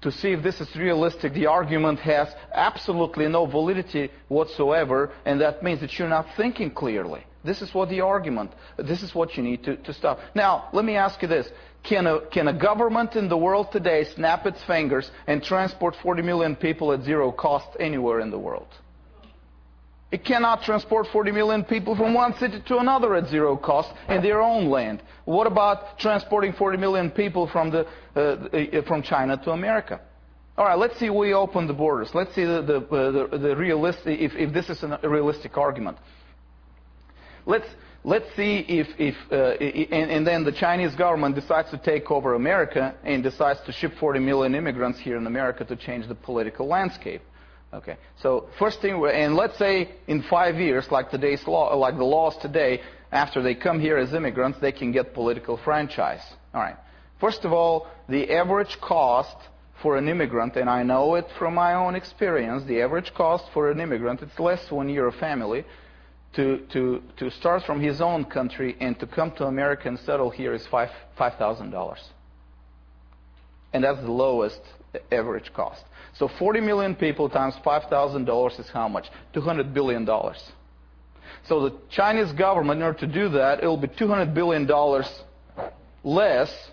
to 0.01 0.11
see 0.11 0.31
if 0.31 0.43
this 0.43 0.59
is 0.61 0.73
realistic, 0.75 1.33
the 1.33 1.45
argument 1.45 1.99
has 1.99 2.29
absolutely 2.53 3.27
no 3.27 3.45
validity 3.45 4.09
whatsoever, 4.27 5.11
and 5.25 5.41
that 5.41 5.61
means 5.61 5.81
that 5.81 5.97
you're 5.97 6.07
not 6.07 6.25
thinking 6.37 6.71
clearly. 6.71 7.23
This 7.43 7.61
is 7.61 7.73
what 7.73 7.89
the 7.89 8.01
argument, 8.01 8.51
this 8.77 9.01
is 9.01 9.15
what 9.15 9.37
you 9.37 9.43
need 9.43 9.63
to, 9.63 9.77
to 9.77 9.93
stop. 9.93 10.19
Now, 10.35 10.69
let 10.73 10.83
me 10.83 10.95
ask 10.95 11.21
you 11.21 11.27
this. 11.27 11.47
Can 11.83 12.07
a, 12.07 12.25
can 12.27 12.49
a 12.49 12.53
government 12.53 13.15
in 13.15 13.29
the 13.29 13.37
world 13.37 13.71
today 13.71 14.03
snap 14.03 14.45
its 14.45 14.61
fingers 14.65 15.09
and 15.27 15.41
transport 15.41 15.95
40 16.03 16.21
million 16.21 16.55
people 16.55 16.91
at 16.91 17.03
zero 17.03 17.31
cost 17.31 17.67
anywhere 17.79 18.19
in 18.19 18.29
the 18.29 18.37
world? 18.37 18.67
It 20.11 20.25
cannot 20.25 20.63
transport 20.63 21.07
40 21.13 21.31
million 21.31 21.63
people 21.63 21.95
from 21.95 22.13
one 22.13 22.35
city 22.37 22.61
to 22.67 22.79
another 22.79 23.15
at 23.15 23.27
zero 23.27 23.55
cost 23.55 23.93
in 24.09 24.21
their 24.23 24.41
own 24.41 24.69
land. 24.69 25.03
What 25.25 25.45
about 25.45 25.99
transporting 25.99 26.53
40 26.53 26.77
million 26.77 27.11
people 27.11 27.47
from, 27.47 27.69
the, 27.69 27.85
uh, 28.15 28.81
from 28.87 29.03
China 29.03 29.37
to 29.43 29.51
America? 29.51 30.01
All 30.57 30.65
right, 30.65 30.77
let's 30.77 30.99
see 30.99 31.09
we 31.09 31.33
open 31.33 31.67
the 31.67 31.73
borders. 31.73 32.09
Let's 32.13 32.33
see 32.33 32.43
the, 32.43 32.61
the, 32.61 32.77
uh, 32.93 33.11
the, 33.11 33.37
the 33.37 34.11
if, 34.11 34.33
if 34.35 34.51
this 34.53 34.69
is 34.69 34.83
a 34.83 35.07
realistic 35.07 35.57
argument. 35.57 35.97
Let's, 37.45 37.67
let's 38.03 38.25
see 38.35 38.65
if, 38.67 38.87
if 38.97 39.15
uh, 39.31 39.63
and, 39.63 40.11
and, 40.11 40.27
then 40.27 40.43
the 40.43 40.51
Chinese 40.51 40.95
government 40.95 41.35
decides 41.35 41.69
to 41.71 41.77
take 41.77 42.11
over 42.11 42.35
America 42.35 42.95
and 43.03 43.23
decides 43.23 43.59
to 43.65 43.71
ship 43.71 43.93
40 43.99 44.19
million 44.19 44.55
immigrants 44.55 44.99
here 44.99 45.17
in 45.17 45.27
America 45.27 45.65
to 45.65 45.75
change 45.75 46.07
the 46.07 46.15
political 46.15 46.67
landscape. 46.67 47.21
Okay. 47.73 47.97
So 48.21 48.47
first 48.57 48.81
thing, 48.81 49.03
and 49.13 49.35
let's 49.35 49.57
say 49.57 49.91
in 50.07 50.23
five 50.23 50.55
years, 50.55 50.87
like 50.89 51.11
today's 51.11 51.45
law, 51.47 51.75
like 51.75 51.97
the 51.97 52.03
laws 52.03 52.35
today, 52.41 52.81
after 53.11 53.41
they 53.41 53.55
come 53.55 53.79
here 53.79 53.97
as 53.97 54.13
immigrants, 54.13 54.59
they 54.59 54.71
can 54.71 54.91
get 54.91 55.13
political 55.13 55.57
franchise. 55.57 56.21
All 56.53 56.61
right. 56.61 56.77
First 57.19 57.43
of 57.43 57.51
all, 57.51 57.87
the 58.07 58.31
average 58.31 58.77
cost 58.81 59.35
for 59.81 59.97
an 59.97 60.07
immigrant, 60.07 60.55
and 60.55 60.69
I 60.69 60.83
know 60.83 61.15
it 61.15 61.25
from 61.37 61.53
my 61.55 61.73
own 61.73 61.95
experience, 61.95 62.63
the 62.65 62.81
average 62.81 63.13
cost 63.13 63.45
for 63.53 63.71
an 63.71 63.79
immigrant, 63.79 64.21
it's 64.21 64.39
less 64.39 64.71
when 64.71 64.89
you're 64.89 65.07
a 65.07 65.13
family, 65.13 65.65
to, 66.35 66.59
to, 66.71 67.01
to 67.17 67.31
start 67.31 67.63
from 67.63 67.81
his 67.81 68.01
own 68.01 68.25
country 68.25 68.77
and 68.79 68.99
to 68.99 69.07
come 69.07 69.31
to 69.37 69.45
America 69.45 69.87
and 69.87 69.97
settle 69.99 70.29
here 70.29 70.53
is 70.53 70.65
five 70.67 70.89
$5,000. 71.17 71.97
And 73.73 73.83
that's 73.83 73.99
the 73.99 74.11
lowest 74.11 74.61
average 75.11 75.51
cost. 75.53 75.83
So 76.13 76.27
40 76.39 76.61
million 76.61 76.95
people 76.95 77.29
times 77.29 77.55
$5,000 77.65 78.59
is 78.59 78.69
how 78.69 78.87
much? 78.87 79.07
$200 79.35 79.73
billion. 79.73 80.05
So 80.05 81.69
the 81.69 81.75
Chinese 81.89 82.31
government, 82.33 82.79
in 82.79 82.83
order 82.83 82.99
to 82.99 83.07
do 83.07 83.29
that, 83.29 83.63
it 83.63 83.67
will 83.67 83.77
be 83.77 83.87
$200 83.87 84.33
billion 84.33 84.67
less. 86.03 86.71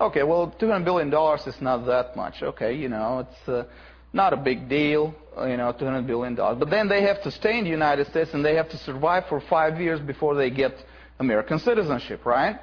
Okay, 0.00 0.22
well, 0.22 0.54
$200 0.58 0.84
billion 0.84 1.08
is 1.46 1.60
not 1.60 1.86
that 1.86 2.16
much. 2.16 2.42
Okay, 2.42 2.74
you 2.74 2.88
know, 2.88 3.26
it's 3.28 3.48
uh, 3.48 3.64
not 4.12 4.32
a 4.32 4.36
big 4.36 4.68
deal, 4.68 5.14
you 5.38 5.56
know, 5.56 5.72
$200 5.72 6.06
billion. 6.06 6.34
But 6.34 6.70
then 6.70 6.88
they 6.88 7.02
have 7.02 7.22
to 7.22 7.30
stay 7.30 7.58
in 7.58 7.64
the 7.64 7.70
United 7.70 8.06
States 8.08 8.30
and 8.34 8.44
they 8.44 8.54
have 8.56 8.68
to 8.70 8.78
survive 8.78 9.24
for 9.28 9.40
five 9.40 9.80
years 9.80 10.00
before 10.00 10.34
they 10.34 10.50
get 10.50 10.74
American 11.18 11.58
citizenship, 11.58 12.24
right? 12.26 12.58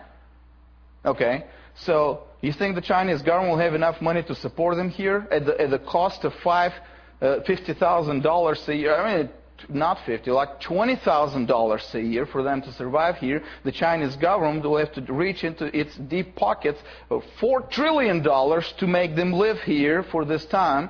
Okay, 1.06 1.46
so 1.76 2.24
you 2.42 2.52
think 2.52 2.76
the 2.76 2.82
Chinese 2.82 3.22
government 3.22 3.54
will 3.54 3.64
have 3.64 3.74
enough 3.74 4.02
money 4.02 4.22
to 4.24 4.36
support 4.36 4.76
them 4.76 4.90
here 4.90 5.28
at 5.32 5.46
the, 5.46 5.60
at 5.60 5.70
the 5.70 5.80
cost 5.80 6.26
of 6.26 6.34
uh, 6.46 7.42
fifty 7.46 7.74
thousand 7.74 8.22
dollars 8.22 8.62
a 8.68 8.76
year? 8.76 8.96
I 8.96 9.18
mean, 9.18 9.30
not 9.70 10.00
fifty, 10.06 10.32
like 10.32 10.60
twenty 10.60 10.98
thousand 10.98 11.48
dollars 11.48 11.90
a 11.94 12.02
year 12.02 12.26
for 12.26 12.44
them 12.44 12.62
to 12.62 12.72
survive 12.74 13.16
here. 13.18 13.42
The 13.64 13.72
Chinese 13.72 14.18
government 14.18 14.64
will 14.64 14.78
have 14.78 14.94
to 14.94 15.14
reach 15.14 15.44
into 15.44 15.66
its 15.78 15.96
deep 15.96 16.36
pockets 16.36 16.80
of 17.10 17.24
four 17.40 17.62
trillion 17.62 18.22
dollars 18.24 18.74
to 18.80 18.88
make 18.88 19.16
them 19.16 19.32
live 19.32 19.60
here 19.62 20.04
for 20.04 20.26
this 20.26 20.46
time 20.46 20.90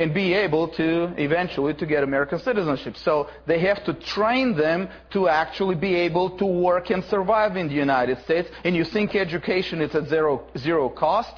and 0.00 0.14
be 0.14 0.32
able 0.32 0.66
to 0.66 1.12
eventually 1.18 1.74
to 1.74 1.86
get 1.86 2.02
American 2.02 2.40
citizenship. 2.40 2.96
So 2.96 3.28
they 3.46 3.60
have 3.60 3.84
to 3.84 3.92
train 3.92 4.56
them 4.56 4.88
to 5.10 5.28
actually 5.28 5.76
be 5.76 5.94
able 5.94 6.38
to 6.38 6.46
work 6.46 6.88
and 6.88 7.04
survive 7.04 7.56
in 7.56 7.68
the 7.68 7.74
United 7.74 8.18
States. 8.24 8.48
And 8.64 8.74
you 8.74 8.84
think 8.84 9.14
education 9.14 9.82
is 9.82 9.94
at 9.94 10.08
zero, 10.08 10.46
zero 10.56 10.88
cost? 10.88 11.34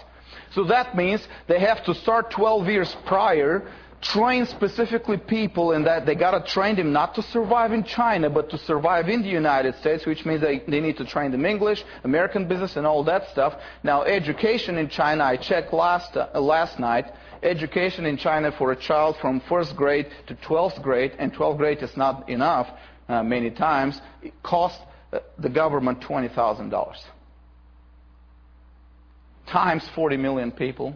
So 0.54 0.64
that 0.64 0.96
means 0.96 1.26
they 1.48 1.58
have 1.58 1.84
to 1.86 1.94
start 1.94 2.30
12 2.30 2.68
years 2.68 2.96
prior, 3.04 3.68
train 4.00 4.46
specifically 4.46 5.16
people 5.16 5.72
in 5.72 5.82
that 5.84 6.06
they 6.06 6.14
got 6.14 6.32
to 6.32 6.52
train 6.52 6.76
them 6.76 6.92
not 6.92 7.16
to 7.16 7.22
survive 7.22 7.72
in 7.72 7.82
China, 7.82 8.30
but 8.30 8.48
to 8.50 8.58
survive 8.58 9.08
in 9.08 9.22
the 9.22 9.28
United 9.28 9.74
States, 9.76 10.06
which 10.06 10.24
means 10.24 10.40
they, 10.40 10.62
they 10.68 10.80
need 10.80 10.96
to 10.98 11.04
train 11.04 11.32
them 11.32 11.46
English, 11.46 11.84
American 12.04 12.46
business, 12.46 12.76
and 12.76 12.86
all 12.86 13.02
that 13.04 13.28
stuff. 13.30 13.54
Now, 13.82 14.02
education 14.04 14.76
in 14.78 14.88
China, 14.88 15.24
I 15.24 15.36
checked 15.36 15.72
last, 15.72 16.16
uh, 16.16 16.40
last 16.40 16.78
night, 16.78 17.06
education 17.42 18.06
in 18.06 18.16
China 18.16 18.52
for 18.56 18.72
a 18.72 18.76
child 18.76 19.16
from 19.20 19.40
first 19.48 19.76
grade 19.76 20.06
to 20.26 20.34
12th 20.34 20.82
grade, 20.82 21.12
and 21.18 21.32
12th 21.32 21.58
grade 21.58 21.82
is 21.82 21.96
not 21.96 22.28
enough 22.28 22.68
uh, 23.08 23.22
many 23.22 23.50
times, 23.50 24.00
it 24.22 24.32
costs 24.42 24.80
uh, 25.12 25.18
the 25.38 25.48
government 25.48 26.00
$20,000. 26.00 26.96
Times 29.46 29.88
40 29.94 30.16
million 30.16 30.52
people, 30.52 30.94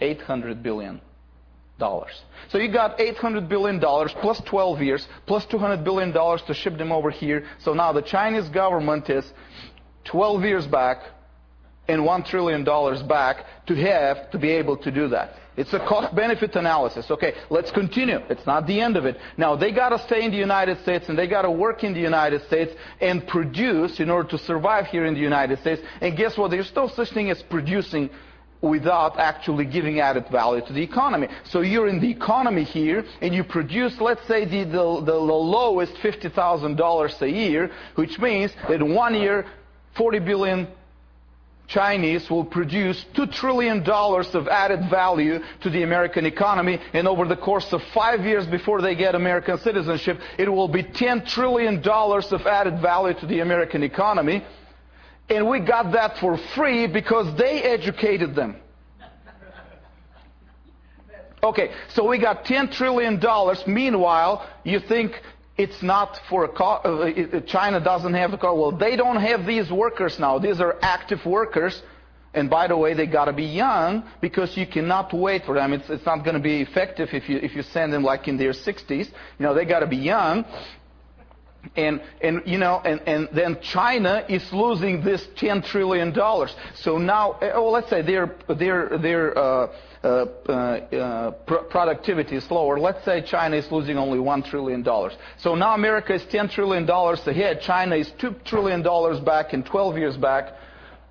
800 0.00 0.62
billion 0.62 1.00
dollars. 1.78 2.22
So 2.48 2.58
you 2.58 2.72
got 2.72 3.00
800 3.00 3.48
billion 3.48 3.78
dollars 3.78 4.14
plus 4.20 4.40
12 4.46 4.82
years 4.82 5.06
plus 5.26 5.44
200 5.46 5.84
billion 5.84 6.12
dollars 6.12 6.42
to 6.46 6.54
ship 6.54 6.78
them 6.78 6.92
over 6.92 7.10
here. 7.10 7.44
So 7.60 7.74
now 7.74 7.92
the 7.92 8.02
Chinese 8.02 8.48
government 8.48 9.10
is 9.10 9.24
12 10.04 10.44
years 10.44 10.66
back 10.66 10.98
and 11.88 12.02
$1 12.02 12.26
trillion 12.26 12.64
back 13.08 13.44
to 13.66 13.74
have 13.74 14.30
to 14.30 14.38
be 14.38 14.50
able 14.50 14.76
to 14.76 14.90
do 14.90 15.08
that. 15.08 15.36
It's 15.56 15.72
a 15.74 15.78
cost 15.80 16.14
benefit 16.14 16.56
analysis. 16.56 17.10
Okay, 17.10 17.34
let's 17.50 17.70
continue. 17.70 18.20
It's 18.30 18.46
not 18.46 18.66
the 18.66 18.80
end 18.80 18.96
of 18.96 19.04
it. 19.04 19.18
Now, 19.36 19.54
they 19.54 19.70
got 19.70 19.90
to 19.90 19.98
stay 19.98 20.24
in 20.24 20.30
the 20.30 20.38
United 20.38 20.80
States 20.80 21.08
and 21.08 21.18
they 21.18 21.26
got 21.26 21.42
to 21.42 21.50
work 21.50 21.84
in 21.84 21.92
the 21.92 22.00
United 22.00 22.42
States 22.46 22.72
and 23.00 23.26
produce 23.26 24.00
in 24.00 24.08
order 24.08 24.30
to 24.30 24.38
survive 24.38 24.86
here 24.86 25.04
in 25.04 25.12
the 25.12 25.20
United 25.20 25.58
States. 25.60 25.82
And 26.00 26.16
guess 26.16 26.38
what? 26.38 26.50
There's 26.50 26.74
no 26.74 26.88
such 26.88 27.10
thing 27.10 27.30
as 27.30 27.42
producing 27.42 28.08
without 28.62 29.18
actually 29.18 29.66
giving 29.66 30.00
added 30.00 30.24
value 30.30 30.64
to 30.64 30.72
the 30.72 30.82
economy. 30.82 31.28
So 31.44 31.60
you're 31.60 31.88
in 31.88 32.00
the 32.00 32.10
economy 32.10 32.62
here 32.62 33.04
and 33.20 33.34
you 33.34 33.44
produce, 33.44 34.00
let's 34.00 34.26
say, 34.26 34.44
the, 34.44 34.64
the, 34.64 35.02
the 35.04 35.14
lowest 35.14 35.94
$50,000 35.96 37.22
a 37.22 37.30
year, 37.30 37.70
which 37.96 38.18
means 38.20 38.52
that 38.68 38.80
one 38.82 39.14
year, 39.14 39.44
40 39.96 40.20
billion 40.20 40.68
Chinese 41.72 42.28
will 42.30 42.44
produce 42.44 43.04
$2 43.14 43.32
trillion 43.32 43.82
of 43.88 44.48
added 44.48 44.90
value 44.90 45.38
to 45.62 45.70
the 45.70 45.82
American 45.82 46.26
economy, 46.26 46.78
and 46.92 47.08
over 47.08 47.26
the 47.26 47.36
course 47.36 47.72
of 47.72 47.80
five 47.94 48.24
years 48.24 48.46
before 48.46 48.82
they 48.82 48.94
get 48.94 49.14
American 49.14 49.58
citizenship, 49.58 50.18
it 50.38 50.48
will 50.48 50.68
be 50.68 50.82
$10 50.82 51.26
trillion 51.26 51.82
of 51.86 52.46
added 52.46 52.80
value 52.80 53.18
to 53.18 53.26
the 53.26 53.40
American 53.40 53.82
economy. 53.82 54.44
And 55.30 55.48
we 55.48 55.60
got 55.60 55.92
that 55.92 56.18
for 56.18 56.36
free 56.54 56.86
because 56.86 57.36
they 57.38 57.62
educated 57.62 58.34
them. 58.34 58.56
Okay, 61.42 61.72
so 61.94 62.06
we 62.06 62.18
got 62.18 62.44
$10 62.44 62.70
trillion. 62.70 63.20
Meanwhile, 63.66 64.48
you 64.62 64.78
think 64.78 65.12
it's 65.62 65.82
not 65.82 66.18
for 66.28 66.44
a 66.44 66.48
co- 66.48 66.82
uh, 66.84 67.40
China 67.46 67.80
doesn't 67.80 68.14
have 68.14 68.30
the 68.30 68.38
car. 68.38 68.54
Well, 68.54 68.72
they 68.72 68.96
don't 68.96 69.20
have 69.20 69.46
these 69.46 69.70
workers 69.70 70.18
now. 70.18 70.38
These 70.38 70.60
are 70.60 70.76
active 70.82 71.24
workers. 71.24 71.82
And 72.34 72.48
by 72.48 72.66
the 72.66 72.76
way, 72.76 72.94
they 72.94 73.06
got 73.06 73.26
to 73.26 73.32
be 73.32 73.44
young 73.44 74.04
because 74.20 74.56
you 74.56 74.66
cannot 74.66 75.12
wait 75.12 75.44
for 75.44 75.54
them. 75.54 75.72
It's, 75.72 75.88
it's 75.90 76.06
not 76.06 76.24
going 76.24 76.34
to 76.34 76.40
be 76.40 76.62
effective 76.62 77.10
if 77.12 77.28
you, 77.28 77.36
if 77.36 77.54
you 77.54 77.62
send 77.62 77.92
them 77.92 78.02
like 78.02 78.26
in 78.26 78.38
their 78.38 78.52
60s. 78.52 78.90
You 78.90 79.12
know, 79.38 79.54
they 79.54 79.66
got 79.66 79.80
to 79.80 79.86
be 79.86 79.98
young. 79.98 80.46
And, 81.76 82.02
and, 82.20 82.42
you 82.46 82.58
know, 82.58 82.80
and, 82.84 83.00
and 83.06 83.28
then 83.32 83.58
China 83.62 84.24
is 84.28 84.42
losing 84.52 85.04
this 85.04 85.26
$10 85.36 85.64
trillion. 85.64 86.12
So 86.74 86.98
now, 86.98 87.38
oh, 87.54 87.70
let's 87.70 87.88
say 87.88 88.02
their, 88.02 88.34
their, 88.48 88.98
their, 88.98 89.38
uh, 89.38 89.42
uh, 89.42 89.42
uh, 89.42 89.68
uh, 89.68 89.72
Uh, 90.02 90.26
uh, 90.48 90.52
uh, 90.52 91.30
productivity 91.70 92.34
is 92.34 92.50
lower. 92.50 92.78
Let's 92.78 93.04
say 93.04 93.22
China 93.22 93.56
is 93.56 93.70
losing 93.70 93.96
only 93.96 94.18
$1 94.18 94.44
trillion. 94.44 94.84
So 95.38 95.54
now 95.54 95.74
America 95.74 96.12
is 96.14 96.22
$10 96.22 96.50
trillion 96.50 96.90
ahead. 96.90 97.60
China 97.60 97.94
is 97.94 98.10
$2 98.18 98.44
trillion 98.44 98.82
back 99.24 99.52
and 99.52 99.64
12 99.64 99.98
years 99.98 100.16
back. 100.16 100.54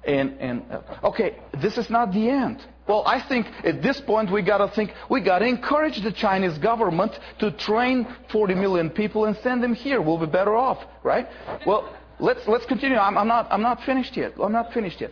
Uh, 0.05 0.81
okay, 1.05 1.37
this 1.61 1.77
is 1.77 1.89
not 1.89 2.11
the 2.11 2.29
end. 2.29 2.59
Well, 2.87 3.03
I 3.05 3.25
think 3.25 3.47
at 3.63 3.81
this 3.81 4.01
point 4.01 4.31
we 4.31 4.41
got 4.41 4.57
to 4.57 4.67
think 4.75 4.91
we 5.09 5.21
got 5.21 5.39
to 5.39 5.45
encourage 5.45 6.01
the 6.03 6.11
Chinese 6.11 6.57
government 6.57 7.13
to 7.39 7.51
train 7.51 8.07
40 8.31 8.55
million 8.55 8.89
people 8.89 9.25
and 9.25 9.37
send 9.37 9.63
them 9.63 9.73
here. 9.73 10.01
We'll 10.01 10.17
be 10.17 10.25
better 10.25 10.55
off, 10.55 10.79
right? 11.03 11.27
Well, 11.65 11.95
let's, 12.19 12.45
let's 12.47 12.65
continue. 12.65 12.97
I'm, 12.97 13.13
not 13.27 13.47
I'm, 13.51 13.61
not, 13.61 13.83
finished 13.85 14.17
yet. 14.17 14.33
I'm 14.41 14.51
not 14.51 14.73
finished 14.73 14.99
yet. 14.99 15.11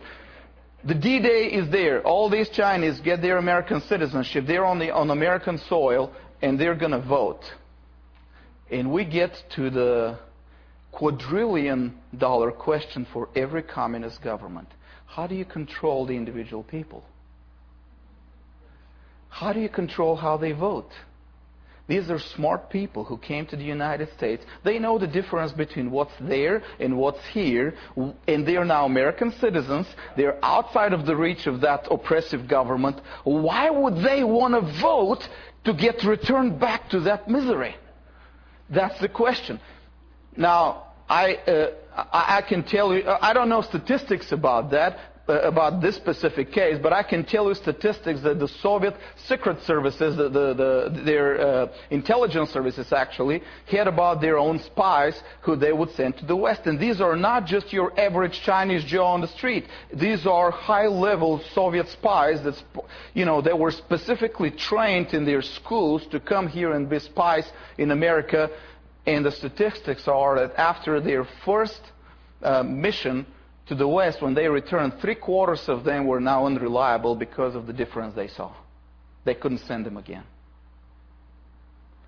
The 0.86 0.94
D-Day 0.94 1.50
is 1.52 1.70
there. 1.70 2.02
All 2.02 2.30
these 2.30 2.48
Chinese 2.48 3.00
get 3.00 3.20
their 3.20 3.36
American 3.36 3.82
citizenship. 3.82 4.44
They're 4.46 4.64
on, 4.64 4.78
the, 4.78 4.90
on 4.90 5.10
American 5.10 5.58
soil, 5.68 6.12
and 6.40 6.58
they're 6.58 6.74
going 6.74 6.92
to 6.92 7.00
vote. 7.06 7.42
And 8.70 8.90
we 8.90 9.04
get 9.04 9.32
to 9.56 9.68
the 9.68 10.18
quadrillion 10.90 11.94
dollar 12.16 12.50
question 12.50 13.06
for 13.12 13.28
every 13.36 13.62
communist 13.62 14.22
government. 14.22 14.68
How 15.06 15.26
do 15.26 15.34
you 15.34 15.44
control 15.44 16.06
the 16.06 16.14
individual 16.14 16.62
people? 16.62 17.04
How 19.28 19.52
do 19.52 19.60
you 19.60 19.68
control 19.68 20.16
how 20.16 20.36
they 20.36 20.52
vote? 20.52 20.90
These 21.90 22.08
are 22.08 22.20
smart 22.20 22.70
people 22.70 23.02
who 23.02 23.18
came 23.18 23.46
to 23.46 23.56
the 23.56 23.64
United 23.64 24.12
States. 24.16 24.44
They 24.62 24.78
know 24.78 24.96
the 24.96 25.08
difference 25.08 25.50
between 25.50 25.90
what's 25.90 26.12
there 26.20 26.62
and 26.78 26.96
what's 26.96 27.26
here, 27.26 27.74
and 28.28 28.46
they 28.46 28.56
are 28.56 28.64
now 28.64 28.84
American 28.84 29.32
citizens. 29.40 29.88
They're 30.16 30.38
outside 30.40 30.92
of 30.92 31.04
the 31.04 31.16
reach 31.16 31.48
of 31.48 31.60
that 31.62 31.88
oppressive 31.90 32.46
government. 32.46 33.00
Why 33.24 33.70
would 33.70 34.04
they 34.04 34.22
want 34.22 34.54
to 34.54 34.80
vote 34.80 35.28
to 35.64 35.74
get 35.74 36.04
returned 36.04 36.60
back 36.60 36.88
to 36.90 37.00
that 37.00 37.28
misery? 37.28 37.74
That's 38.72 39.00
the 39.00 39.08
question. 39.08 39.58
Now, 40.36 40.92
I, 41.08 41.34
uh, 41.34 41.72
I 42.12 42.42
can 42.48 42.62
tell 42.62 42.94
you, 42.94 43.02
I 43.04 43.32
don't 43.32 43.48
know 43.48 43.62
statistics 43.62 44.30
about 44.30 44.70
that, 44.70 45.19
about 45.30 45.80
this 45.80 45.96
specific 45.96 46.52
case, 46.52 46.78
but 46.82 46.92
I 46.92 47.02
can 47.02 47.24
tell 47.24 47.48
you 47.48 47.54
statistics 47.54 48.20
that 48.22 48.38
the 48.38 48.48
Soviet 48.48 48.94
secret 49.26 49.62
services, 49.62 50.16
the, 50.16 50.28
the, 50.28 50.54
the, 50.54 51.02
their 51.04 51.40
uh, 51.40 51.72
intelligence 51.90 52.50
services 52.50 52.92
actually, 52.92 53.42
had 53.66 53.86
about 53.86 54.20
their 54.20 54.38
own 54.38 54.58
spies 54.58 55.22
who 55.42 55.56
they 55.56 55.72
would 55.72 55.90
send 55.90 56.16
to 56.18 56.26
the 56.26 56.36
West. 56.36 56.66
And 56.66 56.78
these 56.78 57.00
are 57.00 57.16
not 57.16 57.46
just 57.46 57.72
your 57.72 57.98
average 57.98 58.40
Chinese 58.42 58.84
Joe 58.84 59.04
on 59.04 59.20
the 59.20 59.28
street. 59.28 59.66
These 59.92 60.26
are 60.26 60.50
high-level 60.50 61.42
Soviet 61.54 61.88
spies 61.88 62.42
that, 62.44 62.62
you 63.14 63.24
know, 63.24 63.40
they 63.40 63.52
were 63.52 63.70
specifically 63.70 64.50
trained 64.50 65.14
in 65.14 65.24
their 65.24 65.42
schools 65.42 66.06
to 66.10 66.20
come 66.20 66.48
here 66.48 66.72
and 66.72 66.88
be 66.88 66.98
spies 66.98 67.50
in 67.78 67.90
America. 67.90 68.50
And 69.06 69.24
the 69.24 69.32
statistics 69.32 70.06
are 70.06 70.36
that 70.36 70.54
after 70.56 71.00
their 71.00 71.26
first 71.44 71.80
uh, 72.42 72.62
mission, 72.62 73.26
to 73.70 73.76
the 73.76 73.86
West, 73.86 74.20
when 74.20 74.34
they 74.34 74.48
returned, 74.48 74.94
three 75.00 75.14
quarters 75.14 75.62
of 75.68 75.84
them 75.84 76.04
were 76.04 76.20
now 76.20 76.46
unreliable 76.46 77.14
because 77.14 77.54
of 77.54 77.68
the 77.68 77.72
difference 77.72 78.16
they 78.16 78.26
saw. 78.26 78.52
They 79.24 79.34
couldn't 79.34 79.58
send 79.58 79.86
them 79.86 79.96
again. 79.96 80.24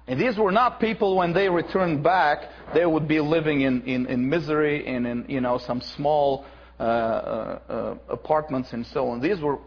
And 0.09 0.21
these 0.21 0.37
were 0.37 0.51
not 0.51 0.81
people 0.81 1.17
when 1.17 1.33
they 1.33 1.49
returned 1.49 2.03
back, 2.03 2.49
they 2.75 2.85
would 2.85 3.07
be 3.07 3.21
living 3.21 3.61
in, 3.61 3.83
in, 3.83 4.07
in 4.07 4.29
misery 4.29 4.85
and 4.89 5.07
in 5.07 5.25
you 5.29 5.41
know, 5.41 5.59
some 5.59 5.81
small 5.81 6.45
uh, 6.81 6.83
uh, 6.83 7.59
uh, 7.69 7.95
apartments 8.09 8.73
and 8.73 8.85
so 8.87 9.11
on. 9.11 9.21
These 9.21 9.41
were 9.41 9.59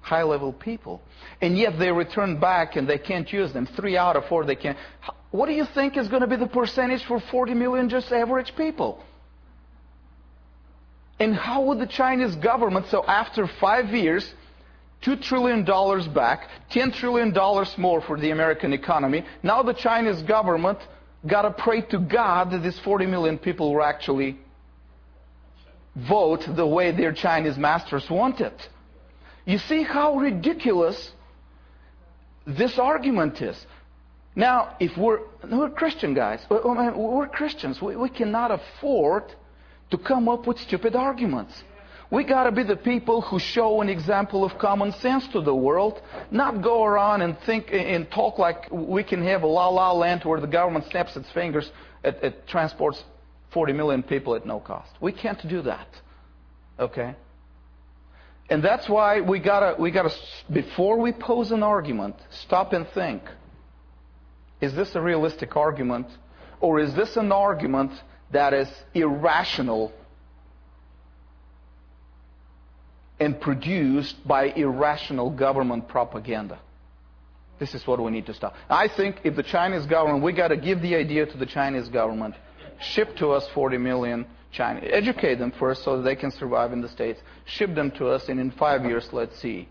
high 0.00 0.24
level 0.24 0.52
people. 0.52 1.00
And 1.40 1.56
yet 1.56 1.78
they 1.78 1.92
returned 1.92 2.40
back 2.40 2.74
and 2.74 2.88
they 2.88 2.98
can't 2.98 3.32
use 3.32 3.52
them. 3.52 3.68
Three 3.76 3.96
out 3.96 4.16
of 4.16 4.24
four 4.28 4.44
they 4.44 4.56
can't. 4.56 4.76
What 5.30 5.46
do 5.46 5.52
you 5.52 5.66
think 5.72 5.96
is 5.96 6.08
going 6.08 6.22
to 6.22 6.26
be 6.26 6.36
the 6.36 6.48
percentage 6.48 7.04
for 7.04 7.20
40 7.30 7.54
million 7.54 7.88
just 7.88 8.10
average 8.10 8.54
people? 8.56 9.04
And 11.18 11.34
how 11.34 11.62
would 11.62 11.78
the 11.78 11.86
Chinese 11.86 12.34
government, 12.36 12.86
so 12.90 13.04
after 13.04 13.46
five 13.60 13.90
years, 13.90 14.32
$2 15.02 15.20
trillion 15.22 15.64
back, 16.12 16.48
$10 16.72 16.94
trillion 16.94 17.32
more 17.78 18.00
for 18.00 18.18
the 18.18 18.30
American 18.30 18.72
economy, 18.72 19.24
now 19.42 19.62
the 19.62 19.74
Chinese 19.74 20.22
government 20.22 20.78
got 21.26 21.42
to 21.42 21.50
pray 21.50 21.82
to 21.82 21.98
God 21.98 22.50
that 22.50 22.62
these 22.62 22.78
40 22.80 23.06
million 23.06 23.38
people 23.38 23.74
will 23.74 23.82
actually 23.82 24.38
vote 25.94 26.44
the 26.56 26.66
way 26.66 26.90
their 26.90 27.12
Chinese 27.12 27.56
masters 27.56 28.08
wanted. 28.10 28.52
You 29.44 29.58
see 29.58 29.82
how 29.82 30.16
ridiculous 30.16 31.12
this 32.46 32.78
argument 32.78 33.40
is. 33.40 33.66
Now, 34.34 34.76
if 34.80 34.96
we're, 34.96 35.20
we're 35.48 35.70
Christian 35.70 36.14
guys, 36.14 36.40
we're 36.50 37.28
Christians, 37.28 37.80
we, 37.80 37.94
we 37.94 38.08
cannot 38.08 38.50
afford 38.50 39.24
to 39.90 39.98
come 39.98 40.28
up 40.28 40.46
with 40.46 40.58
stupid 40.58 40.94
arguments. 40.94 41.62
We 42.10 42.24
got 42.24 42.44
to 42.44 42.52
be 42.52 42.62
the 42.62 42.76
people 42.76 43.22
who 43.22 43.38
show 43.38 43.80
an 43.80 43.88
example 43.88 44.44
of 44.44 44.58
common 44.58 44.92
sense 44.92 45.26
to 45.28 45.40
the 45.40 45.54
world, 45.54 46.00
not 46.30 46.62
go 46.62 46.84
around 46.84 47.22
and 47.22 47.36
think 47.46 47.72
and 47.72 48.10
talk 48.10 48.38
like 48.38 48.68
we 48.70 49.02
can 49.02 49.22
have 49.24 49.42
a 49.42 49.46
la 49.46 49.68
la 49.68 49.92
land 49.92 50.22
where 50.24 50.40
the 50.40 50.46
government 50.46 50.84
snaps 50.90 51.16
its 51.16 51.30
fingers 51.32 51.70
at 52.04 52.46
transports 52.46 53.02
40 53.52 53.72
million 53.72 54.02
people 54.02 54.34
at 54.34 54.44
no 54.44 54.60
cost. 54.60 54.90
We 55.00 55.12
can't 55.12 55.40
do 55.48 55.62
that. 55.62 55.88
Okay? 56.78 57.14
And 58.50 58.62
that's 58.62 58.88
why 58.88 59.20
we 59.20 59.38
gotta, 59.38 59.80
we 59.80 59.90
gotta, 59.90 60.10
before 60.52 60.98
we 60.98 61.12
pose 61.12 61.50
an 61.50 61.62
argument, 61.62 62.16
stop 62.30 62.72
and 62.72 62.86
think. 62.88 63.22
Is 64.60 64.74
this 64.74 64.94
a 64.94 65.00
realistic 65.00 65.56
argument? 65.56 66.08
Or 66.60 66.80
is 66.80 66.94
this 66.94 67.16
an 67.16 67.32
argument 67.32 67.92
that 68.34 68.52
is 68.52 68.68
irrational 68.92 69.92
and 73.20 73.40
produced 73.40 74.16
by 74.26 74.46
irrational 74.46 75.30
government 75.30 75.88
propaganda. 75.88 76.58
This 77.60 77.74
is 77.74 77.86
what 77.86 78.02
we 78.02 78.10
need 78.10 78.26
to 78.26 78.34
stop. 78.34 78.54
I 78.68 78.88
think 78.88 79.20
if 79.22 79.36
the 79.36 79.44
Chinese 79.44 79.86
government, 79.86 80.24
we 80.24 80.32
got 80.32 80.48
to 80.48 80.56
give 80.56 80.82
the 80.82 80.96
idea 80.96 81.24
to 81.24 81.38
the 81.38 81.46
Chinese 81.46 81.88
government, 81.88 82.34
ship 82.80 83.16
to 83.16 83.30
us 83.30 83.46
40 83.54 83.78
million 83.78 84.26
Chinese, 84.50 84.90
educate 84.92 85.36
them 85.36 85.52
first 85.52 85.84
so 85.84 86.02
they 86.02 86.16
can 86.16 86.32
survive 86.32 86.72
in 86.72 86.80
the 86.80 86.88
States, 86.88 87.20
ship 87.44 87.72
them 87.74 87.92
to 87.92 88.08
us, 88.08 88.28
and 88.28 88.40
in 88.40 88.50
five 88.50 88.84
years, 88.84 89.08
let's 89.12 89.40
see 89.40 89.68